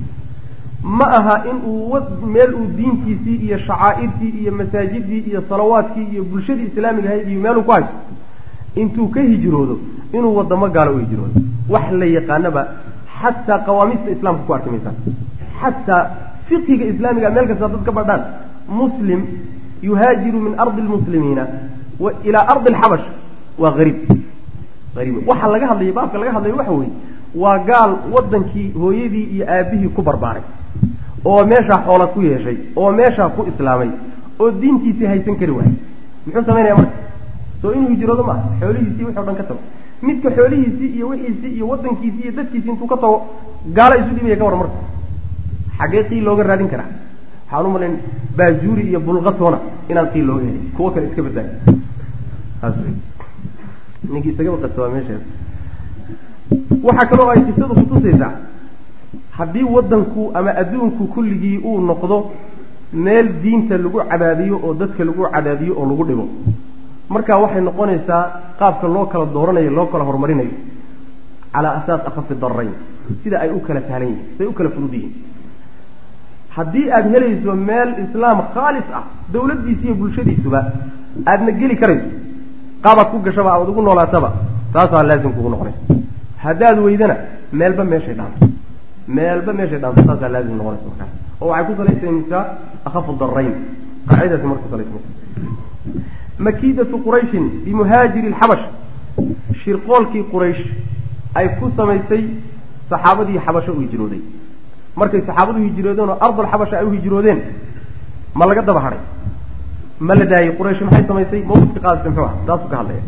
Ma 0.83 1.05
aha 1.17 1.35
in 1.51 1.57
uu 1.69 2.27
meel 2.35 2.53
uu 2.59 2.67
diintiisii 2.77 3.37
iyo 3.47 3.57
shacaa'irtii 3.67 4.33
iyo 4.41 4.51
masaajidii 4.59 5.23
iyo 5.31 5.43
salawaadkii 5.49 6.07
iyo 6.13 6.23
bulshadii 6.23 6.67
islaamiga 6.71 7.09
ahayd 7.09 7.27
iyo 7.31 7.41
meeluu 7.45 7.63
ku 7.63 7.71
haysto 7.71 7.97
intuu 8.75 9.07
ka 9.15 9.21
hijroodo 9.21 9.79
inuu 10.13 10.35
wadamo 10.37 10.69
gaalo 10.69 10.95
u 10.95 10.99
hijroodo. 10.99 11.41
Wax 11.69 11.91
la 11.91 12.05
yaqaanaba 12.05 12.67
xataa 13.21 13.59
qawaamiista 13.65 14.11
islaamka 14.15 14.43
ku 14.47 14.53
arki 14.53 14.69
maysaan 14.69 14.95
xataa 15.61 16.03
fiqiga 16.47 16.85
islaamiga 16.93 17.29
meel 17.35 17.47
kasta 17.51 17.67
dad 17.73 17.83
ka 17.87 17.91
badhaan 17.97 18.21
muslim 18.79 19.21
yuhaajiru 19.87 20.39
min 20.45 20.53
ardi 20.63 20.81
lmuslimiina 20.87 21.43
ilaa 22.29 22.45
ardi 22.53 22.67
alxabash 22.73 23.05
waa 23.61 23.73
ariib 23.81 23.97
ariib 25.01 25.15
waxa 25.29 25.47
laga 25.53 25.65
hadlaya 25.71 25.93
baabka 25.97 26.17
laga 26.21 26.31
hadlaya 26.37 26.55
waxa 26.59 26.73
weeye 26.79 26.93
waa 27.43 27.57
gaal 27.69 27.91
wadankii 28.15 28.67
hooyadii 28.81 29.25
iyo 29.35 29.45
aabihii 29.55 29.89
ku 29.97 30.01
barbaaray 30.09 30.43
oo 31.31 31.41
meeshaa 31.51 31.79
xoola 31.87 32.05
ku 32.13 32.19
yeeshay 32.29 32.57
oo 32.81 32.91
meeshaa 32.99 33.29
ku 33.35 33.41
islaamay 33.51 33.89
oo 34.41 34.49
diintiisii 34.61 35.07
haysan 35.11 35.35
kari 35.41 35.51
waayay 35.57 35.75
muxuu 36.25 36.43
samaynaya 36.49 36.75
marka 36.79 36.95
soo 37.61 37.71
inuu 37.77 37.89
hijroodo 37.95 38.23
maaha 38.29 38.43
xoolihiisii 38.61 39.03
wixi 39.07 39.19
o 39.21 39.23
dhan 39.27 39.35
ka 39.39 39.43
tago 39.49 39.61
midka 40.07 40.29
xoolihiisii 40.37 40.89
iyo 40.97 41.05
wixiisii 41.11 41.51
iyo 41.57 41.65
wadankiisii 41.71 42.23
iyo 42.25 42.31
dadkiisii 42.39 42.71
intuu 42.75 42.87
ka 42.93 42.97
tago 43.03 43.17
gaalo 43.77 43.95
isu 44.01 44.11
dhibaya 44.17 44.37
ka 44.41 44.45
war 44.49 44.55
marka 44.61 44.77
xaggee 45.79 46.03
qiil 46.09 46.23
looga 46.23 46.43
raadin 46.43 46.69
karaa. 46.73 46.89
Waxaan 47.51 47.65
u 47.67 47.71
malayn 47.75 47.95
baajuuri 48.37 48.83
iyo 48.89 48.99
bulqatoona 48.99 49.59
inaan 49.89 50.09
qiil 50.13 50.25
looga 50.29 50.43
helin. 50.45 50.71
Kuwo 50.75 50.91
kale 50.91 51.07
iska 51.07 51.21
wey 51.23 52.93
ninkii 54.03 54.31
isagaba 54.33 54.57
qasta 54.57 54.81
waa 54.81 54.89
meesheeda 54.89 55.25
waxaa 56.83 57.05
kaloo 57.09 57.29
ay 57.29 57.41
qisadu 57.47 57.73
kutusaysaa 57.79 58.33
haddii 59.37 59.63
wadanku 59.75 60.31
ama 60.33 60.51
adduunku 60.61 61.07
kulligii 61.15 61.57
uu 61.57 61.79
noqdo 61.89 62.17
meel 62.93 63.27
diinta 63.43 63.77
lagu 63.77 63.99
cadaadiyo 64.11 64.59
oo 64.63 64.73
dadka 64.81 65.05
lagu 65.09 65.27
cadaadiyo 65.33 65.73
oo 65.79 65.85
lagu 65.91 66.03
dhibo 66.09 66.25
marka 67.09 67.37
waxay 67.43 67.61
noqonaysaa 67.61 68.23
qaabka 68.59 68.87
loo 68.95 69.05
kala 69.05 69.25
dooranayo 69.35 69.71
loo 69.77 69.87
kala 69.91 70.03
horumarinayo 70.09 70.55
calaa 71.53 71.73
asaas 71.79 72.01
akhafi 72.09 72.35
darayn 72.43 72.73
sida 73.23 73.41
ay 73.43 73.51
u 73.57 73.59
kala 73.67 73.81
sahlan 73.87 74.09
yihiin 74.09 74.25
siday 74.37 74.47
u 74.47 74.53
kala 74.53 74.69
fudud 74.75 74.95
haddii 76.57 76.85
aada 76.95 77.09
helayso 77.13 77.51
meel 77.69 77.89
islaam 78.05 78.37
khaalis 78.53 78.87
ah 78.99 79.03
dawladdiisa 79.33 79.83
iyo 79.87 79.95
bulshadiisuba 80.01 80.59
aadna 81.31 81.51
geli 81.59 81.75
karayso 81.81 82.07
qaabaad 82.85 83.07
ku 83.11 83.17
gashaba 83.27 83.49
aad 83.55 83.69
ugu 83.73 83.81
noolaataba 83.87 84.29
taasaa 84.73 85.03
laazim 85.09 85.31
kugu 85.37 85.49
noqonaysa 85.53 85.81
haddaad 86.45 86.77
weydana 86.87 87.15
meelba 87.59 87.83
meeshay 87.91 88.15
dhaanto. 88.19 88.45
Meelba 89.17 89.51
meeshay 89.59 89.79
dhaanto 89.83 90.01
taasaa 90.09 90.29
laazim 90.35 90.55
noqonaysa 90.59 90.85
markaas 90.89 91.11
oo 91.41 91.47
waxay 91.51 91.65
ku 91.69 91.73
salaysanaysaa 91.81 92.43
akhafu 92.87 93.11
darayn 93.21 93.53
qaacidadaasi 94.09 94.45
marka 94.51 94.63
kusalaysanaysa 94.65 95.09
makiidatu 96.47 96.95
qurayshin 97.05 97.45
bimuhaajiri 97.65 98.27
alxabash 98.33 98.65
shirqoolkii 99.61 100.23
quraysh 100.33 100.61
ay 101.39 101.47
ku 101.59 101.65
samaysay 101.77 102.23
saxaabadii 102.91 103.39
xabasho 103.45 103.71
u 103.77 103.81
hijrooday 103.85 104.21
markay 105.01 105.21
saxaabadu 105.27 105.59
hijroodeen 105.67 106.09
oo 106.09 106.17
ardal 106.25 106.47
xabasha 106.51 106.75
ay 106.79 106.85
u 106.85 106.91
hijroodeen 106.97 107.39
ma 108.37 108.45
laga 108.49 108.61
daba 108.69 108.79
hadhay. 108.85 109.01
Ma 110.07 110.13
la 110.19 110.25
daayey 110.31 110.51
quraysh 110.57 110.81
maxay 110.87 111.03
samaysay? 111.09 111.41
Mawqifka 111.49 111.79
qaadasa 111.85 112.09
muxuu 112.09 112.25
ah 112.29 112.33
taasuu 112.47 112.69
ka 112.71 112.77
hadlaya. 112.81 113.01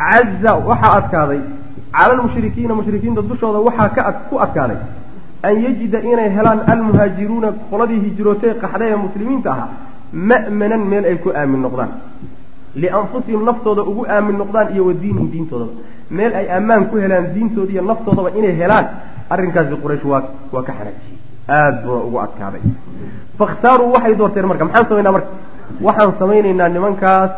Caza 0.00 0.52
waxaa 0.68 0.92
adkaaday 1.00 1.40
cala 1.96 2.12
almushrikiina 2.16 2.74
mushrikiinta 2.78 3.22
dushooda 3.30 3.58
waxaa 3.68 3.88
ka 3.96 4.02
ku 4.28 4.34
adkaaday 4.44 4.78
an 5.48 5.54
yajida 5.64 5.98
inay 6.10 6.28
helaan 6.36 6.60
almuhaajiruuna 6.72 7.48
qoladii 7.70 8.00
hijrootee 8.06 8.52
qaxday 8.62 8.88
ee 8.92 8.98
muslimiinta 9.06 9.48
ahaa 9.54 9.68
ma'manan 10.30 10.82
meel 10.90 11.04
ay 11.10 11.16
ku 11.24 11.28
aamin 11.40 11.60
noqdaan. 11.66 11.90
Lianfusihim 12.82 13.42
naftooda 13.48 13.82
ugu 13.90 14.02
aamin 14.14 14.36
noqdaan 14.42 14.68
iyo 14.74 14.82
wa 14.88 14.94
diinihim 15.02 15.28
diintoodaba 15.32 15.72
meel 16.10 16.32
ay 16.40 16.46
ammaan 16.58 16.82
ku 16.90 16.96
helaan 17.02 17.26
diintooda 17.34 17.70
iyo 17.74 17.82
naftoodaba 17.90 18.30
inay 18.38 18.54
helaan 18.60 18.86
arrinkaasi 19.32 19.74
quraysh 19.82 20.04
waa 20.12 20.22
waa 20.54 20.62
ka 20.68 20.72
xanaajiyey 20.78 21.16
aada 21.56 21.78
buuna 21.84 22.00
ugu 22.08 22.18
adkaaday 22.26 22.62
fakhtaaruu 23.38 23.88
waxay 23.94 24.14
doorteen 24.20 24.46
marka 24.50 24.64
maxaan 24.68 24.86
samaynaa 24.90 25.12
marka? 25.16 25.28
Waxaan 25.86 26.12
samaynaynaa 26.20 26.68
nimankaas. 26.74 27.30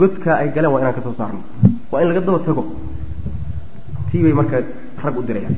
Godka 0.00 0.30
ay 0.42 0.48
galeen 0.54 0.72
waa 0.72 0.80
inaan 0.82 0.94
ka 0.96 1.02
soo 1.06 1.14
saarno. 1.18 1.40
Waa 1.90 2.00
in 2.02 2.08
laga 2.08 2.20
daba 2.26 2.38
tago. 2.46 2.62
Tii 4.10 4.22
bay 4.24 4.32
marka 4.40 4.56
rag 5.04 5.16
u 5.18 5.22
dirayaan. 5.28 5.56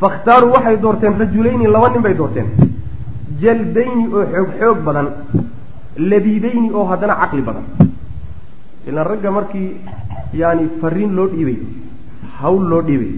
Fakhtaaruu 0.00 0.50
waxay 0.56 0.76
doorteen 0.84 1.14
rajulayni 1.20 1.66
laba 1.74 1.88
nin 1.94 2.02
bay 2.06 2.14
doorteen. 2.20 2.48
Jaldayni 3.42 4.04
oo 4.16 4.24
xoog 4.32 4.50
xoog 4.60 4.78
badan. 4.86 5.06
Labiidayni 6.10 6.68
oo 6.78 6.84
haddana 6.90 7.14
caqli 7.22 7.42
badan. 7.48 7.64
Ilaan 8.88 9.06
ragga 9.10 9.30
markii 9.30 9.68
yaani 10.40 10.64
fariin 10.80 11.12
loo 11.16 11.26
dhiibay 11.32 11.58
hawl 12.40 12.62
loo 12.70 12.82
dhiibay 12.88 13.10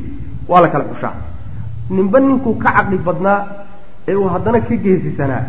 waa 0.51 0.61
la 0.63 0.69
kala 0.73 0.85
xushaa 0.93 1.15
ninba 1.97 2.19
ninkuu 2.21 2.55
ka 2.63 2.71
caqli 2.77 2.99
badnaa 3.07 3.39
ee 4.09 4.15
uu 4.21 4.29
haddana 4.35 4.59
ka 4.69 4.75
geesisanaa 4.85 5.43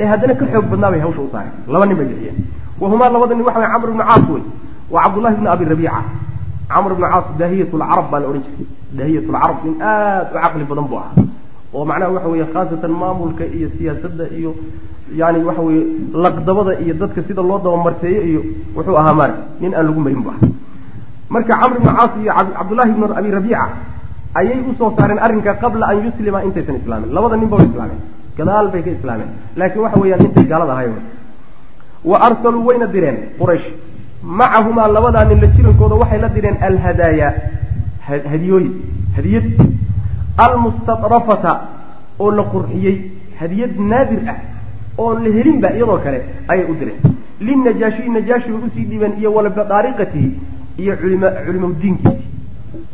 ee 0.00 0.06
haddana 0.10 0.34
ka 0.40 0.44
xoog 0.52 0.66
badnaa 0.72 0.90
bay 0.92 1.00
hawsha 1.04 1.20
u 1.20 1.28
saareen 1.32 1.54
laba 1.72 1.84
nin 1.88 1.96
bay 2.00 2.06
bixiyeen. 2.10 2.36
Wahumaa 2.80 3.10
labada 3.14 3.34
nin 3.34 3.44
waxa 3.48 3.60
way 3.62 3.68
camr 3.74 3.88
ibnu 3.90 4.02
caas 4.08 4.24
wey 4.32 4.42
wa 4.92 4.98
cabdullahi 5.04 5.34
bni 5.38 5.48
abi 5.54 5.64
rabiica. 5.72 6.00
Camr 6.72 6.90
ibnu 6.94 7.06
caas 7.12 7.24
daahiyat 7.38 7.72
lcarab 7.80 8.06
baa 8.12 8.20
la 8.22 8.26
odhan 8.30 8.42
jiray. 8.46 8.66
Daahiyat 8.98 9.24
lcarab 9.32 9.56
nin 9.64 9.74
aada 9.82 10.30
u 10.34 10.38
caqli 10.42 10.64
badan 10.70 10.84
buu 10.90 10.98
ahaa. 11.02 11.14
Oo 11.74 11.84
macnaha 11.90 12.10
waxa 12.16 12.28
weeye 12.32 12.46
khaasatan 12.54 12.92
maamulka 13.00 13.44
iyo 13.56 13.68
siyaasadda 13.76 14.24
iyo 14.38 14.50
yani 15.20 15.38
waxa 15.48 15.62
weeye 15.66 15.82
laqdabada 16.24 16.72
iyo 16.84 16.94
dadka 17.00 17.20
sida 17.26 17.42
loo 17.48 17.58
dabamarteeyo 17.64 18.20
iyo 18.30 18.40
wuxuu 18.76 18.96
ahaa 19.00 19.14
maara 19.18 19.34
nin 19.60 19.72
aan 19.78 19.84
lagu 19.88 20.00
marin 20.06 20.22
bu 20.24 20.30
ahaa. 20.32 20.48
Marka 21.32 21.52
camr 21.60 21.76
ibnu 21.80 21.90
caas 21.98 22.10
iyo 22.22 22.32
cabdullahi 22.58 22.90
ibnu 22.94 23.04
abi 23.20 23.30
rabiica 23.38 23.64
ayay 24.40 24.58
u 24.70 24.74
soo 24.78 24.90
saareen 24.98 25.18
arrinka 25.26 25.52
qabla 25.62 25.84
an 25.90 25.96
yuslima 26.06 26.38
intaysan 26.46 26.76
islaamin. 26.80 27.08
Labada 27.16 27.36
nin 27.40 27.48
ba 27.52 27.56
way 27.60 27.66
islaameen. 27.70 28.00
Gadaal 28.38 28.66
bay 28.72 28.82
ka 28.86 28.90
islaameen. 28.98 29.30
Laakiin 29.58 29.82
waxa 29.84 29.98
weeyaan 30.02 30.22
intay 30.26 30.44
gaalada 30.52 30.72
ahayn 30.76 30.94
wa 32.10 32.16
arsaluu 32.26 32.64
wayna 32.68 32.86
direen 32.94 33.16
quraysh. 33.40 33.66
Macahumaa 34.40 34.88
labadaa 34.96 35.24
nin 35.30 35.38
la 35.42 35.48
jirankooda 35.56 35.94
waxay 36.02 36.20
la 36.24 36.28
direen 36.36 36.56
alhadaaya 36.68 37.28
hadiyooyin 38.32 38.72
hadiyad. 39.16 39.46
Almustadrafata 40.44 41.52
oo 42.22 42.30
la 42.38 42.42
qurxiyey 42.52 42.96
hadiyad 43.40 43.72
naadir 43.90 44.20
ah 44.32 44.36
oon 45.02 45.16
la 45.24 45.30
helinba 45.36 45.68
iyadoo 45.76 45.98
kale 46.04 46.18
ayay 46.52 46.64
u 46.70 46.74
direen. 46.80 47.00
Linnajaashiyi 47.46 48.10
najaashi 48.16 48.48
bay 48.52 48.62
u 48.66 48.70
sii 48.74 48.84
dhiibeen 48.90 49.12
iyo 49.20 49.30
wala 49.36 49.50
badaariqatihi 49.58 50.28
iyo 50.82 50.92
culima 51.00 51.28
culimaudiinkiisi 51.46 52.24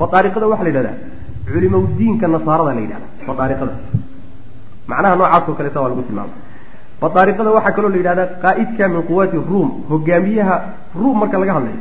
badaariqada 0.01 0.47
waxaa 0.53 0.64
la 0.66 0.70
yidhahdaa 0.70 0.97
culimaudiinka 1.53 2.26
nasaarada 2.34 2.72
la 2.76 2.80
yidhahda 2.84 3.07
badaariqada 3.28 3.74
macnaha 4.90 5.14
noocaas 5.20 5.45
oo 5.49 5.55
kaleeta 5.59 5.80
waa 5.82 5.90
lagu 5.92 6.03
tilmaamay. 6.09 6.36
Badaariqada 7.03 7.51
waxaa 7.57 7.72
kaloo 7.76 7.90
la 7.95 7.99
yidhahdaa 8.01 8.26
qaa'idka 8.45 8.84
min 8.95 9.03
quwaati 9.09 9.36
ruum 9.51 9.68
hogaamiyaha 9.90 10.57
ruum 11.01 11.16
marka 11.22 11.36
laga 11.42 11.53
hadlayo. 11.59 11.80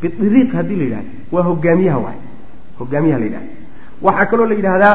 Bidiriiq 0.00 0.50
haddii 0.58 0.76
la 0.80 0.84
yidhahdo 0.88 1.10
waa 1.34 1.44
hogaamiyaha 1.50 1.98
waay 2.04 2.18
hogaamiyaha 2.80 3.18
la 3.22 3.26
yidhahda 3.28 3.48
waxaa 4.06 4.26
kaloo 4.30 4.46
la 4.50 4.54
yidhaahdaa 4.60 4.94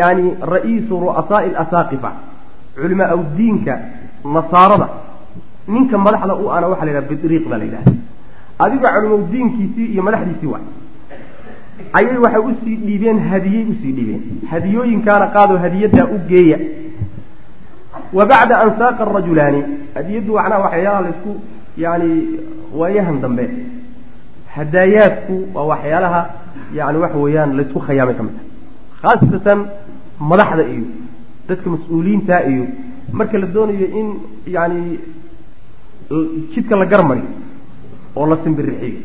yani 0.00 0.24
ra'iisu 0.54 0.94
ru'asaai 1.04 1.48
alasaaqifa 1.60 2.10
culimaa 2.80 3.16
diinka 3.38 3.74
nasaarada 4.36 4.88
ninka 5.74 5.96
madaxda 6.06 6.34
u 6.42 6.50
ana 6.56 6.66
waxa 6.72 6.84
la 6.86 6.90
yidhahda 6.90 7.08
bidriiq 7.12 7.44
baa 7.50 7.58
la 7.62 7.64
yidhahda 7.68 7.92
adiga 8.64 8.88
culimaudiinkiisii 8.94 9.86
iyo 9.94 10.02
madaxdiisii 10.08 10.50
waay 10.54 10.64
ayay 11.98 12.18
waxay 12.24 12.40
u 12.48 12.52
sii 12.64 12.76
dhiibeen 12.86 13.18
hadiyey 13.30 13.64
u 13.72 13.74
sii 13.82 13.92
dhiibeen. 13.96 14.22
Hadiyooyinkaana 14.50 15.26
qaado 15.36 15.54
hadiyaddaa 15.64 16.06
u 16.14 16.18
geeya. 16.30 16.58
Wa 18.16 18.24
bacda 18.30 18.54
an 18.62 18.70
saaqa 18.78 19.02
arajulaani 19.06 19.60
hadiyaddu 19.96 20.32
macnaha 20.38 20.60
waxyaalaha 20.64 21.00
laysku 21.06 21.32
yani 21.84 22.10
waayahan 22.78 23.16
dambe. 23.22 23.44
Hadaayaadku 24.56 25.34
waa 25.54 25.66
waxyaalaha 25.72 26.20
yani 26.78 26.98
waxa 27.04 27.18
weeyaan 27.24 27.50
laysku 27.58 27.78
khayaamay 27.86 28.14
ka 28.18 28.22
mid 28.26 28.34
tahay 28.38 29.18
khaasatan 29.20 29.58
madaxda 30.30 30.62
iyo 30.74 30.86
dadka 31.48 31.66
mas'uuliyiinta 31.74 32.36
iyo 32.50 32.64
marka 33.18 33.36
la 33.42 33.46
doonayo 33.54 33.86
in 34.00 34.08
yani 34.56 34.80
jidka 36.54 36.74
la 36.80 36.86
garmariyo 36.92 37.28
oo 38.18 38.26
la 38.30 38.36
simbirixiyo 38.44 39.00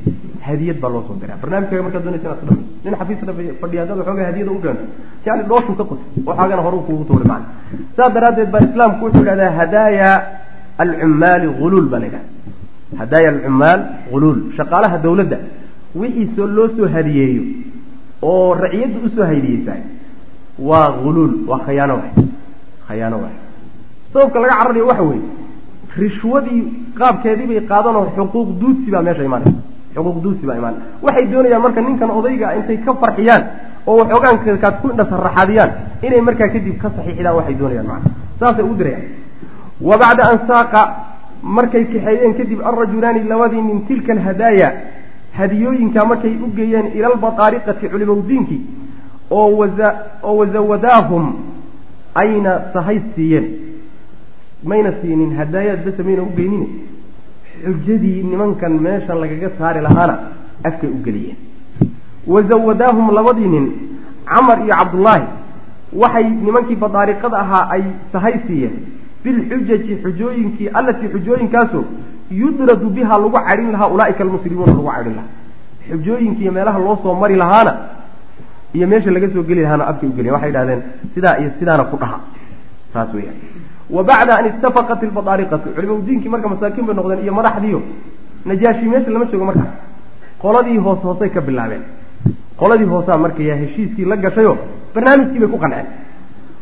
hadiyad 0.48 0.78
baa 0.84 0.92
loo 0.96 1.02
soo 1.08 1.16
diraa 1.22 1.38
barnaamijkaaga 1.42 1.84
markaad 1.88 2.04
doonaysa 2.06 2.28
inaad 2.28 2.40
ku 2.42 2.46
dhamayso 2.50 2.68
nin 2.86 2.94
xafiiska 3.00 3.26
fadhiya 3.62 3.82
haddaad 3.82 4.00
waxoogaa 4.02 4.28
hadiyada 4.30 4.52
u 4.58 4.60
keento 4.66 4.86
yani 5.28 5.42
dhooshuu 5.50 5.76
ka 5.80 5.84
qutay 5.90 6.08
waxaagana 6.30 6.62
horuu 6.66 6.82
kuugu 6.88 7.04
tuuray 7.10 7.28
macna. 7.34 7.48
Saas 7.98 8.12
daraaddeed 8.16 8.50
baa 8.54 8.62
islaamku 8.70 9.02
wuxuu 9.06 9.22
yidhahdaa 9.26 9.52
hadaaya 9.60 10.10
alcummaali 10.84 11.48
huluul 11.60 11.88
baa 11.92 12.00
la 12.04 12.08
yidhahda 12.10 12.30
hadaaya 13.02 13.30
alcummaal 13.36 13.80
huluul 14.12 14.40
shaqaalaha 14.58 14.98
dawladda 15.06 15.38
wixiisoo 16.02 16.48
loo 16.58 16.68
soo 16.78 16.88
hadiyeeyo 16.96 17.44
oo 18.32 18.54
raciyadda 18.64 18.98
u 19.06 19.10
soo 19.16 19.26
haydiyeysaa 19.32 19.80
waa 20.70 20.88
huluul 21.04 21.34
waa 21.50 21.60
khayaano 21.68 21.94
waay 22.02 22.12
khayaano 22.88 23.18
waay. 23.24 23.36
Sababka 24.14 24.38
laga 24.44 24.56
cararayo 24.60 24.86
waxa 24.92 25.04
weeye 25.10 25.26
rishwadii 26.02 26.62
qaabkeedii 27.00 27.48
bay 27.52 27.62
qaadanoo 27.72 28.06
xuquuq 28.16 28.50
duudsi 28.62 28.92
baa 28.94 29.02
meesha 29.08 29.24
imaanaysa 29.30 29.60
xuquuq 29.96 30.18
duudsi 30.24 30.46
baa 30.50 30.58
imaanay 30.62 30.82
waxay 31.06 31.26
doonayaan 31.34 31.62
marka 31.66 31.82
ninkan 31.88 32.12
odayga 32.20 32.56
intay 32.60 32.78
ka 32.86 32.94
farxiyaan 33.02 33.44
oo 33.88 33.96
waxoogaankaad 34.02 34.76
ku 34.82 34.88
indhasaraxaadiyaan 34.94 35.72
inay 36.06 36.22
markaa 36.28 36.50
kadib 36.56 36.76
ka 36.82 36.88
saxiixdaan 36.98 37.36
waxay 37.40 37.56
doonayaan 37.62 37.88
macana 37.92 38.12
saasay 38.40 38.64
ugu 38.68 38.76
dirayaan 38.82 39.06
wa 39.88 39.96
bacda 40.02 40.24
an 40.32 40.40
saaqa 40.50 40.82
markay 41.58 41.84
kaxeeyeen 41.94 42.34
kadib 42.40 42.60
alrajulaani 42.70 43.24
labadii 43.32 43.62
min 43.70 43.86
tilka 43.88 44.12
alhadaaya 44.18 44.70
hadiyooyinkaa 45.40 46.06
markay 46.12 46.34
u 46.46 46.48
geeyeen 46.58 46.88
ila 46.98 47.08
albataariqati 47.14 47.90
culimowdiinkii 47.94 48.62
oo 49.38 49.50
waza 49.60 49.90
oo 50.24 50.36
wasawadaahum 50.40 51.26
ayna 52.24 52.52
sahay 52.74 53.00
siiyeen 53.16 53.46
mayna 54.72 54.92
siinin 55.02 55.32
hadaayaad 55.40 55.82
base 55.86 56.02
mayna 56.08 56.22
u 56.24 56.32
geynine 56.40 56.68
xujadii 57.66 58.24
nimankan 58.32 58.74
meeshan 58.86 59.18
lagaga 59.24 59.50
saari 59.58 59.82
lahaana 59.88 60.16
afkay 60.70 60.90
u 60.90 61.00
geliyeen. 61.06 61.38
Wasawadaahum 62.34 63.08
labadii 63.18 63.50
nin 63.56 63.66
camar 64.32 64.58
iyo 64.66 64.76
cabdullaahi 64.80 65.26
waxay 66.02 66.26
nimankii 66.46 66.76
badaariqada 66.84 67.38
ahaa 67.44 67.64
ay 67.76 67.84
sahay 68.14 68.36
siiyeen. 68.48 68.76
Bilxujaji 69.24 69.94
xujooyinkii 70.04 70.68
allatii 70.80 71.10
xujooyinkaasoo 71.14 71.84
yudradu 72.42 72.90
biha 72.96 73.18
lagu 73.24 73.40
cadhin 73.48 73.72
lahaa 73.76 73.90
ulaaika 73.96 74.24
almuslimuuna 74.26 74.72
lagu 74.74 74.88
cadhin 74.92 75.16
lahaa. 75.20 75.32
Xujooyinkiiyo 75.92 76.52
meelaha 76.58 76.80
loo 76.86 76.98
soo 77.04 77.16
mari 77.22 77.36
lahaana 77.44 77.74
iyo 78.74 78.88
meesha 78.88 79.12
laga 79.12 79.28
soo 79.34 79.44
geli 79.50 79.62
lahaana 79.66 79.88
afkay 79.92 80.10
u 80.10 80.14
geliyen 80.18 80.34
waxay 80.36 80.50
idhahdeen 80.54 80.82
sidaa 81.16 81.36
iyo 81.42 81.50
sidaana 81.60 81.84
ku 81.92 81.98
dhaha. 82.02 82.18
Saas 82.94 83.10
weyaan 83.16 83.38
wa 83.96 84.02
bacda 84.10 84.34
an 84.40 84.46
istafaqat 84.52 85.02
ilbadaariqatu 85.08 85.68
culimaudiinkii 85.76 86.30
marka 86.34 86.48
masaakiin 86.54 86.86
bay 86.88 86.96
noqdeen 87.00 87.22
iyo 87.26 87.34
madaxdiiyo 87.40 87.80
najaashi 88.50 88.86
meesha 88.94 89.12
lama 89.16 89.26
joogo 89.32 89.46
markaa 89.52 89.72
qoladii 90.44 90.78
hoos 90.86 91.00
hoosay 91.08 91.30
ka 91.36 91.42
bilaabeen 91.48 91.84
qoladii 92.62 92.90
hoosaa 92.94 93.18
markaya 93.26 93.56
heshiiskii 93.62 94.06
la 94.12 94.16
gashayo 94.26 94.54
barnaamijkii 94.96 95.40
bay 95.44 95.50
ku 95.54 95.60
qanceen 95.64 95.88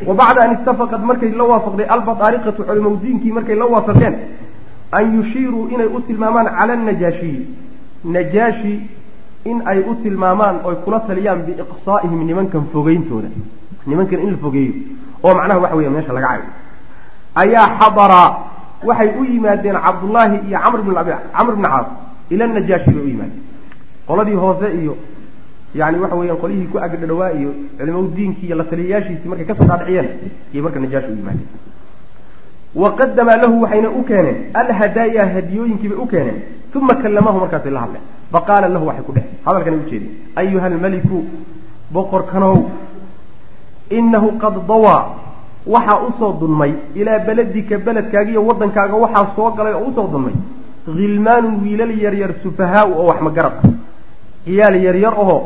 wa 0.08 0.14
bacda 0.22 0.42
an 0.46 0.52
istafaqat 0.58 1.02
markay 1.10 1.32
la 1.40 1.44
waafaqday 1.52 1.88
albadaariqatu 1.96 2.62
culimaudiinkii 2.70 3.32
markay 3.38 3.56
la 3.62 3.66
waafaqeen 3.74 4.16
an 5.00 5.04
yushiiruu 5.18 5.64
inay 5.74 5.90
u 5.98 6.02
tilmaamaan 6.08 6.48
cala 6.58 6.74
annajaashiyi 6.80 7.42
najaashi 8.16 8.74
in 9.52 9.58
ay 9.72 9.80
u 9.92 9.94
tilmaamaan 10.04 10.56
oy 10.70 10.76
kula 10.86 11.00
taliyaan 11.10 11.40
biiqsaa'ihim 11.48 12.22
nimankan 12.30 12.64
fogeyntooda 12.74 13.30
nimankan 13.88 14.20
in 14.26 14.32
la 14.34 14.38
fogeeyo 14.46 14.74
oo 15.24 15.34
macnaha 15.40 15.60
waxa 15.64 15.76
weya 15.80 15.90
meesha 15.96 16.14
laga 16.18 16.28
cayo 16.28 16.44
ayaa 17.36 17.68
xadaraa 17.80 18.30
waxay 18.84 19.10
u 19.20 19.24
yimaadeen 19.24 19.78
cabdullaahi 19.86 20.38
iyo 20.48 20.60
camr 20.64 20.82
bn 21.56 21.64
caas 21.64 21.88
ila 22.34 22.48
najaashi 22.48 22.92
bay 22.92 23.04
u 23.04 23.08
yimaadeen. 23.08 23.42
Qoladii 24.08 24.38
hoose 24.44 24.68
iyo 24.82 24.94
yani 25.76 25.98
waxa 26.04 26.16
weeyaan 26.16 26.40
qolyihii 26.44 26.68
ku 26.72 26.78
agdhadhawaa 26.86 27.32
iyo 27.40 27.52
culimaudiinkii 27.80 28.46
iyo 28.48 28.56
la 28.56 28.64
taliyayaashiisii 28.64 29.30
markay 29.30 29.46
ka 29.46 29.56
soo 29.56 29.66
dhaadhiciyeen 29.70 30.08
iyay 30.54 30.64
marka 30.66 30.80
najaashi 30.80 31.12
u 31.14 31.16
yimaadeen. 31.20 31.50
Waqadama 32.76 33.36
lahu 33.44 33.62
waxayna 33.64 33.90
u 34.00 34.04
keeneen 34.10 34.38
alhadaaya 34.62 35.24
hadiyooyinkii 35.36 35.90
bay 35.92 35.98
u 36.04 36.08
keeneen 36.14 36.38
uma 36.76 36.96
kallamahu 36.96 37.40
markaasay 37.44 37.72
la 37.72 37.82
hadleen. 37.86 38.04
Faqaala 38.34 38.68
lahu 38.76 38.86
waxay 38.90 39.04
ku 39.08 39.12
dheh 39.18 39.26
hadalkanay 39.46 39.80
ujeedeen 39.80 40.14
ayuha 40.42 40.66
almeliku 40.72 41.18
boqorkanow 41.96 42.56
inahu 43.98 44.28
qad 44.44 44.56
dawaa 44.68 45.02
waxaa 45.66 45.99
u 46.07 46.12
soo 46.20 46.34
dunmay 46.39 46.74
ilaa 46.95 47.20
beledika 47.20 47.78
beledkaaga 47.78 48.32
iyo 48.32 48.45
waddankaaga 48.45 48.95
waxaa 48.95 49.28
soo 49.36 49.51
galay 49.57 49.74
oo 49.74 49.86
u 49.89 49.93
soo 49.95 50.07
dunmay 50.14 50.34
khilmaanun 50.86 51.55
wiilal 51.64 51.93
yaryar 52.03 52.32
sufahaau 52.43 52.89
oo 52.99 53.05
wax 53.09 53.22
magarad 53.22 53.53
ah 53.66 53.70
ciyaal 54.45 54.76
yaryar 54.86 55.14
ahoo 55.14 55.41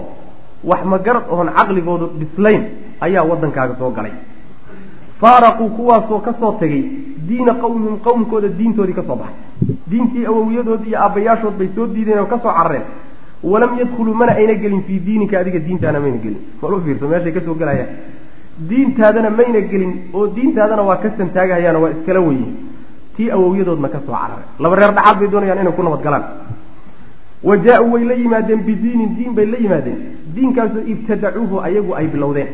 wax 0.64 0.82
magarad 0.94 1.24
caqligoodu 1.58 2.06
bislayn 2.20 2.64
ayaa 3.06 3.24
waddankaaga 3.32 3.76
soo 3.80 3.92
galay. 3.92 4.12
Faaraquu 5.22 5.70
kuwaasoo 5.70 6.20
ka 6.20 6.34
soo 6.40 6.52
tegay 6.60 6.84
diina 7.28 7.54
qowmihim 7.62 7.98
qowmkooda 8.06 8.48
diintoodii 8.48 8.94
ka 8.94 9.04
soo 9.08 9.16
baxay. 9.16 9.36
Diintii 9.90 10.26
awowyadood 10.26 10.88
iyo 10.88 10.98
aabbayaashood 11.04 11.56
bay 11.60 11.70
soo 11.76 11.88
diideen 11.88 12.20
oo 12.20 12.26
ka 12.26 12.40
soo 12.40 12.52
carareen 12.58 12.84
walam 13.44 13.78
yadkhuluu 13.80 14.14
mana 14.14 14.32
ayna 14.32 14.54
gelin 14.56 14.82
fii 14.88 15.00
diinika 15.00 15.40
adiga 15.40 15.60
diintaana 15.60 16.00
mayna 16.00 16.18
gelin. 16.18 16.42
Mal 16.62 16.74
u 16.74 16.82
fiirso 16.86 17.08
meeshay 17.08 17.32
ka 17.32 17.42
soo 17.46 17.56
gelayaan 17.56 17.90
diintaadana 18.70 19.30
mayna 19.30 19.62
gelin 19.72 19.94
oo 20.14 20.28
diintaadana 20.36 20.82
waa 20.90 20.98
ka 21.04 21.10
santaagahayaano 21.18 21.80
waa 21.84 21.92
iskala 21.96 22.20
weyiin 22.28 22.54
tii 23.18 23.30
awowyadoodna 23.36 23.90
ka 23.90 24.00
soo 24.06 24.14
carareen 24.16 24.48
laba 24.60 24.76
reer 24.80 24.92
dhaxaad 24.98 25.18
bay 25.20 25.28
doonayaan 25.34 25.60
inay 25.64 25.74
ku 25.78 25.84
nabad 25.84 26.02
galaan. 26.06 26.26
Wa 27.48 27.56
jaa-uu 27.66 27.92
way 27.94 28.04
la 28.10 28.14
yimaadeen 28.22 28.62
bidiinin 28.68 29.12
diin 29.18 29.34
bay 29.38 29.46
la 29.46 29.58
yimaadeen. 29.64 29.98
Diinkaasoo 30.36 30.82
ibtadacuuhu 30.94 31.60
ayagu 31.68 31.92
ay 32.00 32.08
bilowdeen. 32.08 32.48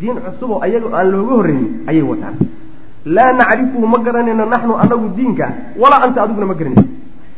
Diin 0.00 0.16
cusuboo 0.24 0.58
ayagu 0.66 0.88
aan 0.96 1.10
looga 1.12 1.34
horreynin 1.38 1.68
ayay 1.86 2.02
wataan. 2.02 2.34
Laa 3.06 3.32
nacrifuhu 3.32 3.86
ma 3.86 3.98
garanayno 4.06 4.44
naxnu 4.54 4.74
anagu 4.84 5.08
diinka. 5.16 5.46
Walaa 5.82 6.02
anta 6.06 6.22
adiguna 6.24 6.46
ma 6.46 6.54
garanayso 6.54 6.88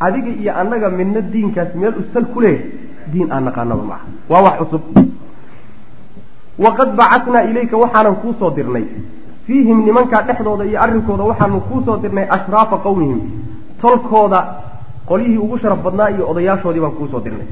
adiga 0.00 0.30
iyo 0.40 0.52
annaga 0.60 0.88
midna 0.90 1.20
diinkaas 1.20 1.74
meel 1.74 1.94
usal 2.02 2.24
ku 2.32 2.40
leeyahay 2.40 2.64
diin 3.12 3.28
aan 3.32 3.44
naqaanaba 3.48 3.84
maaha. 3.90 4.04
Waa 4.30 4.42
wax 4.46 4.56
cusub 4.60 4.82
waqad 6.58 6.90
bacatnaa 6.96 7.42
ilayka 7.50 7.76
waxaanan 7.76 8.16
kuusoo 8.22 8.50
dirnay. 8.56 8.84
Fiihim 9.46 9.84
nimankaa 9.86 10.22
dhexdooda 10.22 10.64
iyo 10.64 10.80
arrinkooda 10.82 11.24
waxaanu 11.30 11.60
kuusoo 11.60 11.96
dirnay 12.02 12.26
ashraafa 12.36 12.76
qowmihim 12.86 13.20
tolkooda 13.80 14.40
qolyihii 15.08 15.38
ugu 15.44 15.58
sharaf 15.58 15.80
badnaa 15.84 16.08
iyo 16.10 16.24
odayaashoodii 16.30 16.80
baan 16.84 16.92
kuusoo 17.00 17.20
dirnay. 17.24 17.46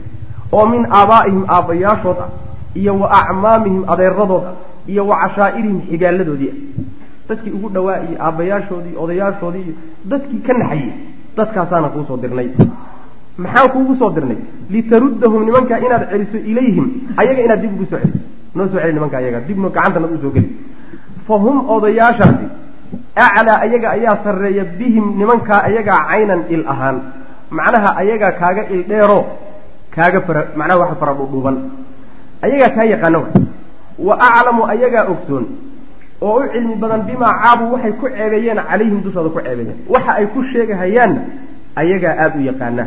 Oo 0.52 0.66
min 0.66 0.86
aabaa'ihim 0.98 1.44
aabbayaashood 1.56 2.18
ah 2.24 2.28
iyo 2.80 2.92
wa 3.00 3.08
acmaamihim 3.20 3.84
adeeradooda 3.92 4.50
iyo 4.92 5.06
wa 5.10 5.16
cashaa'irihim 5.22 5.78
xigaaladoodii 5.90 6.52
dadkii 7.28 7.52
ugu 7.56 7.68
dhawaa 7.74 7.98
iyo 8.08 8.16
aabbayaashoodii 8.26 8.94
odayaashoodii 9.04 9.62
iyo 9.66 9.74
dadkii 10.10 10.40
ka 10.46 10.52
naxayey 10.58 10.92
dadkaasaana 11.36 11.88
kuusoo 11.94 12.16
dirnay. 12.22 12.48
Maxaan 13.38 13.68
kuugu 13.74 13.94
soo 14.00 14.10
dirnay? 14.16 14.36
Litaruddahum 14.70 15.44
nimankaa 15.48 15.78
inaad 15.86 16.04
celiso 16.10 16.38
ilayhim 16.50 16.86
ayaga 17.16 17.42
inaad 17.46 17.60
dib 17.62 17.72
ugu 17.76 17.86
soo 17.90 17.98
celiso 18.02 18.18
noo 18.54 18.66
soo 18.70 18.78
celi 18.82 18.92
nimanka 18.96 19.16
ayaga 19.22 19.40
dibno 19.48 19.68
gacantana 19.76 20.06
u 20.06 20.18
soo 20.22 20.32
geli. 20.36 20.50
Fa 21.26 21.34
hum 21.44 21.56
odayaashaasi 21.74 22.46
aclaa 23.24 23.58
ayaga 23.66 23.88
ayaa 23.96 24.16
sarreeya 24.24 24.64
bihim 24.78 25.06
nimankaa 25.18 25.60
ayagaa 25.68 25.98
caynan 26.10 26.40
il 26.54 26.62
ahaan. 26.72 26.96
Macnaha 27.56 27.90
ayagaa 28.00 28.32
kaaga 28.40 28.62
il 28.74 28.82
dheero 28.90 29.20
kaaga 29.94 30.20
fara 30.26 30.42
macnaha 30.58 30.78
waxa 30.82 30.96
fara 31.00 31.12
dhudhuuban 31.18 31.56
ayagaa 32.44 32.70
kaa 32.76 32.86
yaqaana 32.92 33.18
wa 34.06 34.14
aclamu 34.28 34.62
ayagaa 34.72 35.04
ogsoon 35.12 35.44
oo 36.26 36.36
u 36.40 36.48
cilmi 36.52 36.74
badan 36.82 37.02
bimaa 37.08 37.32
caabuu 37.42 37.72
waxay 37.74 37.92
ku 38.00 38.06
ceebeeyeen 38.16 38.60
calayhim 38.70 38.98
dushooda 39.04 39.30
ku 39.34 39.40
ceebeeyeen. 39.46 39.78
Waxa 39.94 40.12
ay 40.20 40.26
ku 40.34 40.40
sheegahayaanna 40.52 41.20
ayagaa 41.80 42.14
aada 42.22 42.36
u 42.40 42.42
yaqaana 42.50 42.84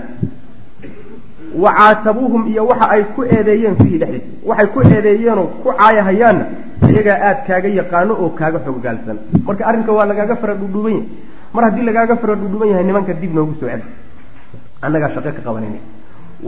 wa 1.64 1.70
caatabuuhum 1.78 2.41
iyo 2.51 2.62
waxa 2.70 2.86
ay 2.95 3.03
ku 3.16 3.22
eedeeyeen 3.36 3.76
fiihi 3.82 3.97
dhexdiisa 4.01 4.47
waxay 4.49 4.68
ku 4.74 4.80
eedeeyeenoo 4.82 5.47
ku 5.64 5.70
caayahayaanna 5.80 6.45
ayagaa 6.88 7.18
aada 7.28 7.41
kaaga 7.47 7.70
yaqaano 7.80 8.14
oo 8.24 8.30
kaaga 8.39 8.60
xoggaalsan 8.66 9.18
marka 9.47 9.64
arrinka 9.70 9.91
waa 9.97 10.06
lagaaga 10.12 10.36
fara 10.41 10.53
dhudhuuban 10.62 10.93
yahay 10.97 11.08
mar 11.56 11.64
haddii 11.68 11.86
lagaaga 11.89 12.16
fara 12.24 12.36
dhudhuuban 12.41 12.70
yahay 12.72 12.86
nimanka 12.89 13.14
dib 13.22 13.32
noogu 13.38 13.53
soo 13.60 13.70
celi 13.72 13.86
annagaa 14.86 15.10
shaqo 15.16 15.30
ka 15.38 15.41
qabanayna 15.47 15.80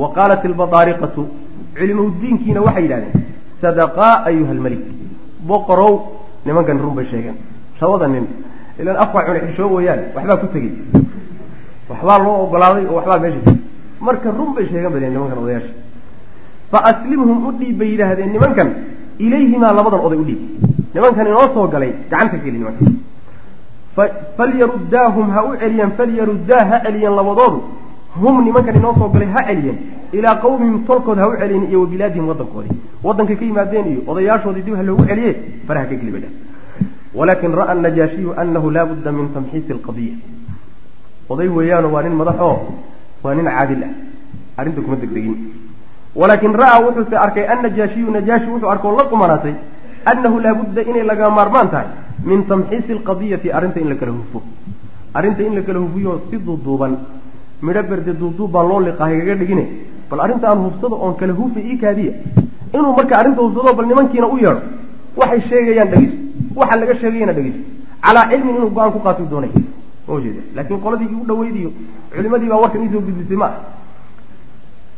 wa 0.01 0.07
qaalat 0.17 0.41
ilbadaariqatu 0.49 1.21
culimaudiinkiina 1.77 2.59
waxay 2.67 2.83
yidhahdeen 2.85 3.23
sadaqaa 3.61 4.13
ayuha 4.29 4.51
almelik 4.57 4.83
boqorow 5.49 5.93
nimankan 6.45 6.77
run 6.83 6.95
bay 6.97 7.05
sheegeen 7.11 7.37
labada 7.81 8.07
nin 8.15 8.25
ilaan 8.79 8.97
afka 9.03 9.19
cune 9.27 9.39
xishoo 9.47 9.69
wayaan 9.77 10.01
waxbaa 10.15 10.37
ku 10.43 10.47
tegey 10.53 10.71
waxbaa 11.89 12.17
loo 12.25 12.35
ogolaaday 12.45 12.85
oo 12.91 12.95
waxbaa 12.99 13.19
meesha 13.23 13.41
marka 14.01 14.29
run 14.31 14.53
bay 14.55 14.65
sheegan 14.69 14.91
badeen 14.93 15.11
nimankan 15.13 15.37
odayaasha. 15.43 15.71
Fa 16.71 16.79
aslimhum 16.91 17.47
u 17.47 17.51
dhiib 17.59 17.77
bay 17.79 17.89
yidhaahdeen 17.93 18.31
nimankan 18.35 18.69
ilayhimaa 19.19 19.73
labadan 19.73 20.01
oday 20.07 20.17
u 20.17 20.25
dhiib. 20.29 20.41
Nimankan 20.93 21.27
inoo 21.27 21.47
soo 21.53 21.67
galay 21.67 21.91
gacanta 22.11 22.37
geli 22.37 22.57
nimankan. 22.59 22.87
Falyaruddaahum 24.37 25.29
ha 25.35 25.41
u 25.49 25.51
celiyaan 25.61 25.91
falyaruddaa 25.97 26.63
ha 26.69 26.79
celiyaan 26.85 27.15
labadoodu 27.19 27.59
hum 28.21 28.43
nimankan 28.45 28.75
inoo 28.79 28.93
soo 28.99 29.09
galay 29.09 29.29
ha 29.35 29.41
celiyeen. 29.47 29.77
Ilaa 30.13 30.35
qawmihim 30.43 30.83
tolkood 30.87 31.17
ha 31.17 31.27
u 31.29 31.37
celiyeen 31.41 31.69
iyo 31.69 31.79
wa 31.81 31.87
bilaadihim 31.93 32.27
waddankoodii. 32.29 32.75
Waddankay 33.03 33.35
ka 33.39 33.45
yimaadeen 33.45 33.87
iyo 33.91 34.01
odayaashoodii 34.11 34.63
dib 34.67 34.75
ha 34.75 34.83
loogu 34.83 35.03
celiye 35.09 35.31
faraha 35.67 35.85
ka 35.89 35.95
gelibadha 35.95 36.29
walakin 37.17 37.51
ra'a 37.59 37.73
najaashiyu 37.75 38.33
anahu 38.41 38.69
laa 38.75 38.85
budda 38.85 39.11
min 39.11 39.29
tamxiisi 39.33 39.71
alqadiya 39.73 40.15
oday 41.29 41.47
weeyaano 41.47 41.87
waa 41.93 42.03
nin 42.03 42.13
madax 42.21 42.39
waa 43.23 43.33
nin 43.35 43.45
caadil 43.45 43.83
ah. 43.87 43.93
Arrinta 44.57 44.81
kuma 44.81 44.95
degdegin. 45.01 45.35
Walaakin 46.15 46.53
ra'aa 46.61 46.79
wuxuuse 46.85 47.15
arkay 47.25 47.45
annajaashiyu 47.53 48.11
najaashi 48.11 48.49
wuxuu 48.53 48.69
arkoo 48.73 48.95
la 48.97 49.03
qumanaatay 49.11 49.53
annahu 50.11 50.39
laabudda 50.45 50.81
inay 50.89 51.03
laga 51.11 51.29
maarmaan 51.29 51.69
tahay 51.73 51.87
min 52.29 52.45
tamxiisi 52.49 52.91
alqadiyati 52.97 53.51
arrinta 53.57 53.79
in 53.79 53.89
la 53.89 53.95
kala 53.95 54.11
hufo. 54.17 54.41
Arrinta 55.13 55.41
in 55.43 55.55
la 55.55 55.61
kala 55.61 55.79
hufiyo 55.79 56.21
si 56.29 56.37
duuduuban. 56.37 56.97
Midho 57.61 57.83
berde 57.89 58.11
duuduub 58.21 58.51
baan 58.51 58.67
loo 58.69 58.79
liqaa 58.87 59.09
hagaga 59.11 59.35
dhigine. 59.35 59.63
Bal 60.09 60.19
arrinta 60.25 60.49
aan 60.49 60.59
hufsado 60.65 60.95
oon 60.95 61.15
kala 61.19 61.33
hufi 61.33 61.59
ii 61.71 61.77
kaadiya. 61.77 62.13
Inuu 62.73 62.93
marka 62.97 63.17
arrinta 63.19 63.41
hufsado 63.41 63.73
bal 63.77 63.85
nimankiina 63.85 64.27
u 64.27 64.37
yeedho 64.37 64.61
waxay 65.17 65.41
sheegayaan 65.49 65.89
dhegeyso 65.91 66.15
waxa 66.55 66.75
laga 66.81 66.93
sheegayana 67.01 67.33
dhegeyso 67.37 67.61
calaa 68.05 68.25
cilmin 68.29 68.55
inuu 68.57 68.69
go'aan 68.75 68.91
ku 68.95 68.99
qaatuu 69.05 69.27
doonay 69.31 69.51
jeeda. 70.23 70.41
Laakiin 70.55 70.79
qoladii 70.85 71.09
igu 71.13 71.25
dhaweydiyo 71.29 71.69
culimadii 72.15 72.49
baa 72.51 72.59
warkan 72.63 72.81
iisoo 72.85 73.01
gudbisay 73.07 73.37
ma 73.43 73.49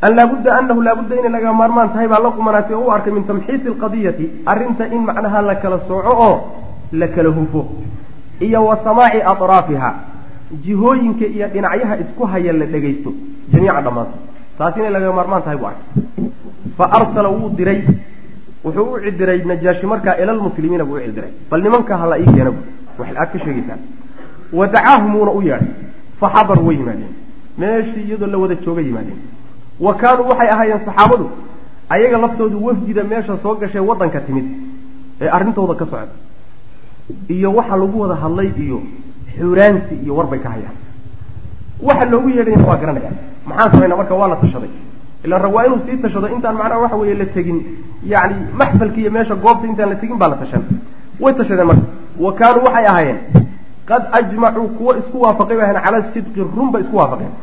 an 0.05 0.12
laabudda 0.18 0.49
anahu 0.60 0.82
laabudda 0.88 1.16
inay 1.20 1.32
laga 1.36 1.53
maarmaan 1.62 1.89
tahay 1.93 2.07
baa 2.14 2.20
la 2.26 2.30
qumanaatay 2.38 2.76
oo 2.76 2.86
u 2.88 2.91
arkay 2.95 3.14
min 3.18 3.24
tamxiisi 3.30 3.68
alqadiyati 3.74 4.26
arrinta 4.51 4.84
in 4.95 5.01
macnaha 5.10 5.41
la 5.49 5.55
kala 5.64 5.78
sooco 5.88 6.12
oo 6.28 6.36
la 6.99 7.07
kala 7.16 7.30
hufo 7.38 7.62
iyo 8.45 8.60
wa 8.68 8.76
samaaci 8.86 9.20
atraafiha 9.32 9.89
jihooyinka 10.66 11.26
iyo 11.36 11.47
dhinacyaha 11.53 11.95
isku 12.03 12.24
haya 12.32 12.53
la 12.60 12.66
dhegaysto 12.74 13.10
jamiica 13.51 13.82
dhammaanta 13.86 14.18
taas 14.57 14.78
inay 14.78 14.91
laga 14.95 15.12
maarmaan 15.18 15.43
tahay 15.45 15.57
buu 15.62 15.68
arkay. 15.72 15.88
Fa 16.78 16.86
arsala 16.97 17.30
wuu 17.36 17.49
diray 17.60 17.82
wuxuu 18.64 18.88
u 18.95 18.99
cidiray 19.03 19.39
najaashi 19.51 19.86
markaa 19.91 20.16
ilalmuslimiina 20.24 20.86
buu 20.89 20.95
u 20.99 21.01
cidiray. 21.05 21.32
Bal 21.51 21.62
nimanka 21.66 21.97
hala 22.01 22.16
ii 22.24 22.26
keena 22.36 22.51
bu 22.55 22.62
wax 22.99 23.10
aad 23.22 23.30
ka 23.34 23.39
sheegaysaan 23.43 23.80
wa 24.54 24.68
dacaahum 24.68 25.16
wuuna 25.16 25.32
u 25.32 25.41
yeedhay. 25.41 25.68
Fa 26.20 26.28
xadaruu 26.36 26.66
way 26.68 26.76
yimaadeen. 26.78 27.14
Meeshii 27.58 28.04
iyadoo 28.08 28.28
la 28.28 28.38
wada 28.38 28.56
jooga 28.56 28.82
yimaadeen. 28.82 29.20
Wa 29.80 29.93
kaanuu 29.93 30.28
waxay 30.30 30.50
ahaayeen 30.50 30.82
saxaabadu 30.86 31.30
ayaga 31.89 32.18
laftoodu 32.18 32.66
wafdida 32.66 33.04
meesha 33.04 33.38
soo 33.43 33.56
gashay 33.56 33.82
waddanka 33.82 34.20
timid 34.22 34.45
ee 35.22 35.28
arrintooda 35.30 35.74
ka 35.76 35.86
socda. 35.86 36.14
Iyo 37.30 37.54
waxa 37.54 37.76
lagu 37.78 38.00
wada 38.02 38.16
hadlay 38.16 38.52
iyo 38.64 38.82
xuraansi 39.38 39.95
iyo 40.04 40.16
war 40.16 40.28
bay 40.28 40.39
ka 40.39 40.50
hayaan. 40.50 40.76
Waxa 41.82 42.06
loogu 42.06 42.30
yeedhayna 42.30 42.66
waa 42.68 42.78
garanayaan. 42.78 43.16
Maxaan 43.47 43.72
samaynaa 43.72 43.97
marka 43.97 44.16
waa 44.16 44.28
la 44.28 44.36
tashaday. 44.36 44.70
Ilaan 45.26 45.41
rag 45.41 45.54
waa 45.54 45.66
inuu 45.66 45.80
sii 45.86 45.97
tashado 46.04 46.28
intaan 46.36 46.56
macnaha 46.56 46.80
waxa 46.84 46.95
weeye 46.95 47.16
la 47.16 47.26
tegin. 47.26 47.58
Yacni 48.06 48.36
maxfalka 48.60 48.97
iyo 49.02 49.12
meesha 49.12 49.36
goobta 49.36 49.68
intaan 49.68 49.89
la 49.89 49.95
tegin 49.95 50.18
baa 50.18 50.28
la 50.30 50.36
tashan. 50.36 50.64
Way 51.20 51.34
tashadeen 51.34 51.68
marka. 51.68 51.86
Wa 52.20 52.34
kaanuu 52.34 52.64
waxay 52.68 52.86
ahaayeen 52.91 53.18
qad 53.89 54.03
ajmacuu 54.19 54.67
kuwo 54.77 54.91
isku 55.01 55.17
waafaqay 55.25 55.55
bay 55.59 55.65
ahayn 55.69 55.81
cala 55.85 55.99
sidqi 56.13 56.41
run 56.57 56.69
bay 56.73 56.81
isku 56.85 56.95
waafaqeen 57.01 57.33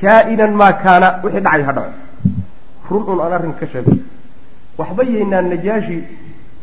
kaa-inan 0.00 0.52
maa 0.60 0.72
kaana 0.84 1.08
wixii 1.24 1.42
dhacay 1.46 1.62
ha 1.68 1.72
dhaco 1.78 1.92
run 2.90 3.02
un 3.12 3.20
aan 3.24 3.32
arrinka 3.36 3.60
ka 3.60 3.66
sheego 3.72 3.92
waxba 4.78 5.02
yaynaan 5.14 5.46
najaashi 5.52 5.96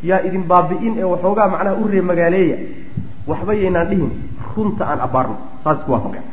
yaa 0.09 0.21
idin 0.27 0.43
baabi'in 0.51 0.93
ee 1.01 1.07
waxoogaa 1.13 1.47
macnaha 1.53 1.75
u 1.84 1.88
reeb 1.93 2.05
magaaleeya 2.11 2.57
waxba 3.31 3.53
yaynaan 3.61 3.88
dhihin 3.91 4.11
runta 4.55 4.84
aan 4.91 4.99
abbaarno 5.07 5.36
saas 5.63 5.77
isku 5.79 5.91
waafaqeen 5.95 6.25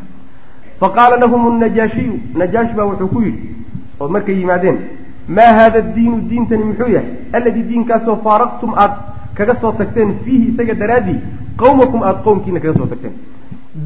fa 0.81 0.89
qaala 0.97 1.17
lahum 1.23 1.43
najaashiyu 1.65 2.15
najaashi 2.43 2.75
baa 2.79 2.87
wuxuu 2.91 3.09
ku 3.15 3.21
yidhi 3.27 3.41
oo 4.01 4.09
markay 4.17 4.37
yimaadeen 4.41 4.79
maa 5.39 5.53
haada 5.59 5.81
diinu 5.97 6.17
diintani 6.31 6.65
muxuu 6.71 6.91
yahay 6.97 7.11
alladii 7.39 7.65
diinkaasoo 7.71 8.17
faaraqtum 8.27 8.73
aad 8.85 8.93
kaga 9.35 9.55
soo 9.61 9.73
tagteen 9.81 10.11
fiihi 10.25 10.47
isaga 10.53 10.75
daraaddii 10.83 11.19
qawmakum 11.63 12.03
aada 12.03 12.21
qowmkiina 12.27 12.61
kaga 12.61 12.75
soo 12.79 12.89
tagteen. 12.93 13.15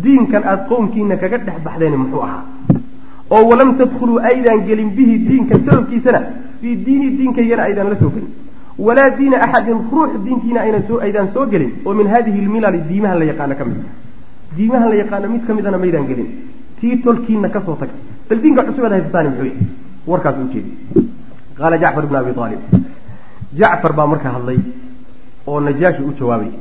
Diinkan 0.05 0.42
aada 0.45 0.64
qowmkiina 0.70 1.16
kaga 1.16 1.38
dhex 1.47 1.59
baxdeen 1.66 1.97
muxuu 2.03 2.22
ahaa. 2.26 2.42
Oo 3.34 3.42
walam 3.51 3.76
tadkhuluu 3.80 4.18
aydaan 4.30 4.64
gelin 4.68 4.90
bihi 4.97 5.18
diinka 5.28 5.59
sababkiisana 5.66 6.20
fii 6.61 6.76
diini 6.86 7.11
diinkaygana 7.18 7.62
aydaan 7.68 7.90
la 7.92 7.97
soo 8.03 8.11
gelin. 8.14 8.30
Walaa 8.86 9.11
diina 9.18 9.36
axadin 9.47 9.78
ruux 9.90 10.11
soo 10.88 10.99
aydaan 11.07 11.28
soo 11.34 11.47
gelin. 11.53 11.72
Oo 11.84 11.95
min 11.95 12.09
hadihi 12.14 12.47
lmilali 12.47 12.80
diimahan 12.88 13.18
la 13.18 13.24
yaqaano 13.32 13.55
ka 13.61 13.64
mid 13.64 13.78
diimahan 14.57 14.88
la 14.88 14.97
yaqaano 15.03 15.28
mid 15.34 15.47
ka 15.47 15.55
midana 15.55 15.78
maydaan 15.78 16.07
gelin. 16.11 16.28
Tii 16.80 16.97
tolkiina 17.05 17.49
ka 17.49 17.61
soo 17.66 17.76
tagta 17.80 17.99
bal 18.28 18.38
diinka 18.40 18.62
cusub 18.66 18.84
aad 18.84 18.92
haysataan 18.97 19.26
muxuu 19.30 19.47
yahay 19.47 19.66
warkaas 20.07 20.36
ujeedi 20.45 20.72
qaala 21.59 21.76
jacfar 21.82 22.05
ibn 22.05 22.16
abi 22.16 22.32
aalib 22.45 22.62
jacfar 23.61 23.92
baa 23.99 24.07
markaa 24.12 24.32
hadlay 24.36 24.59
oo 25.47 25.61
najaashi 25.61 26.03
u 26.03 26.12
jawaabay. 26.18 26.53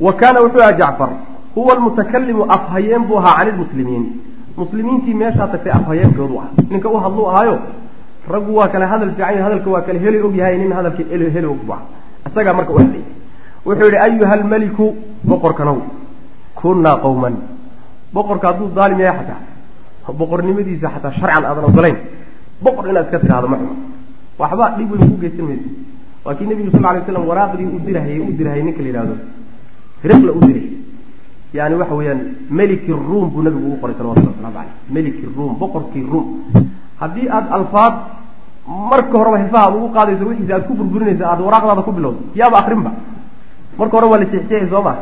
Wa 0.00 0.12
kaana 0.12 0.40
wuxuu 0.40 0.62
aha 0.62 0.72
jacfar. 0.72 1.10
Huwa 1.54 1.72
almutakalimu 1.74 2.44
afhayeen 2.56 3.02
buu 3.08 3.18
ahaa 3.18 3.36
cani 3.38 3.50
lmuslimiin 3.52 4.06
muslimiintii 4.56 5.14
meeshaa 5.14 5.48
tagtay 5.52 5.72
afhayeenkoodu 5.72 6.38
ah 6.40 6.48
ninka 6.70 6.88
u 6.88 6.96
hadluu 7.04 7.26
ahaayo 7.30 7.58
raggu 8.28 8.56
waa 8.56 8.68
kale 8.68 8.84
hadal 8.92 9.10
fiican 9.16 9.42
hadalka 9.46 9.70
waa 9.70 9.80
kale 9.80 9.98
heli 9.98 10.20
og 10.26 10.36
yahay 10.36 10.58
nin 10.58 10.72
hadalka 10.72 11.02
heli 11.12 11.46
og 11.46 11.60
bu 11.66 11.72
ah 11.72 11.82
isagaa 12.26 12.54
marka 12.58 12.72
u 12.72 12.78
wuxuu 13.66 13.88
yihi 13.90 13.98
ayuha 14.06 14.32
almeliku 14.32 14.94
boqorkanow 15.24 15.78
kunnaa 16.60 16.96
qowman 17.04 17.34
boqorka 18.14 18.46
hadduu 18.48 18.68
daalim 18.76 19.00
yahay 19.00 19.18
xataa. 19.20 19.40
Boqornimadiisa 20.20 20.88
xataa 20.94 21.12
sharcan 21.20 21.44
aadan 21.44 21.64
ogolayn. 21.70 21.96
Boqor 22.64 22.88
inaad 22.88 23.06
iska 23.06 23.18
tidhahdo 23.18 23.48
ma 23.48 23.56
xumo 23.56 23.74
waxba 24.38 24.70
dhib 24.76 24.90
weyn 24.92 25.08
ku 25.10 25.16
geysan 25.22 25.46
mayso 25.48 25.68
waa 26.26 26.34
kii 26.38 26.46
nebigu 26.50 26.70
sal 26.74 26.82
lay 26.94 27.02
slam 27.06 27.24
waraaqdii 27.30 27.68
u 27.76 27.78
dirahayey 27.86 28.20
u 28.28 28.32
dirahayay 28.38 28.64
ninka 28.66 28.82
la 28.82 28.88
yidhahdo 28.90 29.14
hiraqla 30.02 30.32
u 30.38 30.40
diray 30.46 30.66
yani 31.54 31.74
waxa 31.80 31.94
weeyaan 31.98 32.20
meliki 32.58 32.92
ruum 32.92 33.26
buu 33.32 33.42
nabigu 33.46 33.66
ugu 33.68 33.76
qoray 33.82 33.94
salawatullah 33.98 34.32
waslamu 34.34 34.58
aleyh 34.60 34.74
meliki 34.94 35.24
ruum 35.36 35.52
boqorkii 35.60 36.04
ruum. 36.12 36.26
Haddii 37.00 37.28
aada 37.36 37.48
alfaad 37.58 37.94
marka 38.90 39.14
horeba 39.20 39.38
hifaha 39.44 39.64
aad 39.66 39.74
ugu 39.78 39.88
qaadayso 39.96 40.24
wixiisa 40.30 40.54
aad 40.56 40.64
ku 40.68 40.74
burburinaysa 40.78 41.24
aada 41.30 41.42
waraaqdaada 41.48 41.82
ku 41.86 41.92
bilowdo 41.98 42.20
yaaba 42.40 42.56
akrinba 42.62 42.90
marka 43.78 43.94
hore 43.96 44.06
waa 44.12 44.18
la 44.22 44.26
jeexjeexay 44.32 44.68
soo 44.72 44.82
ma. 44.82 44.92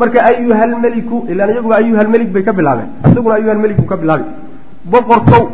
Marka 0.00 0.18
ayuha 0.30 0.62
almeliku 0.68 1.16
ilaan 1.30 1.50
iyaguba 1.54 1.74
ayuha 1.82 2.00
almelik 2.04 2.30
bay 2.34 2.42
ka 2.48 2.52
bilaabeen. 2.58 2.88
Isaguna 3.10 3.34
ayuha 3.38 3.52
almelik 3.56 3.76
buu 3.80 3.88
ka 3.92 3.96
bilaabay 4.02 4.26
boqorkow 4.92 5.44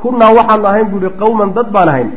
kunaa 0.00 0.32
waxaanu 0.38 0.66
ahayn 0.70 0.86
bu 0.92 0.96
ihi 1.02 1.10
qawman 1.22 1.50
dad 1.56 1.68
baan 1.74 1.88
ahayn 1.92 2.10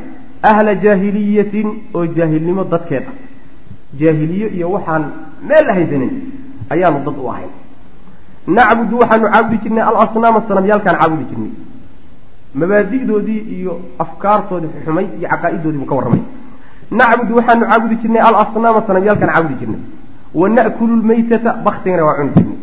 ahla 0.51 0.73
jaahiliyatin 0.83 1.67
oo 1.97 2.05
jaahilnimo 2.17 2.63
dadkeed 2.73 3.03
ah 3.11 3.13
jaahiliye 3.99 4.47
iyo 4.57 4.67
waxaan 4.75 5.03
meel 5.49 5.67
haysanin 5.75 6.11
ayaanu 6.73 6.99
dad 7.07 7.17
u 7.23 7.27
ahayn 7.33 7.51
nacbudu 8.57 8.95
waxaanu 9.01 9.27
caabudi 9.33 9.57
jirnay 9.63 9.83
alasnaama 9.89 10.39
sanamyaalkaan 10.47 10.97
caabudi 11.01 11.25
jirnay. 11.31 11.51
Mabaadi'doodii 12.61 13.41
iyo 13.57 13.73
afkaartoodii 14.03 14.69
xumay 14.85 15.05
iyo 15.19 15.27
caqaa'idoodii 15.31 15.79
buu 15.79 15.85
ka 15.91 15.95
warramay. 15.95 16.21
Nacbudu 16.99 17.33
waxaanu 17.37 17.65
caabudi 17.69 17.95
jirnay 18.01 18.21
alasnaama 18.29 18.81
sanamyaalkaan 18.87 19.31
caabudi 19.33 19.55
jirnay. 19.61 19.81
Wa 20.39 20.49
na'kulu 20.49 20.93
lmaytata 21.01 21.49
baktigana 21.65 22.03
waa 22.07 22.15
cuni 22.19 22.31
jirnay. 22.37 22.57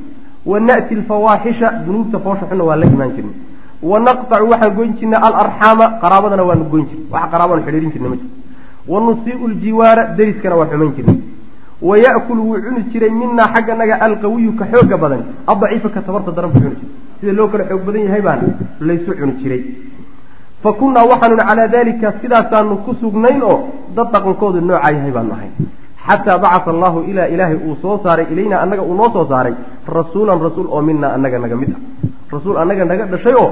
Wa 0.51 0.61
na'ti 0.69 0.93
alfawaaxisha 0.99 1.69
dunuubta 1.87 2.19
foosha 2.25 2.47
xunna 2.51 2.65
waa 2.69 2.77
la 2.81 2.87
imaan 2.95 3.13
jirnay 3.17 3.35
wa 3.91 3.99
naqtacu 4.07 4.45
waxaan 4.53 4.75
goyn 4.79 4.93
jirnay 4.99 5.21
alarxaama 5.29 5.87
qaraabadana 6.03 6.43
waanu 6.49 6.65
goyn 6.73 6.85
jirnay 6.91 7.07
wax 7.15 7.25
qaraabaanu 7.33 7.63
xidhiirin 7.67 7.91
jirnay 7.95 8.09
ma 8.13 8.17
jirto 8.17 8.37
wa 8.93 9.01
nusii'u 9.07 9.47
ljiwaara 9.55 10.03
deriskana 10.19 10.55
waa 10.61 10.67
xumayn 10.73 10.93
jirnay 10.97 11.19
wa 11.89 11.95
ya'kulu 12.05 12.41
wuu 12.49 12.61
cuni 12.65 12.83
jiray 12.93 13.11
minaa 13.21 13.49
xagga 13.55 13.75
naga 13.81 13.95
alqawiyu 14.07 14.53
ka 14.59 14.65
xooga 14.73 14.97
badan 15.03 15.23
addaciifa 15.53 15.89
ka 15.95 16.01
tabarta 16.07 16.31
daran 16.37 16.51
buu 16.55 16.61
cuni 16.65 16.77
jiray 16.81 16.91
sida 17.21 17.33
loo 17.39 17.49
kala 17.53 17.65
xoog 17.71 17.83
badan 17.87 18.03
yahay 18.07 18.23
baana 18.27 18.43
laysu 18.89 19.11
cuni 19.21 19.33
jiray 19.43 19.63
fa 20.63 20.71
kunnaa 20.79 21.05
waxaanuna 21.11 21.45
calaa 21.49 21.69
dalika 21.75 22.09
sidaasaanu 22.23 22.77
ku 22.85 22.95
sugnayn 23.01 23.43
oo 23.43 23.59
dad 23.97 24.09
dhaqankoodu 24.15 24.61
noocaa 24.69 24.91
yahay 24.97 25.13
baanu 25.17 25.33
ahay 25.37 25.51
xataa 26.09 26.39
bacata 26.45 26.71
allahu 26.75 26.99
ilaa 27.11 27.29
ilaahay 27.35 27.59
uu 27.67 27.77
soo 27.83 27.97
saaray 28.05 28.27
ilaynaa 28.33 28.61
annaga 28.65 28.83
uu 28.83 28.95
noo 29.01 29.11
soo 29.15 29.27
saaray. 29.33 29.55
Rasuulan 29.99 30.41
rasuul 30.47 30.67
oo 30.75 30.83
minaa 30.89 31.13
annaga 31.17 31.39
naga 31.45 31.57
mid 31.63 31.71
ah. 31.77 31.81
Rasuul 32.35 32.57
annaga 32.63 32.85
naga 32.91 33.05
dhashay 33.13 33.35
oo 33.43 33.51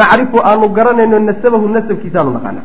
nacrifu 0.00 0.38
aanu 0.48 0.68
garanayno 0.76 1.18
nasabahu 1.28 1.68
nasabkiisaanu 1.76 2.30
naqaana 2.36 2.62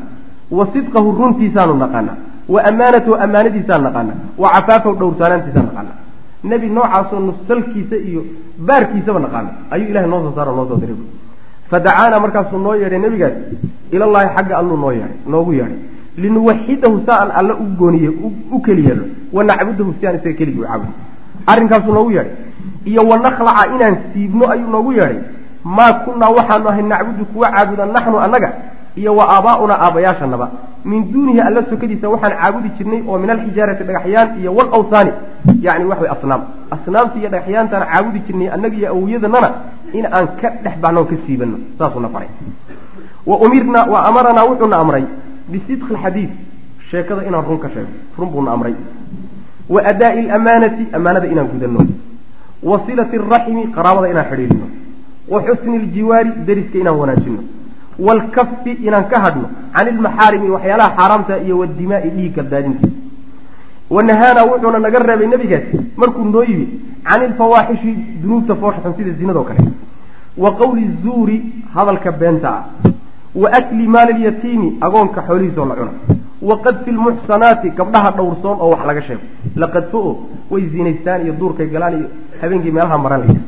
wa 0.57 0.63
sidqahu 0.73 1.07
runtiisaanu 1.19 1.73
naqaana 1.83 2.13
wa 2.53 2.59
amaanatahu 2.69 3.15
amaanadiisaan 3.25 3.83
naqaana 3.87 4.13
wa 4.41 4.47
cafaafahu 4.55 4.95
dhowrsaanaantiisaan 4.99 5.65
naqaana 5.69 5.91
nebi 6.51 6.67
noocaasoo 6.77 7.19
nusalkiisa 7.27 7.95
iyo 8.09 8.21
baarkiisaba 8.67 9.19
naqaana 9.25 9.49
ayuu 9.73 9.89
ilahay 9.91 10.09
noo 10.13 10.21
soo 10.25 10.33
saaro 10.37 10.51
noo 10.57 10.67
soo 10.69 10.79
diray. 10.83 10.97
Fadacaanaa 11.71 12.19
markaasuu 12.25 12.59
noo 12.65 12.75
yeedhay 12.81 12.99
nebigaas 13.05 13.35
ilallaahi 13.95 14.29
xagga 14.35 14.53
alluu 14.61 14.77
noo 14.83 14.91
yeedhay 14.97 15.17
noogu 15.33 15.51
yeedhay 15.59 15.79
linuwaxidahu 16.17 17.01
saa 17.05 17.19
aan 17.23 17.31
alle 17.39 17.53
u 17.53 17.65
gooniye 17.79 18.09
u 18.51 18.59
keli 18.65 18.85
yeelno 18.87 19.05
wa 19.33 19.43
nacbudahu 19.43 19.93
si 19.99 20.07
aan 20.07 20.15
isaga 20.19 20.33
keligii 20.39 20.61
u 20.61 20.67
caabudo 20.67 20.91
arrinkaasuu 21.47 21.93
noogu 21.93 22.11
yeedhay. 22.11 22.33
Iyo 22.85 23.01
wa 23.09 23.17
nakhlaca 23.17 23.63
inaan 23.75 23.95
siibno 24.13 24.45
ayuu 24.51 24.69
noogu 24.69 24.91
yeedhay. 24.93 25.17
Maa 25.63 25.93
kunnaa 26.05 26.29
waxaanu 26.37 26.69
ahay 26.69 26.83
nacbudu 26.83 27.25
kuwa 27.25 27.51
caabuda 27.51 27.85
naxnu 27.85 28.19
annaga 28.19 28.49
iyo 28.95 29.15
wa 29.15 29.25
aabaa'unaa 29.35 29.79
aabbayaashanaba 29.85 30.47
min 30.85 31.11
duunihi 31.13 31.39
alla 31.41 31.61
sokadiisa 31.69 32.09
waxaan 32.09 32.33
caabudi 32.41 32.69
jirnay 32.77 33.01
oo 33.07 33.17
min 33.17 33.29
alxijaarati 33.29 33.83
dhagaxyaan 33.83 34.29
iyo 34.41 34.55
walawsaani 34.57 35.11
yacni 35.61 35.85
wax 35.85 35.99
way 36.01 36.09
asnaam. 36.15 36.41
Asnaamta 36.75 37.19
iyo 37.19 37.29
dhagaxyaantaan 37.29 37.83
caabudi 37.91 38.19
jirnay 38.27 38.49
annaga 38.55 38.75
iyo 38.77 38.89
awiyadannana 38.95 39.49
in 39.93 40.05
aan 40.05 40.27
ka 40.41 40.49
dhex 40.63 40.75
baxno 40.81 40.99
on 41.01 41.07
ka 41.11 41.15
siibano 41.25 41.57
saasuuna 41.77 42.09
faray. 42.09 42.29
Wa 43.29 43.35
umirnaa 43.45 43.85
wa 43.93 43.99
amaranaa 44.09 44.45
wuxuuna 44.49 44.77
amray 44.83 45.03
bisidqi 45.51 45.93
alxadiid 45.95 46.29
sheekada 46.91 47.21
inaan 47.27 47.45
run 47.49 47.59
ka 47.59 47.69
sheego 47.73 47.91
run 48.17 48.29
buuna 48.33 48.51
amray 48.51 48.75
wa 49.69 49.81
adaa'i 49.91 50.29
alamaanati 50.29 50.83
amaanada 50.93 51.27
inaan 51.33 51.47
gudanno 51.53 51.79
wa 52.69 52.81
silati 52.85 53.15
araximi 53.17 53.63
qaraabada 53.75 54.09
inaan 54.13 54.27
xidhiirino 54.31 54.67
wa 55.31 55.41
xusni 55.47 55.75
aljiwaari 55.81 56.31
deriska 56.47 56.77
inaan 56.83 56.97
wanaajino 57.01 57.41
waalkafi 57.99 58.71
inaan 58.87 59.05
ka 59.11 59.19
hadhno 59.25 59.47
can 59.75 59.87
ilmaxaarimi 59.93 60.49
waxyaalaha 60.55 60.95
xaaraamta 60.99 61.37
iyo 61.45 61.57
wadimaa'i 61.61 62.09
dhiigga 62.17 62.43
daadintiisa 62.43 62.95
wanahaanaa 63.95 64.45
wuxuuna 64.51 64.79
naga 64.85 64.99
reebay 65.09 65.27
nebigaasi 65.33 65.77
markuu 66.03 66.25
noo 66.33 66.43
yimi 66.51 66.67
can 67.07 67.23
ilfawaaxishi 67.27 67.91
dunuubta 68.21 68.55
foosha 68.61 68.81
xun 68.83 68.93
sida 68.97 69.11
zinadoo 69.19 69.43
kale 69.49 69.61
wa 70.43 70.51
qowli 70.61 70.89
zuuri 71.03 71.37
hadalka 71.75 72.11
beenta 72.11 72.49
ah 72.57 72.63
wa 73.41 73.47
akli 73.59 73.87
maali 73.95 74.13
lyatiimi 74.19 74.69
agoonka 74.81 75.21
xoolihiisoo 75.27 75.65
la 75.65 75.75
cuno. 75.79 75.91
Wa 76.41 76.55
qadfi 76.65 76.91
lmuxsanaati 76.91 77.69
gabdhaha 77.77 78.11
dhowrsoon 78.17 78.57
oo 78.61 78.69
wax 78.73 78.81
laga 78.89 79.01
sheego. 79.07 79.21
La 79.55 79.67
qadfo 79.67 79.97
o 80.09 80.11
way 80.51 80.63
zinaystaan 80.73 81.21
iyo 81.25 81.33
duurkay 81.39 81.67
galaan 81.73 81.93
iyo 81.99 82.07
habeenkii 82.41 82.71
meelaha 82.71 82.97
maran 82.97 83.21
laya 83.27 83.39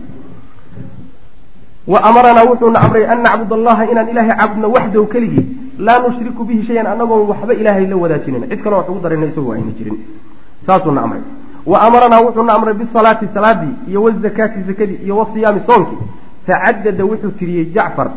wa 1.87 1.99
amaranaa 2.03 2.43
wuxuuna 2.49 2.79
amray 2.85 3.05
an 3.13 3.21
nacbud 3.23 3.53
allaha 3.53 3.83
inaan 3.91 4.09
ilaahay 4.09 4.35
caabudno 4.37 4.67
waxdahu 4.75 5.05
keligii. 5.13 5.45
Laa 5.79 5.99
nushriku 5.99 6.43
bihi 6.45 6.65
shayan 6.67 6.87
anagoon 6.87 7.27
waxba 7.29 7.53
ilaahay 7.53 7.85
la 7.87 7.95
wadaajinayn 7.95 8.49
cid 8.49 8.61
kaleo 8.63 8.77
wax 8.79 8.89
ugu 8.89 8.99
darayna 9.03 9.25
isagu 9.25 9.53
ayna 9.53 9.71
jirin. 9.77 9.97
Saasuuna 10.65 11.01
amray 11.01 11.21
wa 11.65 11.81
amaranaa 11.81 12.21
wuxuuna 12.25 12.53
amray 12.53 12.73
bisalaati 12.73 13.25
salaadii 13.33 13.73
iyo 13.89 14.03
wazakaati 14.03 14.59
zakadii 14.67 14.99
iyo 15.05 15.17
wasiyaami 15.17 15.61
soonkii 15.67 15.97
facadada 16.47 17.05
wuxuu 17.05 17.31
tiriyey 17.39 17.65
jacfar 17.75 18.09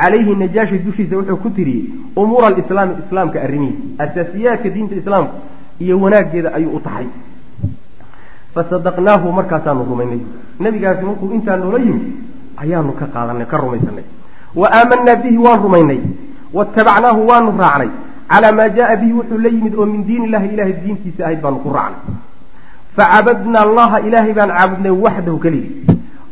calayhi 0.00 0.34
najaashi 0.42 0.78
dushiisa 0.86 1.16
wuxuu 1.18 1.36
ku 1.44 1.50
tiriyey 1.56 1.84
umuura 2.22 2.46
alislaami 2.52 2.94
islaamka 3.04 3.38
arrimihiisa 3.46 4.04
asaasiyaadka 4.04 4.68
diinta 4.74 4.94
islaamka 5.02 5.34
iyo 5.84 5.94
wanaaggeeda 6.04 6.50
ayuu 6.58 6.76
u 6.78 6.80
taxay 6.86 7.06
fasadaqnaahu 8.54 9.32
markaasaanu 9.38 9.84
rumaynay. 9.90 10.20
Nabigaasi 10.64 11.02
markuu 11.08 11.30
intaa 11.36 11.56
noola 11.62 11.78
yimi 11.86 12.02
ayaanu 12.62 12.92
ka 13.00 13.06
qaadanay 13.14 13.46
ka 13.52 13.56
rumaysanay. 13.62 14.04
Wa 14.60 14.66
aamanaa 14.78 15.16
bihi 15.22 15.38
waan 15.46 15.60
rumaynay. 15.64 16.00
Watabacnaahu 16.56 17.20
waanu 17.30 17.50
raacnay. 17.62 17.90
Calaa 18.30 18.52
maa 18.58 18.68
jaaa 18.76 18.96
bihi 19.00 19.12
wuxuu 19.18 19.38
la 19.46 19.48
yimid 19.56 19.74
oo 19.80 19.86
min 19.92 20.04
diin 20.10 20.24
illahi 20.28 20.48
ilahay 20.54 20.74
diintiisa 20.84 21.24
ahayd 21.26 21.40
baanu 21.42 21.58
ku 21.64 21.72
raacnay. 21.76 22.14
Facabadna 22.96 23.58
allaha 23.66 23.96
ilaahay 24.06 24.32
baan 24.38 24.50
caabudnay 24.58 24.94
waxdahu 25.04 25.38
keligii 25.44 25.72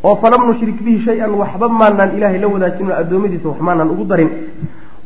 oo 0.06 0.14
falam 0.22 0.42
nushrik 0.48 0.78
bihi 0.84 0.98
shay-an 1.06 1.32
waxba 1.40 1.66
maanaan 1.80 2.10
ilaahay 2.16 2.38
la 2.42 2.48
wadaajino 2.54 2.92
addoommadiisa 3.00 3.46
wax 3.50 3.58
maanaan 3.68 3.90
ugu 3.94 4.04
darin. 4.10 4.30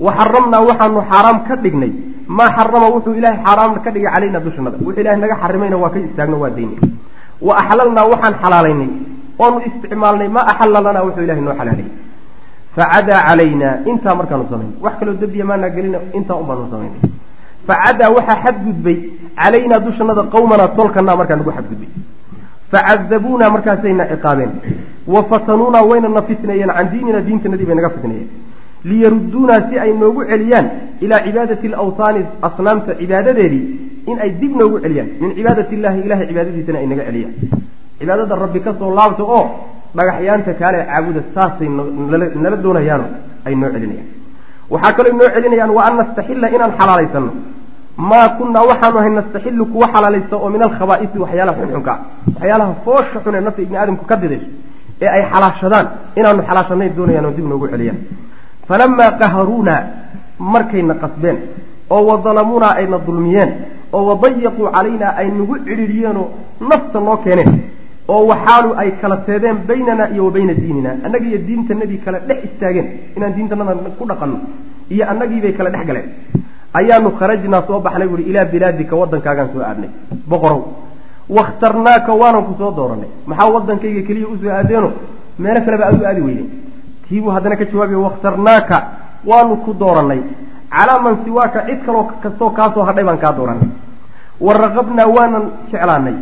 Wa 0.04 0.10
xaramnaa 0.18 0.60
waxaanu 0.68 1.00
xaaraam 1.10 1.38
ka 1.48 1.54
dhignay. 1.64 1.92
Maa 2.36 2.50
xarama 2.56 2.88
wuxuu 2.94 3.14
ilaahay 3.20 3.38
xaaraam 3.46 3.72
ka 3.84 3.90
dhigay 3.94 4.10
calayna 4.14 4.38
dushanada 4.46 4.76
wuxuu 4.86 5.00
ilahay 5.02 5.18
naga 5.22 5.36
xarimayna 5.42 5.76
waa 5.82 5.90
ka 5.94 5.98
istaagno 6.06 6.36
waa 6.42 6.50
daynay. 6.56 6.78
Wa 7.46 7.52
axlalnaa 7.60 8.04
waxaan 8.12 8.34
xalaalaynay. 8.42 8.90
Oonu 9.42 9.58
isticmaalnay 9.68 10.28
maa 10.36 10.44
axalla 10.52 10.78
lanaa 10.86 11.04
wuxuu 11.08 11.24
ilahay 11.26 11.42
noo 11.46 11.54
xalaalayay 11.60 11.88
facadaa 12.76 13.20
calaynaa 13.28 13.74
intaa 13.90 14.14
markaanu 14.20 14.44
samaynay 14.50 14.76
wax 14.84 14.94
kaloo 15.00 15.14
dembiya 15.20 15.44
maanaa 15.50 15.70
gelina 15.76 15.98
intaa 16.18 16.36
un 16.40 16.46
baanu 16.48 16.64
samaynay 16.72 17.00
facadaa 17.68 18.10
waxaa 18.16 18.38
xadgudbay. 18.44 18.96
Calaynaa 19.40 19.80
dushanada 19.86 20.22
qawmanaa 20.34 20.68
tolkanaa 20.78 21.16
markaa 21.20 21.36
nagu 21.40 21.52
xadgudbay. 21.58 21.88
Facadabuunaa 22.72 23.50
markaasayna 23.54 24.04
ciqaabeen 24.12 24.52
wa 25.14 25.22
fatanuunaa 25.30 25.82
wayna 25.90 26.08
na 26.16 26.22
fitneeyeen 26.28 26.70
can 26.76 26.86
diinina 26.92 27.20
diintanadii 27.26 27.66
bay 27.68 27.76
naga 27.80 27.90
fitneeyeen 27.96 28.28
liyarudduunaa 28.90 29.60
si 29.68 29.78
ay 29.84 29.92
noogu 30.02 30.20
celiyaan 30.30 30.66
ilaa 31.04 31.20
cibaadati 31.26 31.66
alawtaani 31.72 32.20
asnaamta 32.48 32.92
cibaadadeedii 33.00 33.64
in 34.10 34.18
ay 34.24 34.30
dib 34.40 34.52
noogu 34.60 34.76
celiyaan 34.84 35.08
min 35.20 35.30
cibaadati 35.38 35.72
illahi 35.78 36.00
ilahay 36.06 36.26
cibaadadiisana 36.30 36.78
ay 36.82 36.86
naga 36.92 37.04
celiyaan 37.08 37.34
cibaadada 37.98 38.34
rabbi 38.44 38.60
ka 38.66 38.70
soo 38.80 38.90
laabta 38.98 39.22
oo 39.36 39.44
dhagaxyaanta 39.96 40.52
kaale 40.60 40.78
caabuda 40.90 41.20
saasay 41.34 41.68
nala 42.44 42.56
doonayaano 42.64 43.06
ay 43.46 43.54
noo 43.60 43.70
celinayaan 43.74 44.08
waxaa 44.74 44.92
kaloo 44.98 45.14
noo 45.20 45.28
celinayaan 45.36 45.70
wa 45.78 45.82
an 45.88 45.94
nastaxilla 46.00 46.46
inaan 46.56 46.72
xalaalaysano 46.80 47.30
maa 48.10 48.28
kunnaa 48.38 48.64
waxaanu 48.70 48.96
ahay 49.00 49.12
nastaxillu 49.18 49.64
kuwa 49.72 49.86
xalaalaysta 49.94 50.34
oo 50.44 50.48
min 50.54 50.62
alkhabaa'isi 50.68 51.16
waxyaalaha 51.24 51.58
xunxunka 51.60 51.94
waxyaalaha 52.34 52.72
foosha 52.84 53.18
xun 53.24 53.34
nafta 53.46 53.60
ibni 53.66 53.76
aadamku 53.82 54.04
ka 54.10 54.16
didayso 54.22 54.48
ee 55.02 55.08
ay 55.16 55.22
xalaashadaan 55.32 55.86
inaanu 56.18 56.42
xalaashanay 56.48 56.88
doonayaan 56.96 57.26
oo 57.28 57.34
dib 57.38 57.46
noogu 57.50 57.66
celiyaan. 57.72 57.98
Falamaa 58.68 59.10
qaharuunaa 59.20 59.80
markayna 60.54 60.94
qasbeen 61.02 61.38
oo 61.94 62.02
wadalamuunaa 62.10 62.72
ayna 62.80 62.98
dulmiyeen 63.06 63.50
oo 63.96 64.02
wadayaquu 64.10 64.62
calaynaa 64.76 65.12
ay 65.20 65.28
nagu 65.38 65.54
cidhiidhiyeenoo 65.66 66.26
nafta 66.70 66.98
noo 67.06 67.16
keeneen 67.24 67.50
oo 68.14 68.22
waxaalu 68.30 68.70
ay 68.82 68.90
kala 69.00 69.16
teedeen 69.26 69.56
baynanaa 69.68 70.08
iyo 70.14 70.24
wa 70.26 70.30
bayna 70.36 70.54
diinina. 70.62 70.90
Annaga 71.06 71.26
iyo 71.30 71.38
diintanadii 71.48 71.98
kale 72.04 72.18
dhex 72.28 72.40
istaageen 72.48 72.86
inaan 73.16 73.32
diintanada 73.36 73.72
ku 73.98 74.04
dhaqanno 74.10 74.38
iyo 74.94 75.04
annagiibay 75.12 75.52
kala 75.58 75.70
dhex 75.74 75.84
galeen. 75.88 76.08
Ayaanu 76.78 77.10
kharajnaa 77.18 77.62
soo 77.68 77.80
baxnay 77.86 78.08
buuhi 78.10 78.24
ilaa 78.30 78.44
bilaadika 78.52 78.94
waddankaagaan 79.00 79.48
soo 79.52 79.62
aadnay. 79.68 79.90
Boqorow 80.30 80.60
wakhtarnaaka 81.28 82.12
waanan 82.14 82.44
ku 82.48 82.54
soo 82.58 82.70
dooranay 82.78 83.08
maxaa 83.26 83.50
waddankayga 83.54 84.02
keliya 84.08 84.26
u 84.28 84.36
soo 84.42 84.50
aadeeno 84.50 84.90
meelo 85.38 85.60
kaleba 85.66 85.84
aad 85.86 86.00
u 86.02 86.06
aadi 86.06 86.20
weyden 86.20 86.48
tiibuu 87.08 87.30
haddana 87.34 87.56
ka 87.56 87.64
jawaabiya 87.64 87.98
wakhtarnaaka 88.06 88.76
waanu 89.30 89.56
ku 89.64 89.72
doorannay 89.74 90.20
calaa 90.70 90.98
man 91.04 91.14
siwaaka 91.24 91.58
cid 91.66 91.80
kaloo 91.86 92.04
kastoo 92.22 92.50
kaasoo 92.50 92.84
hadhay 92.88 93.04
baan 93.04 93.18
kaa 93.18 93.32
dooranay 93.38 93.68
wa 94.40 94.52
raqabnaa 94.54 95.06
waanan 95.16 95.44
jeclaanay 95.72 96.14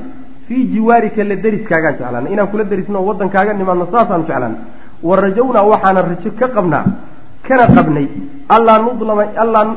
fii 0.49 0.63
jiwaarika 0.73 1.25
la 1.25 1.37
deriskaagaan 1.45 1.95
jeclaanay 1.99 2.33
inaan 2.33 2.49
kula 2.53 2.65
derisno 2.65 2.99
waddankaaga 3.09 3.53
nimaadno 3.61 3.87
saasaanu 3.93 4.25
jeclaanay 4.29 4.59
wa 5.09 5.17
rajawnaa 5.25 5.63
waxaanan 5.73 6.05
rajo 6.11 6.31
ka 6.41 6.49
qabnaa 6.57 6.85
kana 7.49 7.67
qabnay. 7.77 8.07
Allaa 8.49 8.79
nudlama 8.79 9.25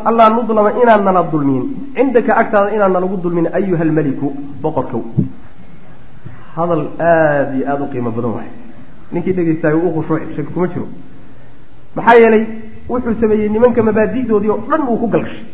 allaa 0.09 0.30
nudlama 0.30 0.72
inaan 0.84 1.03
nala 1.07 1.24
dulmiyin 1.32 1.65
cindaka 1.95 2.36
agtaada 2.41 2.72
inaan 2.76 2.91
nalagu 2.91 3.18
dulmin 3.24 3.47
ayuha 3.53 3.82
almeliku 3.88 4.28
boqorkow. 4.61 5.03
Hadal 6.55 6.88
aada 6.99 7.53
iyo 7.55 7.65
aada 7.72 7.84
u 7.84 7.88
qiimo 7.91 8.11
badan 8.11 8.32
waay. 8.38 8.49
Ninkii 9.11 9.34
dhegaystaayay 9.34 9.80
u 9.80 9.89
khushuuc 9.95 10.22
shaki 10.36 10.51
kuma 10.53 10.68
jiro. 10.68 10.88
Maxaa 11.95 12.15
yeelay 12.20 12.43
wuxuu 12.89 13.15
sameeyey 13.22 13.49
nimanka 13.49 13.82
mabaadi'doodii 13.84 14.49
oo 14.49 14.59
dhan 14.70 14.82
buu 14.86 14.97
ku 14.97 15.07
galgashay. 15.07 15.45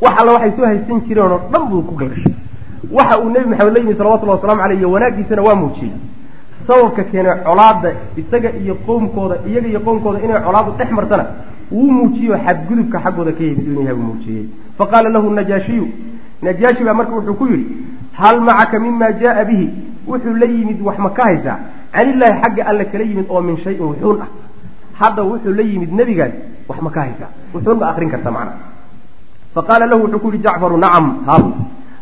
Wax 0.00 0.14
alla 0.20 0.32
waxay 0.32 0.52
soo 0.56 0.64
haysan 0.66 1.00
jireen 1.08 1.32
oo 1.32 1.40
dhan 1.52 1.64
buu 1.70 1.82
ku 1.82 1.94
galgashay. 1.96 2.34
Waxa 2.90 3.18
uu 3.22 3.28
nebi 3.30 3.48
maxamed 3.50 3.72
la 3.74 3.80
yimi 3.80 3.94
salawatullahi 3.98 4.38
wasalamu 4.38 4.60
caleyh 4.62 4.78
iyo 4.78 4.90
wanaaggiisana 4.90 5.42
waa 5.42 5.54
muujiyey 5.54 5.92
sababka 6.66 7.02
keenay 7.10 7.36
colaadda 7.46 7.90
isaga 8.20 8.50
iyo 8.62 8.74
qowmkooda 8.86 9.36
iyaga 9.48 9.68
iyo 9.72 9.80
qowmkooda 9.86 10.18
inay 10.24 10.40
colaadu 10.46 10.70
dhex 10.78 10.90
martana 10.98 11.24
wuu 11.72 11.90
muujiyeoo 11.98 12.38
xadgudubka 12.46 12.98
xaggooda 13.04 13.32
ka 13.32 13.42
yimid 13.44 13.66
inuu 13.66 13.82
yahay 13.82 13.94
buu 13.94 14.06
muujiyey. 14.10 14.44
Faqaala 14.78 15.08
lahu 15.08 15.30
najaashiyu 15.38 15.86
najaashi 16.42 16.84
baa 16.84 16.94
marka 16.94 17.12
wuxuu 17.18 17.34
ku 17.40 17.46
yidhi 17.52 17.66
hal 18.20 18.40
macaka 18.40 18.78
mima 18.78 19.12
jaaa 19.22 19.44
bihi? 19.44 19.66
Wuxuu 20.06 20.36
la 20.42 20.46
yimid 20.46 20.78
wax 20.86 20.98
ma 20.98 21.10
ka 21.10 21.22
haysaa? 21.24 21.58
Canillaahi 21.94 22.40
xagga 22.42 22.62
alle 22.70 22.84
kala 22.92 23.04
yimid 23.04 23.26
oo 23.28 23.40
min 23.40 23.56
shayin 23.64 23.84
wuxuun 23.90 24.18
ah. 24.24 24.28
Hadda 25.00 25.22
wuxuu 25.22 25.54
la 25.58 25.62
yimid 25.62 25.90
nebigaas 25.98 26.32
wax 26.68 26.78
ma 26.80 26.90
ka 26.90 27.00
haysaa? 27.00 27.30
Wuxuun 27.54 27.78
ma 27.78 27.86
akrin 27.90 28.10
karta 28.10 28.30
macna. 28.30 28.52
Faqaala 29.54 29.86
lahu 29.86 30.02
wuxuu 30.04 30.18
ku 30.18 30.28
yihi 30.32 30.42
jacfaru 30.42 30.76
nacam 30.76 31.06
haabu 31.26 31.52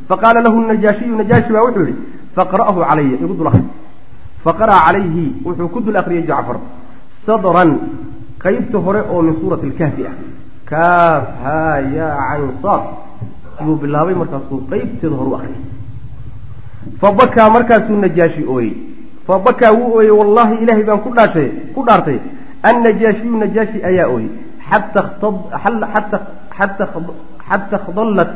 faqaala 0.09 0.41
lahu 0.43 0.61
najaashiyu 0.71 1.17
najaashi 1.17 1.53
baa 1.53 1.63
wuxuu 1.67 1.87
yihi 1.87 1.99
faqra'hu 2.37 2.81
calaya 2.89 3.17
igu 3.25 3.35
dul 3.39 3.51
akri 4.41 4.45
faqara'a 4.45 4.81
calayhi 4.87 5.35
wuxuu 5.45 5.69
ku 5.69 5.81
dul 5.81 5.97
akriyey 5.97 6.27
jacfar 6.27 6.59
sadran 7.27 7.79
qaybta 8.39 8.79
hore 8.79 9.01
oo 9.11 9.23
min 9.23 9.35
suurati 9.41 9.67
alkahfi 9.67 10.07
ah. 10.07 10.15
Kaaf 10.65 11.25
haa 11.43 11.81
yaa 11.97 12.17
cayn 12.29 13.67
buu 13.67 13.77
bilaabay 13.77 14.15
markaasuu 14.15 14.61
qaybteeda 14.71 15.17
hore 15.17 15.31
u 15.31 15.35
akriyay 15.35 15.63
fabakaa 17.01 17.51
markaasuu 17.51 17.97
najaashi 17.97 18.45
ooyey. 18.47 18.75
Fabakaa 19.27 19.73
wuu 19.73 19.91
ooyey 19.99 20.11
wallahi 20.21 20.55
ilaahay 20.63 20.85
baan 20.85 21.01
ku 21.01 21.11
dhaashay 21.15 21.49
ku 21.75 21.85
dhaartay. 21.85 22.19
Annajaashiyu 22.63 23.37
najaashi 23.43 23.85
ayaa 23.85 24.09
ooyey. 24.15 24.31
Xata 24.71 25.03
khadallat 27.85 28.31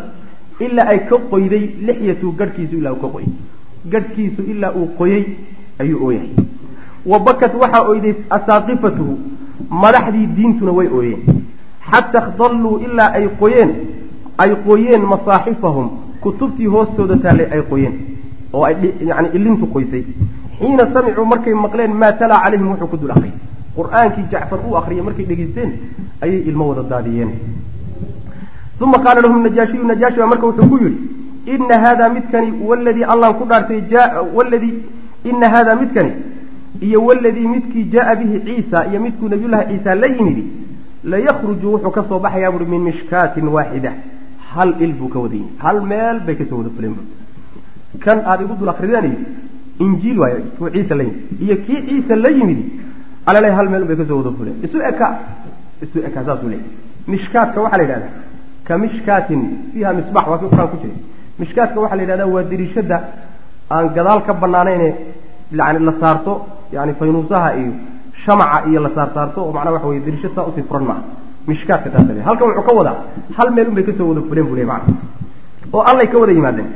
ilaa 0.60 0.88
ay 0.92 0.98
ka 1.08 1.16
qoyday 1.30 1.64
lixyatu 1.86 2.32
garhkiisu 2.38 2.76
ilaa 2.80 2.92
uu 2.92 3.00
ka 3.04 3.08
qoyay. 3.14 3.30
Garhkiisu 3.92 4.42
ilaa 4.52 4.72
uu 4.78 4.86
qoyey 4.98 5.22
ayuu 5.80 6.06
ooyahay. 6.06 6.30
Wa 7.06 7.18
bakat 7.18 7.52
waxaa 7.62 7.82
oyday 7.92 8.14
asaaqifatuhu 8.36 9.14
madaxdii 9.70 10.26
diintuna 10.36 10.72
way 10.78 10.88
ooyeen. 10.98 11.20
Xata 11.90 12.18
ikhdalluu 12.28 12.78
ilaa 12.86 13.10
ay 13.18 13.28
qoyeen 13.40 13.70
ay 14.38 14.50
qoyeen 14.66 15.02
masaaxifahum 15.12 15.88
kutubtii 16.20 16.66
hoostooda 16.74 17.16
taallay 17.24 17.46
ay 17.54 17.62
qoyeen 17.70 17.94
oo 18.52 18.64
ay 18.64 18.74
yani 19.10 19.28
ilintu 19.34 19.66
qoysay. 19.74 20.04
Xiina 20.58 20.84
samicuu 20.94 21.24
markay 21.32 21.54
maqleen 21.64 21.92
maa 22.02 22.12
talaa 22.12 22.40
calayhim 22.44 22.68
wuxuu 22.72 22.86
ku 22.92 22.96
dul 22.96 23.10
akriyay 23.10 23.36
qur'aankii 23.76 24.24
jacfar 24.32 24.58
uu 24.66 24.76
akriyay 24.80 25.04
markay 25.08 25.24
dhegaysteen 25.30 25.70
ayay 26.22 26.40
ilmo 26.50 26.68
wada 26.68 26.82
daadiyeen. 26.90 27.30
Uma 28.80 28.98
qaala 29.04 29.20
lahum 29.24 29.42
najaashiyu 29.46 29.84
najaashi 29.90 30.18
baa 30.18 30.26
marka 30.32 30.46
wuxuu 30.46 30.68
ku 30.70 30.76
yidhi 30.84 30.98
ina 31.54 31.78
hada 31.84 32.08
midkani 32.16 32.50
waladii 32.68 33.04
allaan 33.14 33.34
ku 33.38 33.44
dhaartay 33.50 33.80
waladii 34.36 34.74
ina 35.30 35.48
hada 35.54 35.76
midkani 35.82 36.12
iyo 36.86 36.98
waladii 37.06 37.48
midkii 37.54 37.84
jaaa 37.94 38.14
bihi 38.20 38.40
ciisa 38.46 38.86
iyo 38.90 39.00
midkuu 39.06 39.28
nabiyullahi 39.28 39.66
ciisa 39.70 39.94
la 40.02 40.06
yimidi 40.16 40.44
layakruju 41.12 41.72
wuxuu 41.74 41.90
ka 41.96 42.04
soo 42.08 42.18
baxayaa 42.26 42.50
buui 42.54 42.66
min 42.74 42.80
mishkaatin 42.88 43.48
waaxida 43.56 43.92
hal 44.54 44.70
il 44.84 44.92
buu 44.98 45.08
ka 45.14 45.18
wada 45.24 45.34
yimid 45.40 45.52
hal 45.64 45.80
meel 45.92 46.20
bay 46.26 46.34
ka 46.40 46.44
soo 46.50 46.58
wada 46.60 46.70
fuleen 46.76 46.94
kan 48.04 48.18
aada 48.30 48.42
igu 48.44 48.54
dul 48.60 48.68
akrideen 48.74 49.14
injiil 49.84 50.18
waayo 50.22 50.38
kuu 50.58 50.68
ciisa 50.74 50.94
la 50.94 51.02
yimid. 51.02 51.42
Iyo 51.44 51.56
kii 51.66 51.80
ciisa 51.88 52.16
la 52.16 52.28
yimidi 52.38 52.64
alale 53.26 53.48
hal 53.58 53.68
meel 53.72 53.84
bay 53.84 53.96
ka 53.96 54.04
soo 54.08 54.16
wada 54.20 54.30
fuleen. 54.38 54.56
Isu 54.64 54.78
eka 54.90 55.08
isu 55.84 55.98
eka 56.08 56.20
saasuu 56.26 56.48
leeyay 56.52 56.66
mishkaadka 57.12 57.60
waxaa 57.64 57.76
la 57.80 57.84
yidhahdaa 57.84 58.12
ka 58.66 58.78
mishkaatin 58.84 59.40
fiiha 59.72 59.92
misbax 59.98 60.24
waa 60.30 60.38
kii 60.40 60.48
qur'aan 60.52 60.68
ku 60.72 60.76
jiray. 60.82 60.98
Mishkaadka 61.38 61.80
waxaa 61.80 61.96
la 61.96 62.02
yidhahdaa 62.02 62.26
waa 62.34 62.42
diriishada 62.50 62.96
aan 63.70 63.88
gadaal 63.96 64.20
ka 64.26 64.32
banaanayne 64.34 64.88
yani 65.52 65.78
la 65.88 65.92
saarto 66.00 66.32
yani 66.72 66.92
faynuusaha 66.98 67.48
iyo 67.60 67.72
shamaca 68.24 68.68
iyo 68.68 68.80
la 68.86 68.90
saarsaarto 68.94 69.38
oo 69.44 69.52
macnaa 69.52 69.72
waxa 69.76 69.86
weye 69.88 70.00
diriisha 70.06 70.28
saa 70.34 70.42
u 70.48 70.52
sii 70.56 70.64
furan 70.68 70.84
maaha 70.88 71.02
mishkaadka 71.48 71.90
taasa 71.90 72.12
halkan 72.28 72.48
wuxuu 72.48 72.62
ka 72.68 72.72
wadaa 72.78 72.96
hal 73.36 73.50
meel 73.56 73.68
un 73.68 73.74
bay 73.74 73.84
ka 73.84 73.92
soo 73.98 74.08
wada 74.08 74.20
fuleen 74.28 74.46
bu 74.50 74.54
le 74.58 74.64
macna 74.64 74.94
oo 75.72 75.82
allay 75.90 76.06
ka 76.12 76.18
wada 76.18 76.32
yimaadeen. 76.32 76.68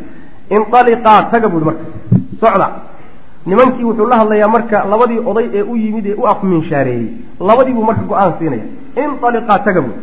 Inaliqaa 0.50 1.22
taga 1.30 1.48
buui 1.48 1.64
marka 1.68 1.84
socda. 2.40 2.68
Nimankii 3.46 3.84
wuxuu 3.84 4.06
la 4.12 4.16
hadlayaa 4.20 4.48
marka 4.48 4.84
labadii 4.90 5.18
oday 5.30 5.46
ee 5.58 5.62
u 5.62 5.76
yimid 5.76 6.06
ee 6.06 6.14
u 6.14 6.26
afminshaareeyey 6.32 7.06
labadiibuu 7.48 7.84
marka 7.84 8.02
go'aan 8.10 8.32
siinaya. 8.38 8.64
Inaliqaa 9.02 9.58
taga 9.66 9.80
buui 9.82 9.96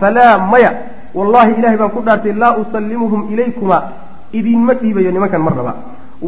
falaa 0.00 0.38
maya. 0.52 0.72
Wallahi 1.14 1.52
ilahay 1.58 1.76
baan 1.80 1.90
ku 1.90 2.00
dhaartay 2.06 2.32
laa 2.42 2.56
usallimuhum 2.62 3.32
ilaykuma 3.32 3.78
idinma 4.38 4.72
dhiibayo 4.80 5.10
nimankan 5.16 5.42
marnaba 5.46 5.72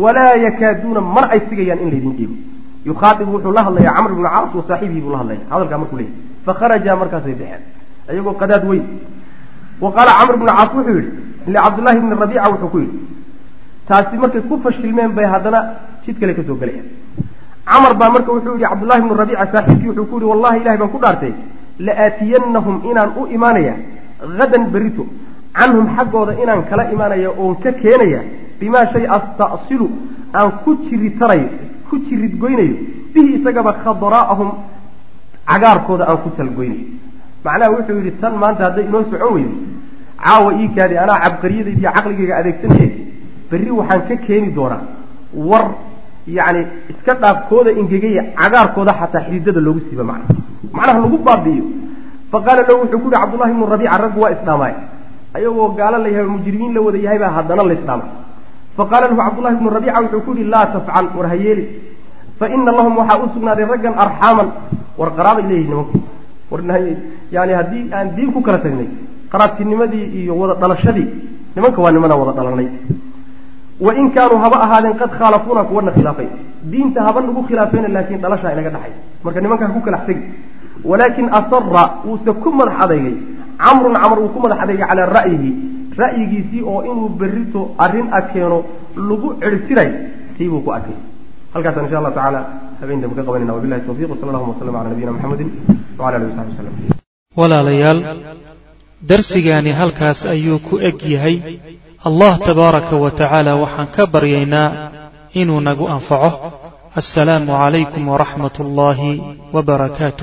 walaa 0.02 0.34
yakaaduuna 0.46 1.00
mana 1.14 1.26
ay 1.34 1.40
sigayaan 1.48 1.80
in 1.84 1.90
laydin 1.94 2.14
dhiibo. 2.18 2.34
Yukhaaibu 2.88 3.30
wuxuu 3.34 3.52
la 3.56 3.62
hadlayaa 3.66 3.94
camr 3.96 4.12
bnu 4.16 4.28
caas 4.28 4.54
wa 4.58 4.64
saaxibihi 4.68 5.00
buu 5.04 5.12
la 5.14 5.18
hadlaya 5.22 5.40
hadalkaa 5.52 5.78
markuu 5.82 5.96
leeyay 6.00 6.14
fakharajaa 6.46 6.96
markaasay 7.02 7.34
baxeen. 7.40 7.62
Iyagoo 8.12 8.34
qadaad 8.42 8.64
weyn. 8.70 8.84
Wa 9.82 9.88
qaala 9.96 10.12
camr 10.18 10.34
bnu 10.40 10.46
caas 10.52 10.70
wuxuu 10.76 10.94
yidhi 10.98 11.10
licabdullahi 11.52 11.98
bni 12.04 12.14
rabiica 12.22 12.48
wuxuu 12.52 12.70
ku 12.74 12.78
yidhi 12.84 12.98
taasi 13.88 14.16
markay 14.22 14.42
ku 14.48 14.54
fashilmeen 14.64 15.12
bay 15.16 15.26
haddana 15.32 15.60
jid 16.04 16.16
kale 16.20 16.32
ka 16.38 16.42
soo 16.48 16.56
gelayaan 16.60 16.88
camar 17.70 17.92
baa 18.00 18.10
marka 18.14 18.30
wuxuu 18.36 18.54
yihi 18.58 18.68
cabdullahi 18.70 19.00
bnu 19.04 19.14
rabiica 19.22 19.44
saaxiibkii 19.52 19.88
wuxuu 19.90 20.06
ku 20.10 20.16
yihi 20.20 20.30
wallahi 20.32 20.56
ilahay 20.62 20.78
baan 20.80 20.90
ku 20.94 20.98
dhaartay 21.04 21.32
la'aatiyannahum 21.86 22.76
inaan 22.90 23.10
u 23.20 23.26
imaanaya 23.36 23.74
hadan 24.38 24.64
berito 24.74 25.04
canhum 25.56 25.86
xaggooda 25.96 26.32
inaan 26.42 26.62
kala 26.70 26.82
imaanaya 26.94 27.30
oon 27.42 27.54
ka 27.62 27.72
keenaya 27.72 28.20
bimaa 28.60 28.86
shay 28.92 29.06
astasilu 29.16 29.88
aan 30.38 30.50
ku 30.64 30.70
jiritarayo 30.86 31.48
ku 31.88 31.94
jiridgoynayo 32.06 32.76
bihi 33.14 33.28
isagaba 33.38 33.72
khadraa'ahum 33.84 34.50
cagaarkooda 35.50 36.04
aan 36.10 36.18
ku 36.24 36.30
talgoynayo. 36.36 36.86
Macnaha 37.44 37.70
wuxuu 37.74 37.96
yidhi 37.98 38.12
tan 38.20 38.34
maanta 38.42 38.64
hadday 38.66 38.84
inoo 38.88 39.02
socon 39.10 39.32
weydo 39.36 39.54
caawa 40.24 40.50
ii 40.60 40.68
kaadi 40.76 40.94
anaa 41.04 41.18
cabqariyadayda 41.24 41.80
iyo 41.80 41.90
caqligayga 41.96 42.34
adeegsanaye 42.40 42.88
berri 43.50 43.70
waxaan 43.78 44.02
ka 44.08 44.16
keeni 44.26 44.50
doonaa. 44.56 44.82
War 45.48 45.64
yacni 46.36 46.60
iska 46.92 47.12
dhaafkooda 47.22 47.70
ingegaya 47.80 48.22
cagaarkooda 48.40 48.92
xataa 49.00 49.22
xididada 49.26 49.60
loogu 49.66 49.80
siiba 49.88 50.04
macna 50.10 50.34
macnaha 50.76 50.98
lagu 51.04 51.18
baabi'iyo 51.28 51.64
fa 52.32 52.38
qaala 52.46 52.62
lahu 52.68 52.78
wuxuu 52.82 52.98
ku 53.02 53.08
yihi 53.08 53.20
cabdullahi 53.22 53.52
bnu 53.56 53.66
rabiica 53.74 53.96
raggu 54.04 54.20
waa 54.24 54.32
isdhaamaay 54.36 54.74
ayagoo 55.34 55.68
gaalo 55.78 55.98
la 56.04 56.08
yahay 56.08 56.26
mujrimiin 56.36 56.72
la 56.74 56.80
wada 56.80 56.98
yahay 56.98 57.18
baa 57.18 57.32
haddana 57.36 57.62
la 57.62 57.74
isdhaamay 57.74 58.08
fa 58.76 58.84
qaala 58.90 59.08
lahu 59.08 59.18
cabdullahi 59.20 59.56
bnu 59.60 59.70
rabiica 59.76 60.00
wuxuu 60.02 60.20
ku 60.26 60.32
yihi 60.34 60.48
laa 60.54 60.66
tafcal 60.74 61.06
war 61.16 61.28
ha 61.28 61.36
yeeli. 61.36 61.64
Fa 62.38 62.46
ina 62.48 62.70
lahum 62.78 62.96
waxaa 63.00 63.18
u 63.24 63.28
sugnaaday 63.34 63.66
raggan 63.72 63.94
arxaaman 64.04 64.48
war 64.98 65.10
qaraabay 65.16 65.44
leeyihiin 65.50 65.70
nimanku. 65.70 65.98
War 66.50 66.60
yani 67.36 67.52
haddii 67.58 67.90
aan 67.92 68.14
diin 68.16 68.32
ku 68.32 68.40
kala 68.46 68.58
tagnay 68.58 68.88
qaraabtinimadii 69.32 70.04
iyo 70.22 70.38
wada 70.40 70.54
dhalashadii 70.54 71.08
nimanka 71.56 71.82
waa 71.82 71.92
nimanaa 71.92 72.16
wada 72.22 72.32
dhalanay. 72.38 72.68
Wain 73.80 74.10
kaanuu 74.14 74.38
haba 74.44 74.56
ahaadeen 74.66 74.94
qad 75.00 75.10
khaalafuuna 75.18 75.64
kuwana 75.64 75.90
khilaafay. 75.96 76.28
Diinta 76.70 77.02
haba 77.02 77.20
nagu 77.20 77.42
khilaafayna 77.48 77.88
laakiin 77.88 78.20
dhalashaa 78.22 78.52
inaga 78.54 78.70
dhaxay 78.70 78.92
marka 79.24 79.40
nimankaa 79.40 79.68
ku 79.74 79.80
kalax 79.80 80.06
tegi 80.06 80.22
walaakin 80.84 81.28
asara 81.38 81.84
wuuse 82.06 82.32
ku 82.42 82.48
madax 82.58 82.74
adeygay 82.84 83.16
camrun 83.64 83.94
camr 84.02 84.18
uu 84.22 84.30
ku 84.34 84.38
madax 84.44 84.58
calaa 84.80 85.06
ra'yihi. 85.18 85.50
Ra'yigiisii 86.02 86.62
oo 86.62 86.80
inuu 86.90 87.08
berrito 87.20 87.60
arrin 87.84 88.06
a 88.18 88.20
keeno 88.30 88.58
lagu 89.08 89.28
cirtiray 89.42 89.90
tii 90.36 90.48
buu 90.52 90.62
ku 90.64 90.70
arkay. 90.76 90.96
Halkaasaan 91.54 91.84
insha 91.86 91.98
allahu 92.00 92.14
tacaala 92.18 92.40
habeen 92.80 93.00
dambe 93.02 93.14
ka 93.18 93.22
qabanayna 93.26 93.52
wabillahi 93.56 93.82
tawfiq 93.88 94.08
wasala 94.12 94.30
allahuma 94.30 94.52
wasalam 94.54 94.74
cala 94.76 94.88
nabiyina 94.92 95.12
maxamedin 95.16 95.48
wala 95.98 96.16
alihi 96.16 96.30
wasaxbi 96.30 96.52
wasalam 96.54 96.74
walaalayaal 97.40 97.98
darsigaani 99.10 99.70
halkaas 99.80 100.20
ayuu 100.34 100.58
ku 100.68 100.74
eg 100.88 100.98
yahay. 101.14 101.36
Allah 102.08 102.32
tabaaraka 102.48 102.94
wa 103.04 103.10
tacaala 103.10 103.52
waxaan 103.62 103.88
ka 103.96 104.06
baryaynaa 104.14 104.68
inuu 105.40 105.60
nagu 105.68 105.84
anfaco. 105.96 106.30
Assalaamu 107.00 107.52
calaykum 107.62 108.02
waraxmat 108.12 108.54
ullaahi 108.64 109.22
wa 109.54 109.62
barakaatuh 109.62 110.16